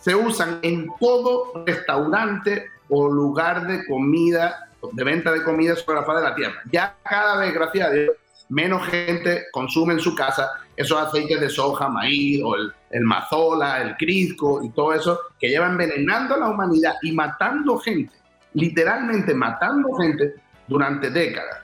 se 0.01 0.15
usan 0.15 0.59
en 0.61 0.87
todo 0.99 1.63
restaurante 1.65 2.67
o 2.89 3.09
lugar 3.09 3.67
de 3.67 3.85
comida, 3.85 4.69
de 4.91 5.03
venta 5.03 5.31
de 5.31 5.43
comida 5.43 5.75
sobre 5.75 5.99
la 5.99 6.05
faz 6.05 6.17
de 6.17 6.29
la 6.29 6.35
tierra. 6.35 6.61
Ya 6.71 6.95
cada 7.03 7.37
vez, 7.37 7.53
gracias 7.53 7.87
a 7.87 7.91
Dios, 7.91 8.15
menos 8.49 8.85
gente 8.87 9.45
consume 9.51 9.93
en 9.93 9.99
su 9.99 10.15
casa 10.15 10.49
esos 10.75 10.97
aceites 10.97 11.39
de 11.39 11.49
soja, 11.49 11.87
maíz 11.87 12.41
o 12.43 12.55
el, 12.55 12.73
el 12.89 13.03
mazola, 13.03 13.81
el 13.81 13.95
crisco 13.97 14.63
y 14.63 14.71
todo 14.71 14.93
eso 14.93 15.19
que 15.39 15.49
lleva 15.49 15.67
envenenando 15.67 16.35
a 16.35 16.39
la 16.39 16.49
humanidad 16.49 16.95
y 17.01 17.11
matando 17.11 17.77
gente, 17.77 18.13
literalmente 18.53 19.33
matando 19.33 19.93
gente 19.95 20.35
durante 20.67 21.09
décadas. 21.09 21.59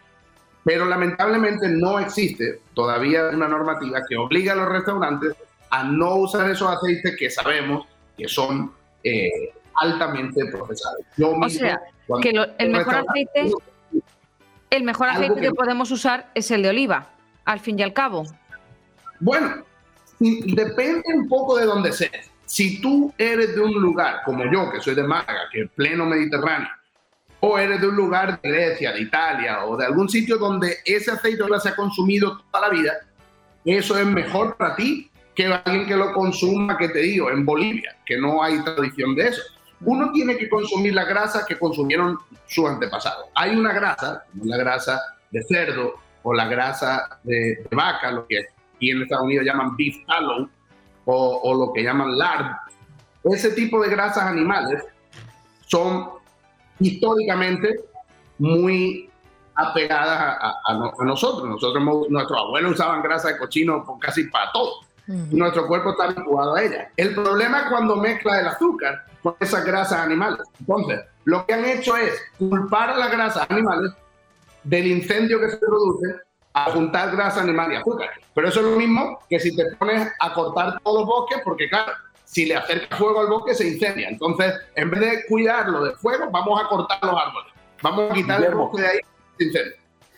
Pero 0.64 0.86
lamentablemente 0.86 1.70
no 1.70 2.00
existe 2.00 2.62
todavía 2.74 3.30
una 3.30 3.48
normativa 3.48 4.02
que 4.08 4.18
obliga 4.18 4.54
a 4.54 4.56
los 4.56 4.70
restaurantes 4.70 5.36
a 5.70 5.84
no 5.84 6.16
usar 6.16 6.50
esos 6.50 6.70
aceites 6.70 7.16
que 7.18 7.30
sabemos 7.30 7.88
que 8.18 8.28
son 8.28 8.72
eh, 9.04 9.54
altamente 9.76 10.46
procesados. 10.46 11.02
o 11.20 11.50
sea, 11.50 11.80
que 12.22 12.32
el 12.58 12.70
mejor 12.70 12.96
aceite 12.96 13.52
el 14.70 14.84
mejor 14.84 15.10
aceite 15.10 15.42
que... 15.42 15.52
podemos 15.52 15.92
usar 15.92 16.30
es 16.34 16.52
el 16.52 16.62
de 16.62 16.70
oliva, 16.70 17.08
al 17.46 17.60
fin 17.60 17.80
y 17.80 17.84
al 17.84 17.94
cabo. 17.94 18.26
Bueno, 19.20 19.64
depende 20.20 21.04
un 21.14 21.28
poco 21.30 21.58
de 21.58 21.66
dónde 21.66 21.92
seas. 21.92 22.30
Si 22.46 22.82
tú 22.82 23.14
eres 23.18 23.56
de 23.56 23.62
un 23.62 23.74
lugar 23.74 24.22
como 24.26 24.44
yo, 24.52 24.70
que 24.72 24.82
soy 24.82 24.96
de 24.96 25.04
Málaga, 25.04 25.44
que 25.52 25.62
es 25.62 25.70
pleno 25.72 26.06
Mediterráneo, 26.06 26.70
o 27.40 27.58
eres 27.58 27.82
de 27.82 27.88
un 27.88 27.96
lugar 27.96 28.40
de 28.42 28.50
Grecia, 28.50 28.92
de 28.92 29.02
Italia, 29.02 29.66
o 29.66 29.78
de 29.78 29.86
algún 29.86 30.10
sitio 30.10 30.38
donde 30.38 30.78
ese 30.86 31.12
aceite 31.12 31.44
se 31.62 31.70
ha 31.70 31.76
consumido 31.76 32.42
toda 32.52 32.68
la 32.68 32.74
vida, 32.74 32.94
eso 33.64 33.98
es 33.98 34.06
mejor 34.06 34.58
para 34.58 34.76
ti 34.76 35.10
que 35.36 35.46
alguien 35.48 35.86
que 35.86 35.96
lo 35.96 36.14
consuma, 36.14 36.78
que 36.78 36.90
te 36.90 37.00
digo, 37.00 37.30
en 37.30 37.46
Bolivia, 37.46 37.96
que 38.06 38.18
no 38.18 38.42
hay 38.42 38.64
tradición 38.64 39.16
de 39.16 39.28
eso 39.28 39.42
uno 39.82 40.12
tiene 40.12 40.38
que 40.38 40.50
consumir 40.50 40.94
la 40.94 41.06
grasa 41.06 41.46
que 41.46 41.58
consumieron 41.58 42.18
sus 42.48 42.70
antepasados. 42.70 43.26
Hay 43.36 43.56
una 43.56 43.74
grasa, 43.74 44.24
la 44.44 44.58
grasa 44.58 45.02
de 45.32 45.44
cerdo 45.44 45.96
o 46.24 46.34
la 46.34 46.48
grasa 46.48 47.20
de, 47.24 47.66
vaca, 47.72 48.12
lo 48.12 48.26
que 48.28 48.46
aquí 48.76 48.92
en 48.92 49.04
Estados 49.04 49.26
Unidos 49.26 49.46
llaman 49.46 49.76
beef 49.76 49.96
tallow 50.08 50.50
o, 51.06 51.54
lo 51.54 51.74
que 51.74 51.84
llaman 51.84 52.18
lard. 52.18 52.46
Ese 53.24 53.52
tipo 53.52 53.82
de 53.82 53.90
grasas 53.90 54.24
animales 54.24 54.84
son 55.68 56.10
históricamente 56.80 57.80
muy 58.40 59.10
apegadas 59.56 60.38
a, 60.66 60.74
nosotros. 61.04 61.48
Nosotros, 61.48 61.84
nuestros 62.10 62.40
abuelos 62.40 62.74
usaban 62.74 63.04
grasa 63.04 63.30
de 63.30 63.38
cochino 63.38 63.86
casi 64.00 64.24
para 64.26 64.52
todo. 64.52 64.82
Nuestro 65.08 65.68
cuerpo 65.68 65.92
está 65.92 66.06
habituado 66.06 66.56
a 66.56 66.64
ella. 66.64 66.90
El 66.98 67.14
problema 67.14 67.62
es 67.62 67.66
cuando 67.70 67.96
mezcla 67.98 68.40
el 68.40 68.48
azúcar 68.48 69.06
con 69.22 69.36
esas 69.40 69.64
grasas 69.64 70.00
animales. 70.00 70.40
Entonces, 70.60 71.02
lo 71.26 71.46
que 71.46 71.54
han 71.54 71.66
hecho 71.66 71.96
es 71.96 72.14
culpar 72.38 72.90
a 72.90 72.98
las 72.98 73.12
grasas 73.12 73.46
animales 73.50 73.92
del 74.64 74.88
incendio 74.88 75.40
que 75.40 75.52
se 75.52 75.58
produce 75.58 76.16
a 76.54 76.72
juntar 76.72 77.16
grasa 77.16 77.42
animal 77.42 77.72
y 77.72 77.76
azúcar. 77.76 78.10
Pero 78.34 78.48
eso 78.48 78.62
es 78.62 78.66
lo 78.66 78.78
mismo 78.78 79.20
que 79.30 79.40
si 79.40 79.56
te 79.56 79.66
pones 79.76 80.12
a 80.20 80.34
cortar 80.34 80.80
todos 80.82 81.00
los 81.00 81.08
bosques, 81.08 81.42
porque 81.44 81.70
claro, 81.70 81.92
si 82.24 82.46
le 82.46 82.56
acercas 82.56 82.98
fuego 82.98 83.22
al 83.22 83.28
bosque 83.28 83.54
se 83.54 83.68
incendia. 83.68 84.10
Entonces, 84.10 84.54
en 84.76 84.90
vez 84.90 85.00
de 85.02 85.26
cuidarlo 85.28 85.84
del 85.84 85.96
fuego, 85.96 86.30
vamos 86.32 86.62
a 86.64 86.68
cortar 86.68 87.00
los 87.04 87.14
árboles. 87.14 87.54
Vamos 87.82 88.12
a 88.12 88.14
quitar 88.14 88.44
el 88.44 88.56
bosque 88.56 88.82
de 88.82 88.88
ahí. 88.88 89.00
Eso 89.38 89.60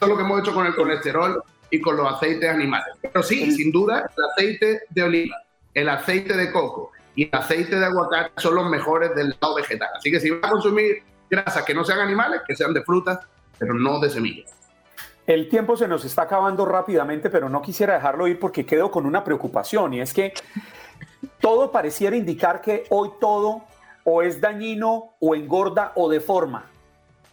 es 0.02 0.08
lo 0.08 0.16
que 0.16 0.24
hemos 0.24 0.40
hecho 0.40 0.54
con 0.54 0.66
el 0.66 0.76
colesterol 0.76 1.44
y 1.70 1.82
con 1.82 1.98
los 1.98 2.12
aceites 2.14 2.50
animales. 2.50 2.96
Pero 3.02 3.24
sí, 3.24 3.52
sin 3.52 3.72
duda, 3.72 4.10
el 4.16 4.24
aceite 4.32 4.82
de 4.90 5.04
oliva, 5.04 5.38
el 5.74 5.90
aceite 5.90 6.36
de 6.36 6.52
coco 6.52 6.92
y 7.16 7.24
el 7.24 7.30
aceite 7.34 7.76
de 7.76 7.86
aguacate 7.86 8.32
son 8.38 8.56
los 8.56 8.70
mejores 8.70 9.16
del 9.16 9.36
lado 9.42 9.56
vegetal. 9.56 9.90
Así 9.96 10.12
que 10.12 10.20
si 10.20 10.30
vas 10.30 10.44
a 10.44 10.50
consumir 10.50 11.04
grasas 11.30 11.64
que 11.64 11.74
no 11.74 11.84
sean 11.84 12.00
animales, 12.00 12.42
que 12.48 12.56
sean 12.56 12.74
de 12.74 12.84
frutas, 12.84 13.20
pero 13.58 13.74
no 13.74 14.00
de 14.00 14.10
semillas. 14.10 14.54
El 15.26 15.50
tiempo 15.50 15.76
se 15.76 15.88
nos 15.88 16.06
está 16.06 16.22
acabando 16.22 16.66
rápidamente, 16.66 17.30
pero 17.30 17.50
no 17.50 17.62
quisiera 17.62 17.96
dejarlo 17.96 18.28
ir 18.28 18.40
porque 18.40 18.66
quedo 18.66 18.90
con 18.90 19.06
una 19.06 19.24
preocupación 19.24 19.94
y 19.94 20.00
es 20.00 20.14
que 20.14 20.34
todo 21.42 21.72
pareciera 21.72 22.16
indicar 22.16 22.62
que 22.62 22.86
hoy 22.90 23.10
todo 23.20 23.64
o 24.06 24.22
es 24.22 24.40
dañino 24.40 25.16
o 25.20 25.36
engorda 25.36 25.92
o 25.96 26.10
deforma 26.10 26.66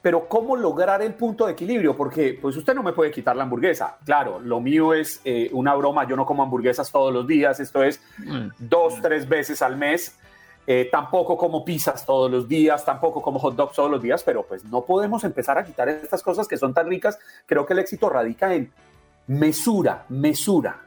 pero 0.05 0.29
¿cómo 0.29 0.55
lograr 0.55 1.01
el 1.01 1.15
punto 1.15 1.47
de 1.47 1.53
equilibrio? 1.53 1.97
Porque 1.97 2.39
pues 2.39 2.55
usted 2.59 2.75
no 2.75 2.83
me 2.83 2.93
puede 2.93 3.11
quitar 3.11 3.35
la 3.35 3.45
hamburguesa. 3.45 3.97
Claro, 4.05 4.39
lo 4.39 4.61
mío 4.61 4.93
es 4.93 5.19
eh, 5.25 5.49
una 5.55 5.75
broma, 5.75 6.07
yo 6.07 6.15
no 6.15 6.27
como 6.27 6.43
hamburguesas 6.43 6.93
todos 6.93 7.11
los 7.11 7.27
días, 7.27 7.59
esto 7.59 7.83
es 7.83 8.03
mm. 8.19 8.49
dos, 8.59 9.01
tres 9.01 9.27
veces 9.27 9.63
al 9.63 9.79
mes. 9.79 10.19
Eh, 10.67 10.91
tampoco 10.93 11.39
como 11.39 11.65
pizzas 11.65 12.05
todos 12.05 12.31
los 12.31 12.47
días, 12.47 12.85
tampoco 12.85 13.23
como 13.23 13.39
hot 13.39 13.57
dogs 13.57 13.77
todos 13.77 13.91
los 13.91 14.03
días, 14.03 14.23
pero 14.23 14.43
pues 14.43 14.63
no 14.67 14.85
podemos 14.85 15.25
empezar 15.25 15.57
a 15.57 15.65
quitar 15.65 15.89
estas 15.89 16.23
cosas 16.23 16.47
que 16.47 16.59
son 16.59 16.75
tan 16.75 16.87
ricas. 16.87 17.19
Creo 17.47 17.65
que 17.65 17.73
el 17.73 17.79
éxito 17.79 18.11
radica 18.11 18.53
en 18.53 18.71
mesura, 19.29 20.05
mesura. 20.11 20.83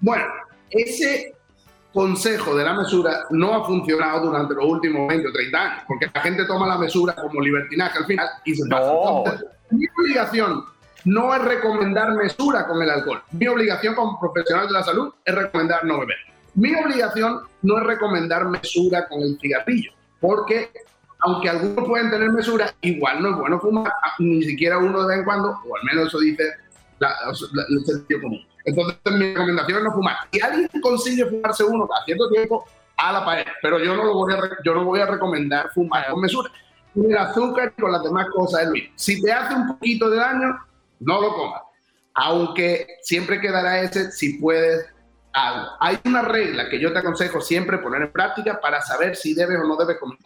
Bueno, 0.00 0.24
ese 0.70 1.34
consejo 1.94 2.56
de 2.56 2.64
la 2.64 2.74
mesura 2.74 3.24
no 3.30 3.54
ha 3.54 3.64
funcionado 3.64 4.26
durante 4.26 4.52
los 4.52 4.64
últimos 4.64 5.06
20 5.08 5.28
o 5.28 5.32
30 5.32 5.58
años, 5.58 5.84
porque 5.86 6.10
la 6.12 6.20
gente 6.20 6.44
toma 6.44 6.66
la 6.66 6.76
mesura 6.76 7.14
como 7.14 7.40
libertinaje 7.40 7.98
al 7.98 8.04
final 8.04 8.28
y 8.44 8.54
se 8.54 8.68
pasa. 8.68 8.92
mi 9.70 9.86
obligación 9.96 10.64
no 11.04 11.34
es 11.34 11.42
recomendar 11.42 12.12
mesura 12.14 12.66
con 12.66 12.82
el 12.82 12.90
alcohol. 12.90 13.22
Mi 13.30 13.46
obligación 13.46 13.94
como 13.94 14.18
profesional 14.18 14.66
de 14.66 14.72
la 14.72 14.82
salud 14.82 15.14
es 15.24 15.34
recomendar 15.34 15.84
no 15.84 16.00
beber. 16.00 16.16
Mi 16.54 16.74
obligación 16.74 17.42
no 17.62 17.78
es 17.78 17.84
recomendar 17.84 18.46
mesura 18.46 19.06
con 19.08 19.20
el 19.22 19.38
cigarrillo, 19.40 19.92
porque 20.20 20.70
aunque 21.20 21.48
algunos 21.48 21.86
pueden 21.86 22.10
tener 22.10 22.30
mesura, 22.30 22.74
igual 22.80 23.22
no 23.22 23.30
es 23.30 23.36
bueno 23.36 23.60
fumar, 23.60 23.92
ni 24.18 24.42
siquiera 24.42 24.78
uno 24.78 25.02
de 25.02 25.08
vez 25.08 25.18
en 25.18 25.24
cuando, 25.24 25.50
o 25.64 25.76
al 25.76 25.84
menos 25.84 26.08
eso 26.08 26.18
dice 26.18 26.44
el 27.68 27.84
sentido 27.86 28.20
común. 28.20 28.44
Entonces, 28.64 28.98
mi 29.12 29.34
recomendación 29.34 29.78
es 29.78 29.84
no 29.84 29.92
fumar. 29.92 30.16
Si 30.32 30.40
alguien 30.40 30.68
consigue 30.80 31.26
fumarse 31.26 31.64
uno 31.64 31.86
cada 31.86 32.04
cierto 32.04 32.30
tiempo, 32.30 32.64
a 32.96 33.12
la 33.12 33.24
pared. 33.24 33.46
Pero 33.62 33.78
yo 33.78 33.94
no, 33.94 34.04
lo 34.04 34.14
voy 34.14 34.32
a, 34.32 34.38
yo 34.64 34.74
no 34.74 34.84
voy 34.84 35.00
a 35.00 35.06
recomendar 35.06 35.70
fumar 35.72 36.08
con 36.10 36.20
mesura. 36.20 36.50
Con 36.94 37.10
el 37.10 37.16
azúcar 37.16 37.72
y 37.76 37.80
con 37.80 37.92
las 37.92 38.02
demás 38.02 38.28
cosas 38.32 38.62
es 38.62 38.68
lo 38.68 38.74
Si 38.94 39.20
te 39.20 39.32
hace 39.32 39.54
un 39.54 39.68
poquito 39.68 40.08
de 40.10 40.16
daño, 40.16 40.58
no 41.00 41.20
lo 41.20 41.34
comas. 41.34 41.62
Aunque 42.14 42.86
siempre 43.02 43.40
quedará 43.40 43.80
ese 43.80 44.12
si 44.12 44.38
puedes 44.38 44.86
algo. 45.32 45.66
Hay 45.80 45.98
una 46.04 46.22
regla 46.22 46.68
que 46.68 46.80
yo 46.80 46.92
te 46.92 47.00
aconsejo 47.00 47.40
siempre 47.40 47.78
poner 47.78 48.02
en 48.02 48.12
práctica 48.12 48.60
para 48.60 48.80
saber 48.80 49.16
si 49.16 49.34
debes 49.34 49.58
o 49.58 49.66
no 49.66 49.76
debes 49.76 49.98
comer. 49.98 50.18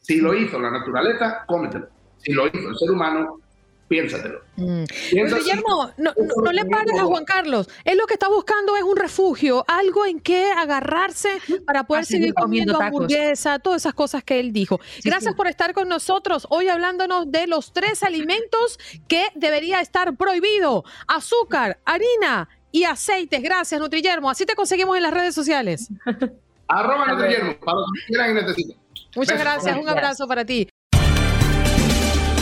Si 0.00 0.20
lo 0.20 0.34
hizo 0.34 0.60
la 0.60 0.70
naturaleza, 0.70 1.44
cómetelo. 1.46 1.88
Si 2.18 2.32
lo 2.32 2.46
hizo 2.46 2.68
el 2.68 2.76
ser 2.76 2.90
humano, 2.90 3.40
piénsatelo. 3.88 4.40
Mm. 4.56 4.84
Guillermo, 5.10 5.90
no, 5.96 6.52
le 6.52 6.64
pares 6.64 6.98
a 6.98 7.04
Juan 7.04 7.24
Carlos. 7.24 7.68
Él 7.84 7.98
lo 7.98 8.06
que 8.06 8.14
está 8.14 8.28
buscando 8.28 8.76
es 8.76 8.82
un 8.82 8.96
refugio, 8.96 9.64
algo 9.68 10.06
en 10.06 10.20
que 10.20 10.50
agarrarse 10.52 11.40
para 11.66 11.84
poder 11.84 12.04
seguir 12.04 12.34
comiendo, 12.34 12.80
hamburguesa, 12.80 13.58
todas 13.58 13.82
esas 13.82 13.94
cosas 13.94 14.22
que 14.24 14.40
él 14.40 14.52
dijo. 14.52 14.80
Gracias 15.04 15.34
por 15.34 15.46
estar 15.46 15.74
con 15.74 15.88
nosotros 15.88 16.46
hoy 16.50 16.68
hablándonos 16.68 17.30
de 17.30 17.46
los 17.46 17.72
tres 17.72 18.02
alimentos 18.02 18.78
que 19.08 19.26
debería 19.34 19.80
estar 19.80 20.16
prohibido. 20.16 20.84
Azúcar, 21.06 21.78
harina 21.84 22.48
y 22.72 22.84
aceites. 22.84 23.42
Gracias, 23.42 23.80
Nutriyermo. 23.80 24.30
Así 24.30 24.46
te 24.46 24.54
conseguimos 24.54 24.96
en 24.96 25.02
las 25.02 25.14
redes 25.14 25.34
sociales. 25.34 25.88
Arroba 26.68 27.06
Nutriyermo, 27.06 27.58
para 27.60 27.78
los 27.78 27.86
que 27.92 28.06
quieran 28.06 28.30
y 28.30 28.34
necesiten. 28.34 28.76
Muchas 29.16 29.38
gracias, 29.38 29.76
un 29.76 29.88
abrazo 29.88 30.26
para 30.26 30.44
ti. 30.44 30.68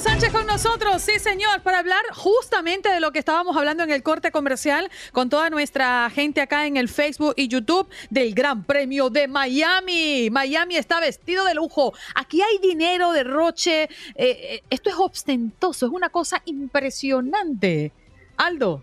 Sánchez 0.00 0.32
con 0.32 0.46
nosotros, 0.46 1.02
sí 1.02 1.18
señor, 1.18 1.60
para 1.60 1.80
hablar 1.80 2.00
justamente 2.14 2.88
de 2.88 3.00
lo 3.00 3.12
que 3.12 3.18
estábamos 3.18 3.54
hablando 3.54 3.82
en 3.82 3.90
el 3.90 4.02
corte 4.02 4.30
comercial 4.32 4.90
con 5.12 5.28
toda 5.28 5.50
nuestra 5.50 6.08
gente 6.08 6.40
acá 6.40 6.66
en 6.66 6.78
el 6.78 6.88
Facebook 6.88 7.34
y 7.36 7.48
YouTube 7.48 7.86
del 8.08 8.34
Gran 8.34 8.64
Premio 8.64 9.10
de 9.10 9.28
Miami. 9.28 10.30
Miami 10.30 10.76
está 10.76 11.00
vestido 11.00 11.44
de 11.44 11.52
lujo, 11.52 11.92
aquí 12.14 12.40
hay 12.40 12.56
dinero, 12.66 13.12
derroche, 13.12 13.82
eh, 13.82 13.88
eh, 14.16 14.62
esto 14.70 14.88
es 14.88 14.96
ostentoso, 14.96 15.84
es 15.84 15.92
una 15.92 16.08
cosa 16.08 16.40
impresionante. 16.46 17.92
Aldo. 18.38 18.82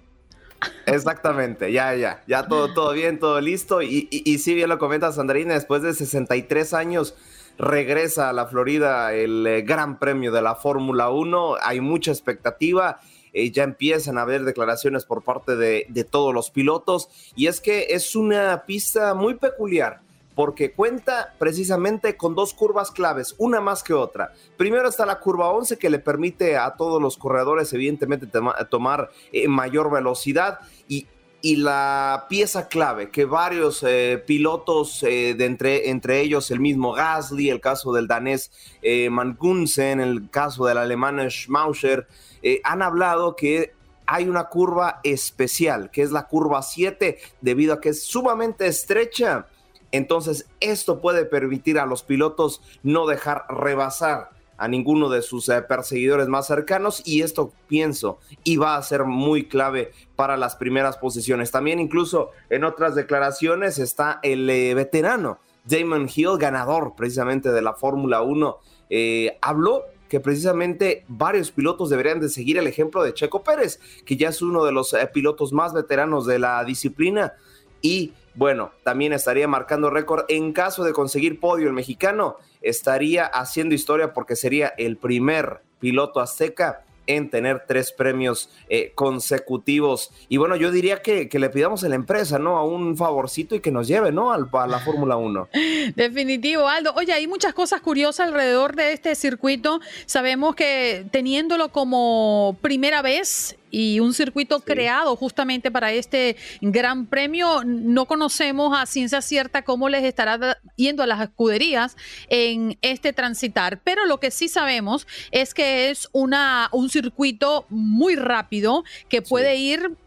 Exactamente, 0.86 1.72
ya, 1.72 1.95
ya, 1.95 2.24
ya 2.28 2.47
todo, 2.47 2.76
todo 2.76 2.93
bien, 2.93 3.18
todo 3.18 3.41
listo. 3.41 3.82
Y, 3.82 4.07
y, 4.11 4.38
sí, 4.38 4.53
bien 4.53 4.70
lo 4.70 4.78
comenta 4.78 5.11
Sandrina, 5.11 5.55
después 5.55 5.82
de 5.82 5.95
63 5.95 6.76
años 6.76 7.15
regresa 7.58 8.30
a 8.30 8.34
la 8.34 8.47
Florida 8.47 9.14
el 9.14 9.45
eh, 9.47 9.62
Gran 9.62 9.99
Premio 9.99 10.32
de 10.32 10.41
la 10.41 10.55
Fórmula 10.55 11.10
1. 11.10 11.55
Hay 11.62 11.82
mucha 11.82 12.12
expectativa. 12.12 12.99
Eh, 13.34 13.51
ya 13.51 13.64
empiezan 13.64 14.18
a 14.18 14.22
haber 14.22 14.43
declaraciones 14.43 15.05
por 15.05 15.24
parte 15.24 15.55
de, 15.55 16.08
todos 16.10 16.34
los 16.34 16.49
pilotos. 16.49 17.10
Y 17.36 17.47
es 17.47 17.62
que 17.62 17.88
es 17.89 18.16
una 18.16 18.64
pista 18.66 19.14
muy 19.14 19.36
peculiar 19.36 20.01
porque 20.34 20.72
cuenta 20.72 21.34
precisamente 21.39 22.16
con 22.16 22.36
dos 22.36 22.53
curvas 22.53 22.91
claves, 22.91 23.34
una 23.39 23.60
más 23.60 23.82
que 23.82 23.95
otra. 23.95 24.34
Primero 24.55 24.88
está 24.88 25.03
la 25.03 25.20
curva 25.20 25.49
11 25.49 25.80
que 25.80 25.89
le 25.89 25.97
permite 25.97 26.58
a 26.58 26.76
todos 26.76 27.01
los 27.01 27.18
corredores 27.18 27.74
evidentemente 27.74 28.28
tomar 28.70 29.10
eh, 29.32 29.47
mayor 29.47 29.91
velocidad 29.91 30.60
y 30.88 31.08
y 31.48 31.56
la 31.56 32.26
pieza 32.28 32.68
clave 32.68 33.10
que 33.10 33.24
varios 33.24 33.82
eh, 33.88 34.22
pilotos, 34.28 35.02
eh, 35.04 35.34
de 35.34 35.45
entre, 35.45 35.89
entre 35.89 36.20
ellos 36.20 36.52
el 36.52 36.60
mismo 36.60 36.91
Gasly, 36.91 37.50
el 37.50 37.62
caso 37.62 37.93
del 37.93 38.06
danés 38.06 38.52
eh, 38.82 39.10
Mangunsen, 39.10 40.02
el 40.02 40.30
caso 40.30 40.66
del 40.66 40.78
alemán 40.78 41.26
Schmauscher, 41.30 42.06
eh, 42.43 42.60
han 42.66 42.82
hablado 42.82 43.38
que 43.38 43.74
hay 44.06 44.28
una 44.28 44.50
curva 44.50 45.00
especial, 45.06 45.89
que 45.89 46.02
es 46.02 46.12
la 46.12 46.28
curva 46.28 46.62
7, 46.62 47.18
debido 47.39 47.76
a 47.76 47.80
que 47.80 47.89
es 47.89 48.04
sumamente 48.04 48.68
estrecha. 48.68 49.48
Entonces, 49.93 50.50
esto 50.60 51.00
puede 51.00 51.24
permitir 51.24 51.80
a 51.80 51.86
los 51.86 52.04
pilotos 52.04 52.62
no 52.84 53.08
dejar 53.08 53.45
rebasar 53.48 54.37
a 54.58 54.68
ninguno 54.68 55.10
de 55.10 55.22
sus 55.22 55.47
eh, 55.49 55.62
perseguidores 55.62 56.28
más 56.28 56.47
cercanos 56.47 57.01
y 57.05 57.22
esto 57.22 57.51
pienso 57.68 58.20
y 58.43 58.58
va 58.58 58.76
a 58.76 58.84
ser 58.84 59.05
muy 59.05 59.45
clave 59.47 59.91
para 60.16 60.38
las 60.38 60.55
primeras 60.55 60.97
posiciones. 60.97 61.51
También 61.51 61.80
incluso 61.80 62.32
en 62.49 62.64
otras 62.64 62.95
declaraciones 62.95 63.78
está 63.80 64.20
el 64.24 64.49
eh, 64.49 64.74
veterano 64.74 65.39
Damon 65.66 66.10
Hill, 66.14 66.38
ganador 66.39 66.93
precisamente 66.95 67.51
de 67.51 67.62
la 67.62 67.74
Fórmula 67.74 68.22
1, 68.22 68.58
eh, 68.89 69.38
habló 69.41 69.84
que 70.08 70.22
precisamente 70.22 71.03
varios 71.10 71.51
pilotos 71.51 71.89
deberían 71.89 72.22
de 72.22 72.30
seguir 72.30 72.58
el 72.58 72.68
ejemplo 72.68 73.03
de 73.03 73.14
Checo 73.14 73.43
Pérez, 73.43 73.82
que 74.05 74.16
ya 74.16 74.30
es 74.30 74.41
uno 74.41 74.64
de 74.64 74.72
los 74.72 74.95
pilotos 75.14 75.51
más 75.51 75.74
veteranos 75.74 76.26
de 76.26 76.39
la 76.39 76.64
disciplina 76.64 77.34
y 77.82 78.14
bueno, 78.38 78.72
también 78.84 79.14
estaría 79.14 79.48
marcando 79.48 79.90
récord 79.90 80.26
en 80.28 80.54
caso 80.54 80.84
de 80.84 80.94
conseguir 80.94 81.40
podio 81.40 81.66
el 81.66 81.74
mexicano, 81.74 82.38
estaría 82.62 83.26
haciendo 83.26 83.74
historia 83.74 84.14
porque 84.14 84.36
sería 84.36 84.76
el 84.78 84.98
primer 84.98 85.62
piloto 85.80 86.20
azteca 86.20 86.84
en 87.08 87.30
tener 87.30 87.64
tres 87.68 87.92
premios 87.92 88.50
eh, 88.70 88.92
consecutivos. 88.94 90.12
Y 90.30 90.38
bueno, 90.38 90.56
yo 90.56 90.72
diría 90.72 91.02
que, 91.02 91.30
que, 91.30 91.40
le 91.40 91.50
pidamos 91.50 91.84
a 91.84 91.90
la 91.90 91.96
empresa, 91.96 92.38
¿no? 92.38 92.58
A 92.58 92.66
un 92.66 92.96
favorcito 92.96 93.56
y 93.56 93.60
que 93.60 93.72
nos 93.72 93.88
lleve, 93.88 94.12
¿no? 94.12 94.32
Al, 94.32 94.48
a 94.52 94.68
la 94.68 94.80
Fórmula 94.80 95.16
1. 95.16 95.50
Definitivo, 95.96 96.68
Aldo. 96.68 96.94
Oye, 96.96 97.14
hay 97.14 97.26
muchas 97.26 97.54
cosas 97.54 97.82
curiosas 97.82 98.28
alrededor 98.28 98.76
de 98.76 98.94
este 98.94 99.16
circuito. 99.16 99.80
Sabemos 100.06 100.56
que 100.56 101.06
teniéndolo 101.10 101.70
como 101.70 102.58
primera 102.62 103.02
vez 103.02 103.58
y 103.72 103.99
un 103.99 104.13
circuito 104.13 104.57
sí. 104.59 104.63
creado 104.65 105.15
justamente 105.15 105.72
para 105.72 105.91
este 105.91 106.36
gran 106.61 107.05
premio. 107.05 107.63
No 107.65 108.05
conocemos 108.05 108.78
a 108.78 108.86
ciencia 108.86 109.22
cierta 109.22 109.63
cómo 109.63 109.89
les 109.89 110.03
estará 110.03 110.57
yendo 110.76 111.03
a 111.03 111.07
las 111.07 111.22
escuderías 111.22 111.97
en 112.30 112.78
este 112.82 113.13
transitar, 113.13 113.82
pero 113.84 114.05
lo 114.05 114.20
que 114.20 114.32
sí 114.32 114.47
sabemos 114.47 115.07
es 115.32 115.53
que 115.53 115.89
es 115.89 116.09
una, 116.11 116.70
un 116.72 116.89
circuito 116.89 117.65
muy 117.70 118.15
rápido 118.15 118.84
que 119.09 119.22
puede 119.22 119.55
sí. 119.55 119.61
ir 119.63 119.97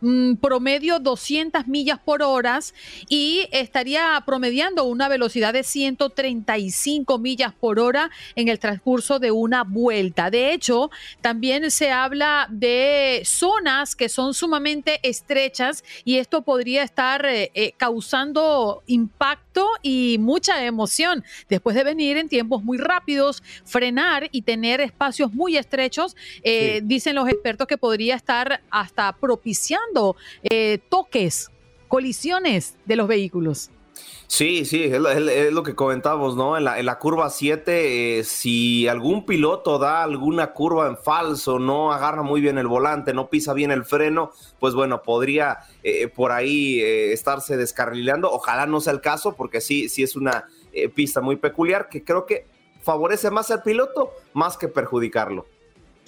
mm, 0.00 0.34
promedio 0.36 0.98
200 0.98 1.66
millas 1.66 1.98
por 1.98 2.22
hora 2.22 2.48
y 3.08 3.46
estaría 3.52 4.22
promediando 4.24 4.84
una 4.84 5.08
velocidad 5.08 5.52
de 5.52 5.62
135 5.62 7.18
millas 7.18 7.52
por 7.52 7.78
hora 7.78 8.10
en 8.34 8.48
el 8.48 8.58
transcurso 8.58 9.18
de 9.18 9.30
una 9.30 9.64
vuelta. 9.64 10.30
De 10.30 10.52
hecho, 10.52 10.90
también 11.20 11.70
se 11.70 11.90
habla 11.90 12.46
de 12.50 13.22
zonas 13.24 13.94
que 13.94 14.08
son 14.08 14.34
sumamente 14.34 15.00
estrechas 15.02 15.84
y 16.04 16.16
esto 16.16 16.42
podría 16.42 16.82
estar 16.82 17.26
eh, 17.26 17.50
eh, 17.54 17.72
causando 17.76 18.82
impacto 18.86 19.68
y 19.82 20.16
mucha 20.20 20.64
emoción 20.64 21.24
después 21.48 21.76
de 21.76 21.84
venir 21.84 22.16
en 22.16 22.28
tiempos 22.28 22.62
muy 22.62 22.78
rápidos, 22.78 23.42
frenar 23.64 24.28
y 24.32 24.42
tener 24.42 24.80
espacios 24.80 25.32
muy 25.32 25.56
estrechos. 25.56 26.16
Eh, 26.42 26.78
sí. 26.80 26.86
Dicen 26.86 27.14
los 27.14 27.28
expertos 27.28 27.66
que 27.66 27.76
podría 27.76 28.14
estar 28.14 28.62
hasta 28.70 29.12
propiciando 29.12 29.87
eh, 30.42 30.78
toques, 30.88 31.50
colisiones 31.88 32.76
de 32.84 32.96
los 32.96 33.08
vehículos. 33.08 33.70
Sí, 34.26 34.66
sí, 34.66 34.84
es 34.84 35.52
lo, 35.52 35.62
que 35.62 35.74
comentábamos, 35.74 36.36
¿no? 36.36 36.58
En 36.58 36.64
la, 36.64 36.98
curva 36.98 37.30
7, 37.30 38.18
eh, 38.18 38.24
si 38.24 38.86
algún 38.86 39.24
piloto 39.24 39.78
da 39.78 40.02
alguna 40.02 40.52
curva 40.52 40.86
en 40.86 40.98
falso, 40.98 41.58
no 41.58 41.92
agarra 41.92 42.22
muy 42.22 42.42
bien 42.42 42.58
el 42.58 42.66
volante, 42.66 43.14
no 43.14 43.30
pisa 43.30 43.54
bien 43.54 43.70
el 43.70 43.86
freno, 43.86 44.32
pues 44.60 44.74
bueno, 44.74 45.02
podría 45.02 45.60
eh, 45.82 46.08
por 46.08 46.32
ahí 46.32 46.78
eh, 46.78 47.12
estarse 47.12 47.56
descarrilando. 47.56 48.30
Ojalá 48.30 48.66
no 48.66 48.82
sea 48.82 48.92
el 48.92 49.00
caso, 49.00 49.34
porque 49.34 49.62
sí, 49.62 49.88
sí 49.88 50.02
es 50.02 50.14
una 50.14 50.44
pista 50.94 51.22
muy 51.22 51.36
peculiar 51.36 51.88
que 51.88 52.04
creo 52.04 52.26
que 52.26 52.46
favorece 52.82 53.30
más 53.30 53.50
al 53.50 53.62
piloto 53.62 54.12
más 54.34 54.58
que 54.58 54.68
perjudicarlo. 54.68 55.46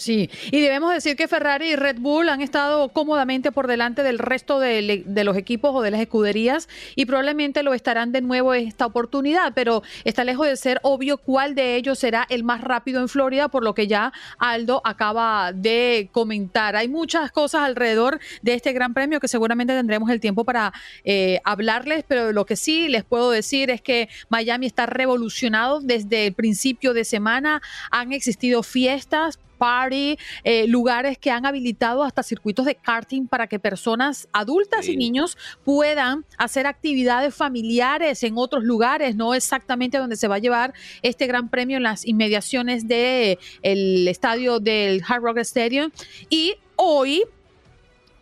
Sí, 0.01 0.31
y 0.51 0.63
debemos 0.63 0.95
decir 0.95 1.15
que 1.15 1.29
Ferrari 1.29 1.73
y 1.73 1.77
Red 1.77 1.99
Bull 1.99 2.31
han 2.31 2.41
estado 2.41 2.89
cómodamente 2.89 3.53
por 3.53 3.67
delante 3.67 4.03
del 4.03 4.19
resto 4.19 4.59
de, 4.59 5.05
los 5.07 5.37
equipos 5.37 5.73
o 5.75 5.83
de 5.83 5.91
las 5.91 6.01
escuderías 6.01 6.71
y 6.97 7.05
probablemente 7.05 7.63
lo 7.63 7.75
estarán 7.75 8.11
de 8.11 8.23
nuevo 8.23 8.55
esta 8.55 8.87
oportunidad, 8.87 9.53
pero 9.55 9.83
está 10.05 10.25
lejos 10.25 10.47
de 10.47 10.57
ser 10.57 10.81
obvio 10.85 11.19
cuál 11.19 11.55
de 11.55 11.77
ellos 11.77 11.99
será 11.99 12.27
el 12.31 12.45
más 12.45 12.63
rápido 12.63 13.03
en 13.03 13.11
Florida, 13.11 13.49
por 13.49 13.63
lo 13.63 13.75
que 13.75 13.89
ya 13.89 14.15
Aldo 14.39 14.81
acaba 14.87 15.53
de 15.53 16.09
comentar. 16.13 16.77
Hay 16.77 16.89
muchas 16.89 17.31
cosas 17.31 17.61
alrededor 17.65 18.21
de 18.41 18.55
este 18.55 18.73
gran 18.73 18.95
premio 18.95 19.21
que 19.21 19.29
seguramente 19.29 19.75
tendremos 19.75 20.09
el 20.09 20.19
tiempo 20.19 20.47
para 20.47 20.73
eh, 21.05 21.43
hablarles, 21.45 22.07
pero 22.09 22.33
lo 22.33 22.47
que 22.47 22.57
sí 22.57 22.89
les 22.89 23.05
puedo 23.05 23.31
decir 23.31 23.69
es 23.69 23.83
que 23.83 24.09
Miami 24.31 24.65
está 24.65 24.87
revolucionado 24.87 25.83
desde 25.83 26.29
el 26.29 26.33
principio 26.33 26.95
de 26.95 27.05
semana, 27.05 27.61
han 27.91 28.15
existido 28.15 28.63
fiestas 28.63 29.39
party, 29.61 30.19
eh, 30.43 30.67
lugares 30.67 31.19
que 31.19 31.31
han 31.31 31.45
habilitado 31.45 32.03
hasta 32.03 32.23
circuitos 32.23 32.65
de 32.65 32.75
karting 32.75 33.27
para 33.27 33.47
que 33.47 33.59
personas 33.59 34.27
adultas 34.33 34.87
sí. 34.87 34.93
y 34.93 34.97
niños 34.97 35.37
puedan 35.65 36.25
hacer 36.39 36.67
actividades 36.67 37.35
familiares 37.35 38.23
en 38.23 38.39
otros 38.39 38.65
lugares, 38.65 39.15
no 39.17 39.35
exactamente 39.35 39.99
donde 39.99 40.17
se 40.17 40.29
va 40.29 40.37
a 40.37 40.39
llevar 40.39 40.73
este 41.03 41.27
gran 41.27 41.51
premio 41.51 41.77
en 41.77 41.83
las 41.83 42.07
inmediaciones 42.07 42.89
del 42.89 43.39
de 43.63 44.11
estadio 44.11 44.61
del 44.61 45.03
Hard 45.07 45.23
Rock 45.23 45.39
Stadium. 45.39 45.91
Y 46.31 46.55
hoy 46.77 47.25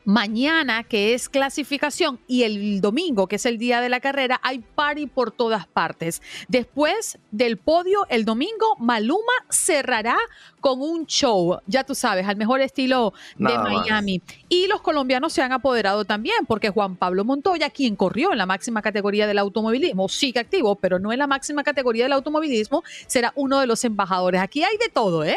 Mañana, 0.08 0.84
que 0.84 1.12
es 1.12 1.28
clasificación, 1.28 2.18
y 2.26 2.44
el 2.44 2.80
domingo, 2.80 3.26
que 3.26 3.36
es 3.36 3.44
el 3.44 3.58
día 3.58 3.82
de 3.82 3.90
la 3.90 4.00
carrera, 4.00 4.40
hay 4.42 4.60
party 4.60 5.06
por 5.06 5.32
todas 5.32 5.66
partes. 5.66 6.22
Después 6.48 7.18
del 7.30 7.58
podio, 7.58 8.06
el 8.08 8.24
domingo, 8.24 8.74
Maluma 8.78 9.20
cerrará 9.50 10.16
con 10.62 10.80
un 10.80 11.04
show, 11.04 11.60
ya 11.66 11.84
tú 11.84 11.94
sabes, 11.94 12.26
al 12.26 12.36
mejor 12.36 12.62
estilo 12.62 13.12
de 13.36 13.58
Miami. 13.58 14.22
Y 14.48 14.66
los 14.66 14.80
colombianos 14.80 15.34
se 15.34 15.42
han 15.42 15.52
apoderado 15.52 16.06
también, 16.06 16.46
porque 16.46 16.70
Juan 16.70 16.96
Pablo 16.96 17.26
Montoya, 17.26 17.68
quien 17.68 17.94
corrió 17.94 18.32
en 18.32 18.38
la 18.38 18.46
máxima 18.46 18.80
categoría 18.80 19.26
del 19.26 19.38
automovilismo, 19.38 20.08
sigue 20.08 20.40
activo, 20.40 20.76
pero 20.76 20.98
no 20.98 21.12
en 21.12 21.18
la 21.18 21.26
máxima 21.26 21.62
categoría 21.62 22.04
del 22.04 22.14
automovilismo, 22.14 22.82
será 23.06 23.34
uno 23.36 23.60
de 23.60 23.66
los 23.66 23.84
embajadores. 23.84 24.40
Aquí 24.40 24.64
hay 24.64 24.78
de 24.78 24.88
todo, 24.88 25.22
¿eh? 25.22 25.36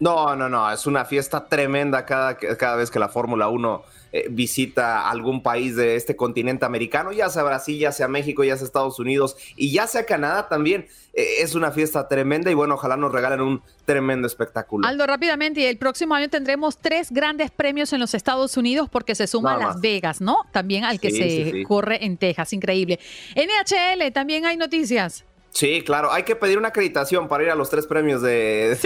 No, 0.00 0.34
no, 0.34 0.48
no, 0.48 0.70
es 0.70 0.86
una 0.86 1.04
fiesta 1.04 1.46
tremenda 1.46 2.04
cada, 2.04 2.36
cada 2.36 2.76
vez 2.76 2.90
que 2.90 2.98
la 2.98 3.08
Fórmula 3.08 3.48
1 3.48 3.84
eh, 4.16 4.28
visita 4.30 5.10
algún 5.10 5.42
país 5.42 5.74
de 5.74 5.96
este 5.96 6.14
continente 6.14 6.64
americano, 6.64 7.10
ya 7.10 7.28
sea 7.28 7.42
Brasil, 7.42 7.76
ya 7.76 7.90
sea 7.90 8.06
México, 8.06 8.44
ya 8.44 8.56
sea 8.56 8.64
Estados 8.64 9.00
Unidos 9.00 9.36
y 9.56 9.72
ya 9.72 9.88
sea 9.88 10.06
Canadá 10.06 10.48
también. 10.48 10.86
Eh, 11.14 11.42
es 11.42 11.56
una 11.56 11.72
fiesta 11.72 12.06
tremenda 12.06 12.48
y 12.48 12.54
bueno, 12.54 12.74
ojalá 12.74 12.96
nos 12.96 13.10
regalen 13.10 13.40
un 13.40 13.62
tremendo 13.84 14.28
espectáculo. 14.28 14.86
Aldo, 14.86 15.04
rápidamente, 15.04 15.62
y 15.62 15.64
el 15.64 15.78
próximo 15.78 16.14
año 16.14 16.28
tendremos 16.28 16.78
tres 16.78 17.10
grandes 17.10 17.50
premios 17.50 17.92
en 17.92 17.98
los 17.98 18.14
Estados 18.14 18.56
Unidos 18.56 18.88
porque 18.88 19.16
se 19.16 19.26
suma 19.26 19.56
Las 19.56 19.80
Vegas, 19.80 20.20
¿no? 20.20 20.42
También 20.52 20.84
al 20.84 21.00
que 21.00 21.10
se 21.10 21.64
corre 21.64 22.04
en 22.04 22.16
Texas, 22.16 22.52
increíble. 22.52 23.00
NHL, 23.34 24.12
también 24.12 24.46
hay 24.46 24.56
noticias. 24.56 25.24
Sí, 25.54 25.82
claro, 25.82 26.10
hay 26.10 26.24
que 26.24 26.34
pedir 26.34 26.58
una 26.58 26.68
acreditación 26.68 27.28
para 27.28 27.44
ir 27.44 27.50
a 27.50 27.54
los 27.54 27.70
tres 27.70 27.86
premios 27.86 28.20
de, 28.20 28.76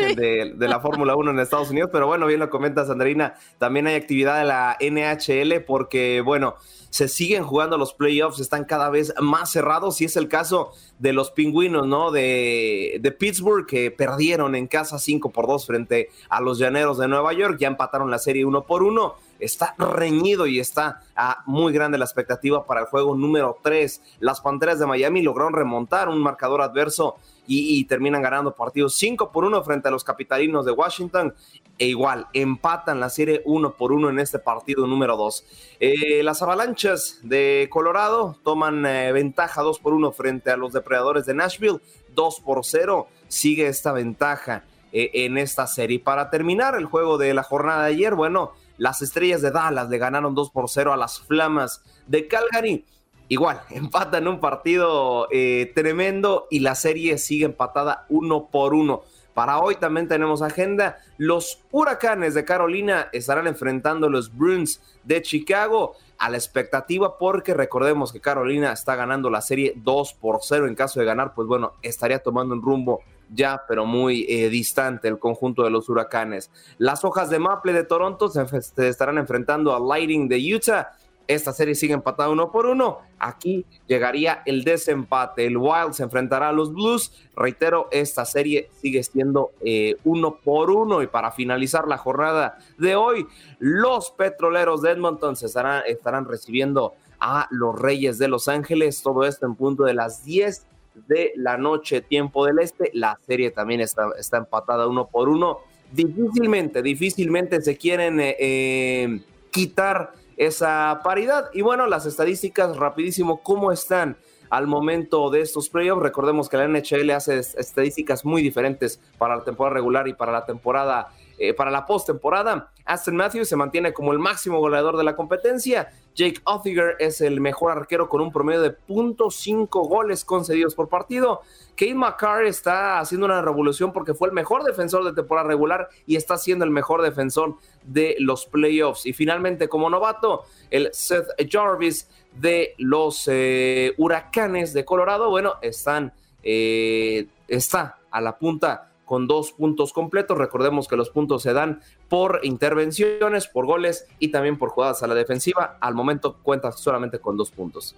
de, 0.55 0.69
la 0.69 0.81
Fórmula 0.81 1.16
1 1.16 1.31
en 1.31 1.39
Estados 1.41 1.71
Unidos, 1.71 1.89
pero 1.91 2.07
bueno, 2.07 2.27
bien 2.27 2.41
lo 2.41 2.51
comenta 2.51 2.85
Sandrina, 2.85 3.37
también 3.57 3.87
hay 3.87 3.95
actividad 3.95 4.39
de 4.39 4.45
la 4.45 4.77
NHL 4.79 5.64
porque, 5.64 6.21
bueno, 6.21 6.57
se 6.91 7.09
siguen 7.09 7.43
jugando 7.43 7.79
los 7.79 7.95
playoffs, 7.95 8.39
están 8.39 8.66
cada 8.66 8.91
vez 8.91 9.14
más 9.19 9.51
cerrados 9.51 10.03
y 10.03 10.05
es 10.05 10.16
el 10.19 10.29
caso 10.29 10.73
de 10.99 11.14
los 11.14 11.31
pingüinos, 11.31 11.87
¿no? 11.87 12.11
De, 12.11 12.99
de 13.01 13.12
Pittsburgh 13.12 13.66
que 13.66 13.91
perdieron 13.91 14.55
en 14.55 14.66
casa 14.66 14.99
5 14.99 15.31
por 15.31 15.47
2 15.47 15.66
frente 15.66 16.11
a 16.29 16.43
los 16.43 16.59
llaneros 16.59 16.99
de 16.99 17.09
Nueva 17.09 17.33
York, 17.33 17.57
ya 17.59 17.69
empataron 17.69 18.11
la 18.11 18.19
serie 18.19 18.45
1 18.45 18.66
por 18.66 18.83
1 18.83 19.14
está 19.39 19.74
reñido 19.78 20.47
y 20.47 20.61
está 20.61 21.03
ah, 21.16 21.43
muy 21.47 21.72
grande 21.72 21.99
la 21.99 22.05
expectativa 22.05 22.66
para 22.66 22.80
el 22.80 22.86
juego 22.86 23.16
número 23.16 23.59
3. 23.62 24.03
Las 24.20 24.41
Panteras 24.41 24.78
de 24.78 24.86
Miami 24.86 25.22
lograron 25.22 25.53
remontar 25.53 26.09
un 26.09 26.20
marcador 26.20 26.62
adverso 26.62 27.16
y, 27.51 27.82
terminan 27.84 28.20
ganando 28.20 28.55
partidos 28.55 28.95
5 28.97 29.32
por 29.32 29.45
1 29.45 29.64
frente 29.64 29.89
a 29.89 29.91
los 29.91 30.05
capitalinos 30.05 30.66
de 30.66 30.72
Washington. 30.72 31.34
E 31.78 31.86
igual, 31.86 32.26
empatan 32.34 33.01
la 33.01 33.09
serie 33.09 33.41
1 33.47 33.72
por 33.72 33.93
1 33.93 34.11
en 34.11 34.18
este 34.18 34.39
partido 34.39 34.86
número 34.86 35.16
2. 35.16 35.45
Eh, 35.80 36.22
las 36.22 36.43
avalanchas 36.43 37.20
de 37.22 37.68
Colorado 37.70 38.36
toman 38.45 38.84
eh, 38.84 39.12
ventaja 39.12 39.62
2 39.62 39.78
por 39.78 39.95
1 39.95 40.12
frente 40.12 40.51
a 40.51 40.59
los 40.59 40.74
depredadores 40.74 41.24
de 41.24 41.34
Nashville. 41.34 41.80
2 42.14 42.41
por 42.41 42.66
0 42.66 43.09
sigue 43.28 43.66
esta 43.66 43.93
ventaja 43.93 44.64
eh, 44.93 45.11
en 45.14 45.39
esta 45.39 45.66
serie. 45.66 46.01
Para 46.01 46.28
terminar 46.28 46.74
el 46.74 46.84
juego 46.84 47.16
de 47.16 47.32
la 47.32 47.45
jornada 47.45 47.84
de 47.84 47.93
ayer, 47.93 48.14
bueno, 48.14 48.53
las 48.79 49.03
estrellas 49.03 49.43
de 49.43 49.51
Dallas 49.51 49.89
le 49.91 49.99
ganaron 49.99 50.35
2 50.35 50.51
por 50.51 50.70
0 50.70 50.93
a 50.93 50.97
las 50.97 51.20
Flamas 51.20 51.83
de 52.07 52.26
Calgary. 52.26 52.87
Igual, 53.29 53.61
empatan 53.70 54.26
un 54.26 54.41
partido 54.41 55.29
eh, 55.31 55.70
tremendo 55.74 56.47
y 56.51 56.61
la 56.61 56.74
serie 56.74 57.18
sigue 57.18 57.45
empatada 57.45 58.07
uno 58.09 58.49
por 58.51 58.72
uno. 58.72 59.03
Para 59.35 59.61
hoy 59.61 59.76
también 59.76 60.09
tenemos 60.09 60.43
agenda. 60.43 60.99
Los 61.16 61.62
huracanes 61.70 62.35
de 62.35 62.45
Carolina 62.45 63.09
estarán 63.12 63.47
enfrentando 63.47 64.11
los 64.11 64.37
Bruins 64.37 64.81
de 65.05 65.22
Chicago 65.22 65.95
a 66.18 66.29
la 66.29 66.37
expectativa 66.37 67.18
porque 67.18 67.55
recordemos 67.55 68.12
que 68.12 68.20
Carolina 68.20 68.72
está 68.72 68.97
ganando 68.97 69.31
la 69.31 69.41
serie 69.41 69.74
2 69.76 70.14
por 70.14 70.41
0. 70.43 70.66
En 70.66 70.74
caso 70.74 70.99
de 70.99 71.07
ganar, 71.07 71.35
pues 71.35 71.47
bueno, 71.47 71.74
estaría 71.83 72.18
tomando 72.18 72.53
un 72.53 72.62
rumbo 72.62 73.03
ya, 73.33 73.62
pero 73.68 73.85
muy 73.87 74.26
eh, 74.29 74.49
distante 74.49 75.09
el 75.09 75.18
conjunto 75.18 75.62
de 75.62 75.70
los 75.70 75.89
huracanes. 75.89 76.51
Las 76.79 77.05
hojas 77.05 77.31
de 77.31 77.39
Maple 77.39 77.72
de 77.72 77.85
Toronto 77.85 78.29
se, 78.29 78.45
estarán 78.89 79.18
enfrentando 79.18 79.74
a 79.74 79.81
Lighting 79.81 80.29
de 80.29 80.55
Utah. 80.55 80.91
Esta 81.26 81.53
serie 81.53 81.74
sigue 81.74 81.93
empatada 81.93 82.31
uno 82.31 82.51
por 82.51 82.64
uno. 82.64 83.01
Aquí 83.18 83.66
llegaría 83.87 84.43
el 84.47 84.64
desempate. 84.64 85.45
El 85.47 85.59
Wild 85.59 85.93
se 85.93 86.03
enfrentará 86.03 86.49
a 86.49 86.53
los 86.53 86.72
Blues. 86.72 87.12
Reitero, 87.37 87.89
esta 87.93 88.24
serie 88.24 88.70
sigue 88.81 89.03
siendo 89.03 89.51
eh, 89.61 89.97
uno 90.05 90.39
por 90.43 90.70
uno. 90.70 91.03
Y 91.03 91.07
para 91.07 91.31
finalizar 91.31 91.87
la 91.87 91.99
jornada 91.99 92.59
de 92.79 92.97
hoy, 92.97 93.26
los 93.59 94.11
petroleros 94.11 94.81
de 94.81 94.93
Edmonton 94.93 95.37
se 95.37 95.47
estarán, 95.47 96.24
recibiendo 96.24 96.95
a 97.20 97.47
los 97.51 97.79
Reyes 97.79 98.16
de 98.16 98.29
Los 98.29 98.49
Ángeles. 98.49 99.03
Todo 99.03 99.26
esto 99.26 99.45
en 99.45 99.55
punto 99.55 99.85
de 99.85 99.93
las 99.93 100.24
10 100.24 100.64
de 101.07 101.33
la 101.37 101.57
noche, 101.57 102.01
tiempo 102.01 102.45
del 102.47 102.59
este. 102.59 102.91
La 102.95 103.19
serie 103.27 103.51
también 103.51 103.81
está, 103.81 104.09
está 104.19 104.39
empatada 104.39 104.87
uno 104.87 105.09
por 105.09 105.29
uno. 105.29 105.59
Difícilmente, 105.93 106.83
difícilmente 106.83 107.63
se 107.63 107.77
quieren 107.77 108.21
eh, 108.21 108.37
eh, 108.39 109.21
quitar 109.51 110.13
esa 110.37 111.01
paridad. 111.03 111.51
Y 111.53 111.63
bueno, 111.63 111.87
las 111.87 112.07
estadísticas, 112.07 112.77
rapidísimo, 112.77 113.43
¿cómo 113.43 113.73
están? 113.73 114.17
al 114.51 114.67
momento 114.67 115.31
de 115.31 115.43
estos 115.43 115.69
playoffs. 115.69 116.03
Recordemos 116.03 116.49
que 116.49 116.57
la 116.57 116.69
NHL 116.69 117.11
hace 117.11 117.39
estadísticas 117.39 118.25
muy 118.25 118.43
diferentes 118.43 119.01
para 119.19 119.37
la 119.37 119.45
temporada 119.45 119.75
regular 119.75 120.09
y 120.09 120.15
para 120.15 120.33
la 120.33 120.47
temporada 120.47 121.09
eh, 121.39 121.55
para 121.55 121.70
la 121.70 121.86
postemporada. 121.86 122.72
Aston 122.84 123.14
Matthews 123.14 123.49
se 123.49 123.55
mantiene 123.55 123.93
como 123.93 124.12
el 124.12 124.18
máximo 124.18 124.59
goleador 124.59 124.97
de 124.97 125.05
la 125.05 125.14
competencia. 125.14 125.93
Jake 126.14 126.41
Othiger 126.45 126.97
es 126.99 127.20
el 127.20 127.41
mejor 127.41 127.70
arquero 127.70 128.09
con 128.09 128.20
un 128.20 128.32
promedio 128.32 128.61
de 128.61 128.76
.5 128.89 129.68
goles 129.89 130.24
concedidos 130.24 130.74
por 130.74 130.89
partido. 130.89 131.43
Kate 131.76 131.95
McCarr 131.95 132.45
está 132.45 132.99
haciendo 132.99 133.26
una 133.26 133.41
revolución 133.41 133.93
porque 133.93 134.14
fue 134.14 134.26
el 134.26 134.34
mejor 134.34 134.64
defensor 134.64 135.05
de 135.05 135.12
temporada 135.12 135.47
regular 135.47 135.89
y 136.07 136.16
está 136.16 136.36
siendo 136.39 136.64
el 136.64 136.72
mejor 136.72 137.03
defensor 137.03 137.55
de 137.84 138.16
los 138.18 138.47
playoffs. 138.47 139.07
Y 139.07 139.12
finalmente, 139.12 139.68
como 139.68 139.89
novato, 139.89 140.45
el 140.70 140.89
Seth 140.93 141.28
Jarvis 141.49 142.09
de 142.32 142.74
los 142.78 143.28
eh, 143.30 143.95
Huracanes 143.97 144.72
de 144.72 144.84
Colorado, 144.84 145.30
bueno, 145.30 145.55
están, 145.62 146.12
eh, 146.43 147.28
está 147.47 147.99
a 148.11 148.20
la 148.20 148.39
punta 148.39 148.88
con 149.09 149.27
dos 149.27 149.53
puntos 149.53 149.93
completos. 149.95 150.37
Recordemos 150.37 150.87
que 150.87 150.97
los 150.97 151.09
puntos 151.09 151.43
se 151.43 151.55
dan 151.55 151.81
por 152.09 152.41
intervenciones, 152.43 153.49
por 153.49 153.65
goles 153.65 154.07
y 154.19 154.29
también 154.29 154.59
por 154.59 154.69
jugadas 154.69 155.03
a 155.03 155.07
la 155.07 155.15
defensiva. 155.15 155.79
Al 155.81 155.95
momento 155.95 156.37
cuenta 156.43 156.71
solamente 156.73 157.19
con 157.19 157.39
dos 157.39 157.51
puntos. 157.51 157.97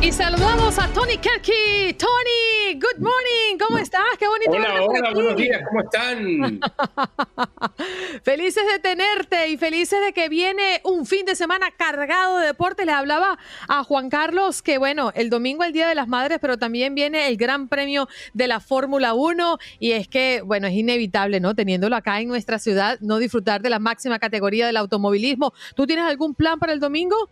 Y 0.00 0.12
saludamos 0.12 0.78
a 0.78 0.86
Tony 0.92 1.18
Kerky. 1.18 1.92
Tony, 1.94 2.74
good 2.74 3.00
morning. 3.00 3.58
¿Cómo 3.58 3.78
estás? 3.78 4.04
Qué 4.16 4.28
bonito. 4.28 4.52
Hola, 4.52 4.84
hola, 4.86 5.10
buenos 5.12 5.36
días. 5.36 5.60
¿Cómo 5.68 5.80
están? 5.80 6.60
felices 8.22 8.62
de 8.72 8.78
tenerte 8.78 9.48
y 9.48 9.56
felices 9.56 9.98
de 10.04 10.12
que 10.12 10.28
viene 10.28 10.80
un 10.84 11.04
fin 11.04 11.26
de 11.26 11.34
semana 11.34 11.72
cargado 11.76 12.38
de 12.38 12.46
deporte. 12.46 12.86
Le 12.86 12.92
hablaba 12.92 13.38
a 13.66 13.82
Juan 13.82 14.08
Carlos 14.08 14.62
que, 14.62 14.78
bueno, 14.78 15.10
el 15.16 15.30
domingo 15.30 15.64
el 15.64 15.72
Día 15.72 15.88
de 15.88 15.96
las 15.96 16.06
Madres, 16.06 16.38
pero 16.40 16.58
también 16.58 16.94
viene 16.94 17.26
el 17.26 17.36
Gran 17.36 17.66
Premio 17.66 18.08
de 18.34 18.46
la 18.46 18.60
Fórmula 18.60 19.14
1 19.14 19.58
y 19.80 19.92
es 19.92 20.06
que, 20.06 20.42
bueno, 20.44 20.68
es 20.68 20.74
inevitable, 20.74 21.40
¿no? 21.40 21.56
Teniéndolo 21.56 21.96
acá 21.96 22.20
en 22.20 22.28
nuestra 22.28 22.60
ciudad, 22.60 22.98
no 23.00 23.18
disfrutar 23.18 23.62
de 23.62 23.70
la 23.70 23.80
máxima 23.80 24.20
categoría 24.20 24.66
del 24.66 24.76
automovilismo. 24.76 25.52
¿Tú 25.74 25.88
tienes 25.88 26.04
algún 26.04 26.36
plan 26.36 26.60
para 26.60 26.72
el 26.72 26.78
domingo? 26.78 27.28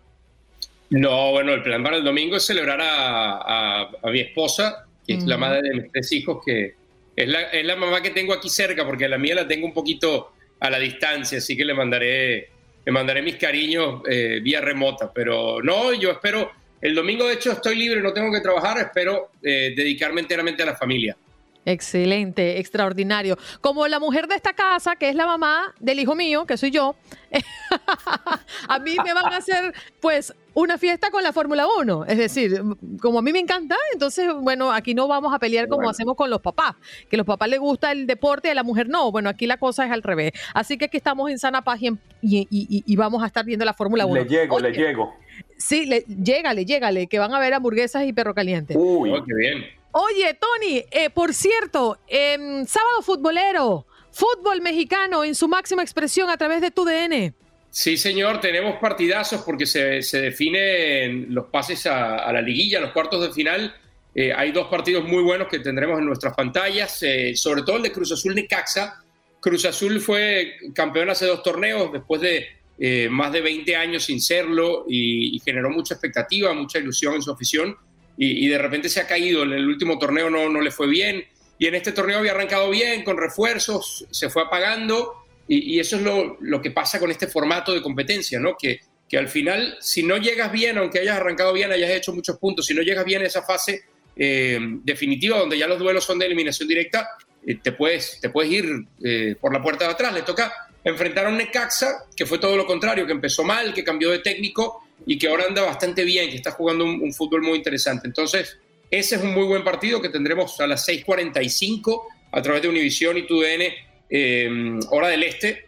No, 0.91 1.33
bueno, 1.33 1.53
el 1.53 1.63
plan 1.63 1.83
para 1.83 1.97
el 1.97 2.05
domingo 2.05 2.37
es 2.37 2.47
celebrar 2.47 2.79
a, 2.81 3.91
mi 4.05 4.21
esposa, 4.21 4.87
que 5.07 5.15
es 5.15 5.25
la 5.25 5.37
madre 5.37 5.63
de 5.63 5.75
mis 5.75 5.93
tres 5.93 6.13
hijos, 6.13 6.43
que 6.45 6.75
es 7.17 7.29
la, 7.29 7.43
es 7.43 7.65
la, 7.65 7.77
mamá 7.77 8.01
que 8.01 8.11
tengo 8.11 8.33
aquí 8.33 8.49
cerca, 8.49 8.85
porque 8.85 9.09
la 9.09 9.19
mía 9.19 9.35
la 9.35 9.49
tengo 9.49 9.67
un 9.67 9.75
poquito 9.75 10.33
a 10.61 10.71
la 10.71 10.79
distancia, 10.79 11.39
así 11.39 11.57
que 11.57 11.65
le 11.65 11.75
mandaré, 11.75 12.49
le 12.85 12.93
mandaré 12.93 13.23
mis 13.23 13.37
cariños 13.37 14.03
eh, 14.09 14.41
vía 14.43 14.61
remota. 14.61 15.13
Pero 15.13 15.61
no, 15.63 15.93
yo 15.93 16.13
espero, 16.13 16.53
el 16.81 16.95
domingo 16.95 17.27
de 17.27 17.35
hecho 17.35 17.53
estoy 17.53 17.77
libre, 17.77 18.01
no 18.01 18.13
tengo 18.13 18.33
que 18.33 18.41
trabajar, 18.41 18.79
espero 18.79 19.31
eh, 19.43 19.73
dedicarme 19.77 20.21
enteramente 20.21 20.63
a 20.63 20.67
la 20.67 20.77
familia. 20.77 21.17
Excelente, 21.65 22.61
extraordinario. 22.61 23.37
Como 23.61 23.89
la 23.89 23.99
mujer 23.99 24.29
de 24.29 24.37
esta 24.37 24.53
casa, 24.53 24.95
que 24.95 25.09
es 25.09 25.17
la 25.17 25.27
mamá 25.27 25.75
del 25.81 25.99
hijo 25.99 26.15
mío, 26.15 26.47
que 26.47 26.57
soy 26.57 26.71
yo, 26.71 26.95
a 28.69 28.79
mí 28.79 28.95
me 29.05 29.13
van 29.13 29.33
a 29.33 29.39
hacer, 29.39 29.75
pues, 30.01 30.33
una 30.57 30.79
fiesta 30.79 31.11
con 31.11 31.23
la 31.23 31.35
Fórmula 31.35 31.67
1. 31.79 32.07
Es 32.07 32.17
decir, 32.17 32.63
como 33.03 33.19
a 33.19 33.23
mí 33.23 33.31
me 33.31 33.39
encanta, 33.39 33.77
entonces, 33.93 34.33
bueno, 34.41 34.73
aquí 34.73 34.95
no 34.95 35.07
vamos 35.07 35.35
a 35.35 35.39
pelear 35.39 35.69
como 35.69 35.89
hacemos 35.91 36.17
con 36.17 36.31
los 36.31 36.41
papás, 36.41 36.75
que 37.11 37.17
a 37.17 37.19
los 37.19 37.27
papás 37.27 37.51
les 37.51 37.61
gusta 37.61 37.93
el 37.93 38.07
deporte 38.07 38.49
y 38.49 38.53
a 38.53 38.55
la 38.55 38.63
mujer 38.63 38.89
no. 38.89 39.13
Bueno, 39.13 39.29
aquí 39.29 39.47
la 39.47 39.59
cosa 39.59 39.85
es 39.85 39.93
al 39.93 40.03
revés. 40.03 40.33
Así 40.55 40.79
que 40.79 40.87
aquí 40.87 40.97
estamos 40.97 41.31
en 41.31 41.39
sana 41.39 41.63
paz 41.63 41.81
y, 42.23 42.97
vamos 42.97 43.23
a 43.23 43.27
estar 43.27 43.45
viendo 43.45 43.67
la 43.67 43.75
Fórmula 43.75 44.07
1. 44.07 44.15
Le 44.15 44.25
llego, 44.25 44.59
le 44.59 44.73
llego. 44.73 45.15
Sí, 45.59 45.85
le, 45.85 46.05
llégale, 46.09 46.65
llégale, 46.65 47.07
que 47.07 47.19
van 47.19 47.35
a 47.35 47.39
ver 47.39 47.53
hamburguesas 47.53 48.05
y 48.07 48.15
perro 48.15 48.35
caliente. 48.35 48.75
Uy, 48.79 49.11
oh, 49.11 49.23
qué 49.25 49.35
bien. 49.35 49.63
Oye, 49.93 50.35
Tony, 50.35 50.85
eh, 50.91 51.11
por 51.11 51.35
cierto, 51.35 51.99
sábado 52.09 53.03
futbolero, 53.03 53.87
fútbol 54.11 54.63
mexicano 54.63 55.23
en 55.23 55.35
su 55.35 55.49
máxima 55.49 55.83
expresión 55.83 56.31
a 56.31 56.39
través 56.39 56.63
de 56.63 56.71
tu 56.71 56.87
DN. 56.87 57.35
Sí, 57.79 57.99
señor, 57.99 58.41
tenemos 58.41 58.79
partidazos 58.79 59.43
porque 59.43 59.67
se, 59.67 60.01
se 60.01 60.19
definen 60.19 61.27
los 61.35 61.49
pases 61.49 61.85
a, 61.85 62.33
la 62.33 62.41
liguilla, 62.41 62.81
los 62.81 62.93
cuartos 62.93 63.21
de 63.21 63.35
final. 63.35 63.77
Eh, 64.15 64.33
hay 64.35 64.51
dos 64.51 64.69
partidos 64.69 65.05
muy 65.05 65.23
buenos 65.23 65.47
que 65.49 65.59
tendremos 65.59 65.99
en 65.99 66.07
nuestras 66.07 66.35
pantallas, 66.35 67.03
eh, 67.03 67.37
sobre 67.37 67.61
todo 67.65 67.77
el 67.77 67.83
de 67.83 67.93
Cruz 67.93 68.11
Azul 68.13 68.35
Necaxa. 68.35 69.05
Cruz 69.41 69.67
Azul 69.67 70.01
fue 70.01 70.55
campeón 70.75 71.11
hace 71.11 71.27
dos 71.27 71.43
torneos 71.43 71.93
después 71.93 72.23
de 72.23 72.47
eh, 72.79 73.11
más 73.11 73.31
de 73.31 73.43
20 73.43 73.77
años 73.77 74.05
sin 74.05 74.23
serlo 74.23 74.87
y, 74.89 75.39
generó 75.45 75.69
mucha 75.69 75.93
expectativa, 75.93 76.55
mucha 76.55 76.79
ilusión 76.79 77.17
en 77.17 77.21
su 77.21 77.31
afición 77.31 77.77
y, 78.17 78.49
de 78.49 78.57
repente 78.57 78.89
se 78.89 79.01
ha 79.01 79.07
caído. 79.07 79.43
En 79.43 79.53
el 79.53 79.69
último 79.69 79.99
torneo 79.99 80.31
no, 80.31 80.49
no 80.49 80.63
le 80.63 80.71
fue 80.71 80.87
bien 80.87 81.23
y 81.59 81.67
en 81.67 81.75
este 81.75 81.93
torneo 81.93 82.21
había 82.21 82.31
arrancado 82.31 82.71
bien, 82.71 83.05
con 83.05 83.19
refuerzos, 83.19 84.07
se 84.11 84.31
fue 84.31 84.45
apagando 84.45 85.26
y, 85.49 85.79
eso 85.79 85.97
es 85.97 86.03
lo, 86.03 86.37
lo, 86.41 86.61
que 86.61 86.73
pasa 86.73 86.99
con 86.99 87.11
este 87.11 87.29
formato 87.29 87.73
de 87.73 87.83
competencia, 87.83 88.41
¿no? 88.41 88.57
Que, 88.57 88.81
que 89.09 89.17
al 89.17 89.29
final, 89.29 89.77
si 89.81 90.03
no 90.03 90.17
llegas 90.17 90.51
bien, 90.51 90.79
aunque 90.79 90.99
hayas 90.99 91.17
arrancado 91.17 91.53
bien, 91.53 91.71
hayas 91.71 91.91
hecho 91.91 92.13
muchos 92.13 92.39
puntos, 92.39 92.67
si 92.67 92.75
no 92.75 92.83
llegas 92.83 93.05
bien 93.05 93.23
a 93.23 93.27
esa 93.27 93.43
fase 93.43 93.85
eh, 94.17 94.59
definitiva 94.83 95.39
donde 95.39 95.59
ya 95.59 95.67
los 95.67 95.79
duelos 95.79 96.05
son 96.05 96.19
de 96.19 96.27
eliminación 96.27 96.69
directa, 96.69 97.09
eh, 97.47 97.59
te, 97.63 97.73
puedes, 97.73 98.19
te 98.21 98.31
puedes 98.31 98.51
ir 98.51 98.87
eh, 99.05 99.37
por 99.41 99.53
la 99.53 99.63
puerta 99.63 99.85
de 99.85 99.93
atrás. 99.93 100.13
Le 100.13 100.23
toca 100.23 100.53
enfrentar 100.83 101.27
a 101.27 101.29
un 101.29 101.37
Necaxa, 101.37 102.07
que 102.17 102.27
fue 102.27 102.39
todo 102.39 102.57
lo 102.57 102.67
contrario, 102.67 103.07
que 103.07 103.13
empezó 103.13 103.45
mal, 103.45 103.73
que 103.73 103.85
cambió 103.85 104.11
de 104.11 104.19
técnico 104.21 104.85
y 105.07 105.19
que 105.19 105.29
ahora 105.29 105.45
anda 105.49 105.63
bastante 105.63 106.05
bien, 106.05 106.31
que 106.31 106.37
está 106.37 106.51
jugando 106.51 106.85
un, 106.85 107.01
un 107.01 107.13
fútbol 107.13 107.43
muy 107.43 107.59
interesante. 107.59 108.09
Entonces, 108.09 108.59
ese 108.91 109.17
es 109.17 109.23
un 109.23 109.33
muy 109.35 109.45
buen 109.45 109.63
partido 109.63 110.01
que 110.01 110.09
tendremos 110.09 110.59
a 110.61 110.67
las 110.67 110.89
6.45 110.89 112.03
a 112.33 112.43
través 112.43 112.63
de 112.63 112.69
Univisión 112.69 113.17
y 113.17 113.27
TUDN 113.27 113.63
eh, 114.09 114.79
hora 114.91 115.09
del 115.09 115.23
este. 115.23 115.67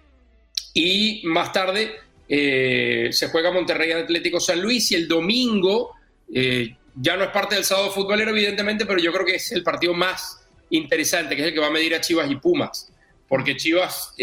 Y 0.75 1.23
más 1.25 1.53
tarde 1.53 1.93
eh, 2.29 3.09
se 3.11 3.29
juega 3.29 3.51
Monterrey 3.51 3.93
Atlético 3.93 4.39
San 4.39 4.61
Luis 4.61 4.91
y 4.93 4.95
el 4.95 5.09
domingo 5.09 5.95
eh, 6.33 6.75
ya 6.95 7.17
no 7.17 7.25
es 7.25 7.31
parte 7.31 7.55
del 7.55 7.65
sábado 7.65 7.91
futbolero, 7.91 8.31
evidentemente, 8.31 8.87
pero 8.87 9.01
yo 9.01 9.13
creo 9.13 9.25
que 9.25 9.37
es 9.37 9.53
el 9.53 9.63
partido 9.63 9.95
más 9.95 10.41
interesante, 10.71 11.35
que 11.35 11.43
es 11.43 11.49
el 11.49 11.55
que 11.55 11.61
va 11.61 11.69
a 11.69 11.71
medir 11.71 11.95
a 11.95 12.01
Chivas 12.01 12.31
y 12.31 12.37
Pumas, 12.37 12.93
porque 13.29 13.57
Chivas 13.57 14.15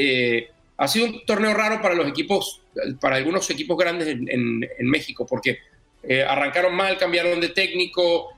ha 0.78 0.88
sido 0.88 1.06
un 1.06 1.26
torneo 1.26 1.54
raro 1.54 1.82
para 1.82 1.96
los 1.96 2.08
equipos, 2.08 2.62
para 3.00 3.16
algunos 3.16 3.50
equipos 3.50 3.78
grandes 3.78 4.10
en, 4.10 4.90
México, 4.90 5.26
porque 5.26 5.60
arrancaron 6.28 6.76
mal, 6.76 6.98
cambiaron 6.98 7.40
de 7.40 7.50
técnico, 7.50 8.38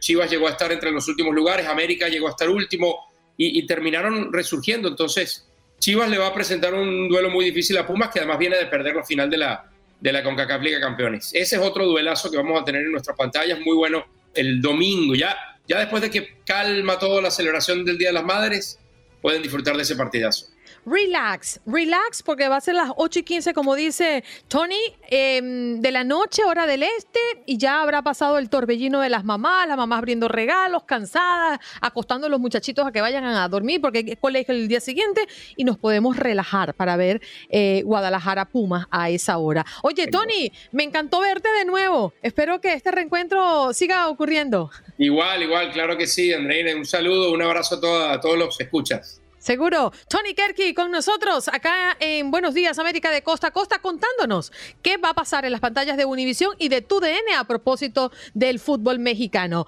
Chivas 0.00 0.30
llegó 0.30 0.48
a 0.48 0.52
estar 0.52 0.72
entre 0.72 0.90
los 0.90 1.06
últimos 1.06 1.34
lugares, 1.34 1.66
América 1.66 2.08
llegó 2.08 2.28
a 2.28 2.30
estar 2.30 2.48
último, 2.48 3.09
y, 3.42 3.66
terminaron 3.66 4.32
resurgiendo. 4.32 4.88
Entonces, 4.88 5.48
Chivas 5.78 6.10
le 6.10 6.18
va 6.18 6.26
a 6.26 6.34
presentar 6.34 6.74
un 6.74 7.08
duelo 7.08 7.30
muy 7.30 7.46
difícil 7.46 7.78
a 7.78 7.86
Pumas, 7.86 8.10
que 8.10 8.18
además 8.18 8.38
viene 8.38 8.58
de 8.58 8.66
perder 8.66 8.94
la 8.94 9.02
final 9.02 9.30
de 9.30 9.38
la, 9.38 9.70
de 9.98 10.12
la 10.12 10.22
CONCACAF 10.22 10.60
Liga 10.60 10.78
Campeones. 10.78 11.30
Ese 11.32 11.56
es 11.56 11.62
otro 11.62 11.86
duelazo 11.86 12.30
que 12.30 12.36
vamos 12.36 12.60
a 12.60 12.64
tener 12.64 12.82
en 12.82 12.92
nuestras 12.92 13.16
pantallas, 13.16 13.58
muy 13.60 13.76
bueno 13.76 14.04
el 14.34 14.60
domingo. 14.60 15.14
Ya, 15.14 15.34
ya 15.66 15.78
después 15.78 16.02
de 16.02 16.10
que 16.10 16.42
calma 16.44 16.98
toda 16.98 17.22
la 17.22 17.30
celebración 17.30 17.82
del 17.82 17.96
Día 17.96 18.08
de 18.08 18.14
las 18.14 18.24
Madres, 18.24 18.78
pueden 19.22 19.40
disfrutar 19.42 19.74
de 19.74 19.82
ese 19.82 19.96
partidazo. 19.96 20.48
Relax, 20.86 21.60
relax, 21.66 22.22
porque 22.22 22.48
va 22.48 22.56
a 22.56 22.60
ser 22.60 22.74
las 22.74 22.90
8 22.96 23.18
y 23.18 23.22
15, 23.22 23.52
como 23.52 23.74
dice 23.74 24.24
Tony, 24.48 24.80
em, 25.08 25.80
de 25.80 25.90
la 25.90 26.04
noche, 26.04 26.42
hora 26.44 26.66
del 26.66 26.82
este, 26.82 27.20
y 27.44 27.58
ya 27.58 27.82
habrá 27.82 28.02
pasado 28.02 28.38
el 28.38 28.48
torbellino 28.48 29.00
de 29.00 29.10
las 29.10 29.24
mamás, 29.24 29.68
las 29.68 29.76
mamás 29.76 29.98
abriendo 29.98 30.28
regalos, 30.28 30.84
cansadas, 30.84 31.60
acostando 31.80 32.28
a 32.28 32.30
los 32.30 32.40
muchachitos 32.40 32.86
a 32.86 32.92
que 32.92 33.02
vayan 33.02 33.24
a 33.24 33.46
dormir, 33.48 33.80
porque 33.80 34.04
es 34.06 34.18
colegio 34.18 34.54
el 34.54 34.68
día 34.68 34.80
siguiente, 34.80 35.26
y 35.56 35.64
nos 35.64 35.76
podemos 35.76 36.16
relajar 36.16 36.74
para 36.74 36.96
ver 36.96 37.20
eh, 37.50 37.82
Guadalajara 37.84 38.46
Pumas 38.46 38.86
a 38.90 39.10
esa 39.10 39.36
hora. 39.36 39.66
Oye, 39.82 40.06
Tony, 40.06 40.50
me 40.72 40.84
encantó 40.84 41.20
verte 41.20 41.48
de 41.58 41.66
nuevo. 41.66 42.14
Espero 42.22 42.60
que 42.60 42.72
este 42.72 42.90
reencuentro 42.90 43.72
siga 43.74 44.08
ocurriendo. 44.08 44.70
Igual, 44.96 45.42
igual, 45.42 45.72
claro 45.72 45.96
que 45.98 46.06
sí, 46.06 46.32
Andreina. 46.32 46.74
Un 46.74 46.86
saludo, 46.86 47.32
un 47.32 47.42
abrazo 47.42 47.80
a, 47.86 48.12
a 48.14 48.20
todos 48.20 48.38
los 48.38 48.56
que 48.56 48.64
escuchas. 48.64 49.19
Seguro. 49.40 49.92
Tony 50.08 50.34
Kerky 50.34 50.74
con 50.74 50.92
nosotros 50.92 51.48
acá 51.48 51.96
en 51.98 52.30
Buenos 52.30 52.54
Días 52.54 52.78
América 52.78 53.10
de 53.10 53.22
Costa 53.22 53.48
a 53.48 53.50
Costa 53.50 53.80
contándonos 53.80 54.52
qué 54.82 54.98
va 54.98 55.10
a 55.10 55.14
pasar 55.14 55.44
en 55.44 55.52
las 55.52 55.60
pantallas 55.60 55.96
de 55.96 56.04
Univisión 56.04 56.54
y 56.58 56.68
de 56.68 56.82
TUDN 56.82 57.34
a 57.36 57.44
propósito 57.44 58.12
del 58.34 58.60
fútbol 58.60 58.98
mexicano. 58.98 59.66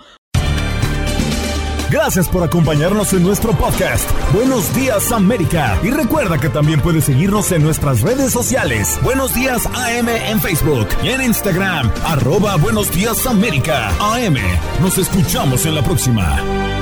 Gracias 1.91 2.27
por 2.27 2.43
acompañarnos 2.43 3.13
en 3.13 3.23
nuestro 3.23 3.53
podcast. 3.53 4.11
Buenos 4.33 4.75
días 4.75 5.13
América. 5.13 5.79
Y 5.83 5.91
recuerda 5.91 6.39
que 6.39 6.49
también 6.49 6.81
puedes 6.81 7.05
seguirnos 7.05 7.53
en 7.53 7.63
nuestras 7.63 8.01
redes 8.01 8.33
sociales. 8.33 8.99
Buenos 9.03 9.35
días 9.35 9.67
AM 9.67 10.09
en 10.09 10.41
Facebook 10.41 10.89
y 11.03 11.11
en 11.11 11.21
Instagram. 11.21 11.93
Arroba 12.07 12.57
Buenos 12.57 12.91
días 12.93 13.27
América. 13.27 13.91
AM. 14.01 14.39
Nos 14.81 14.97
escuchamos 14.97 15.67
en 15.67 15.75
la 15.75 15.83
próxima. 15.83 16.82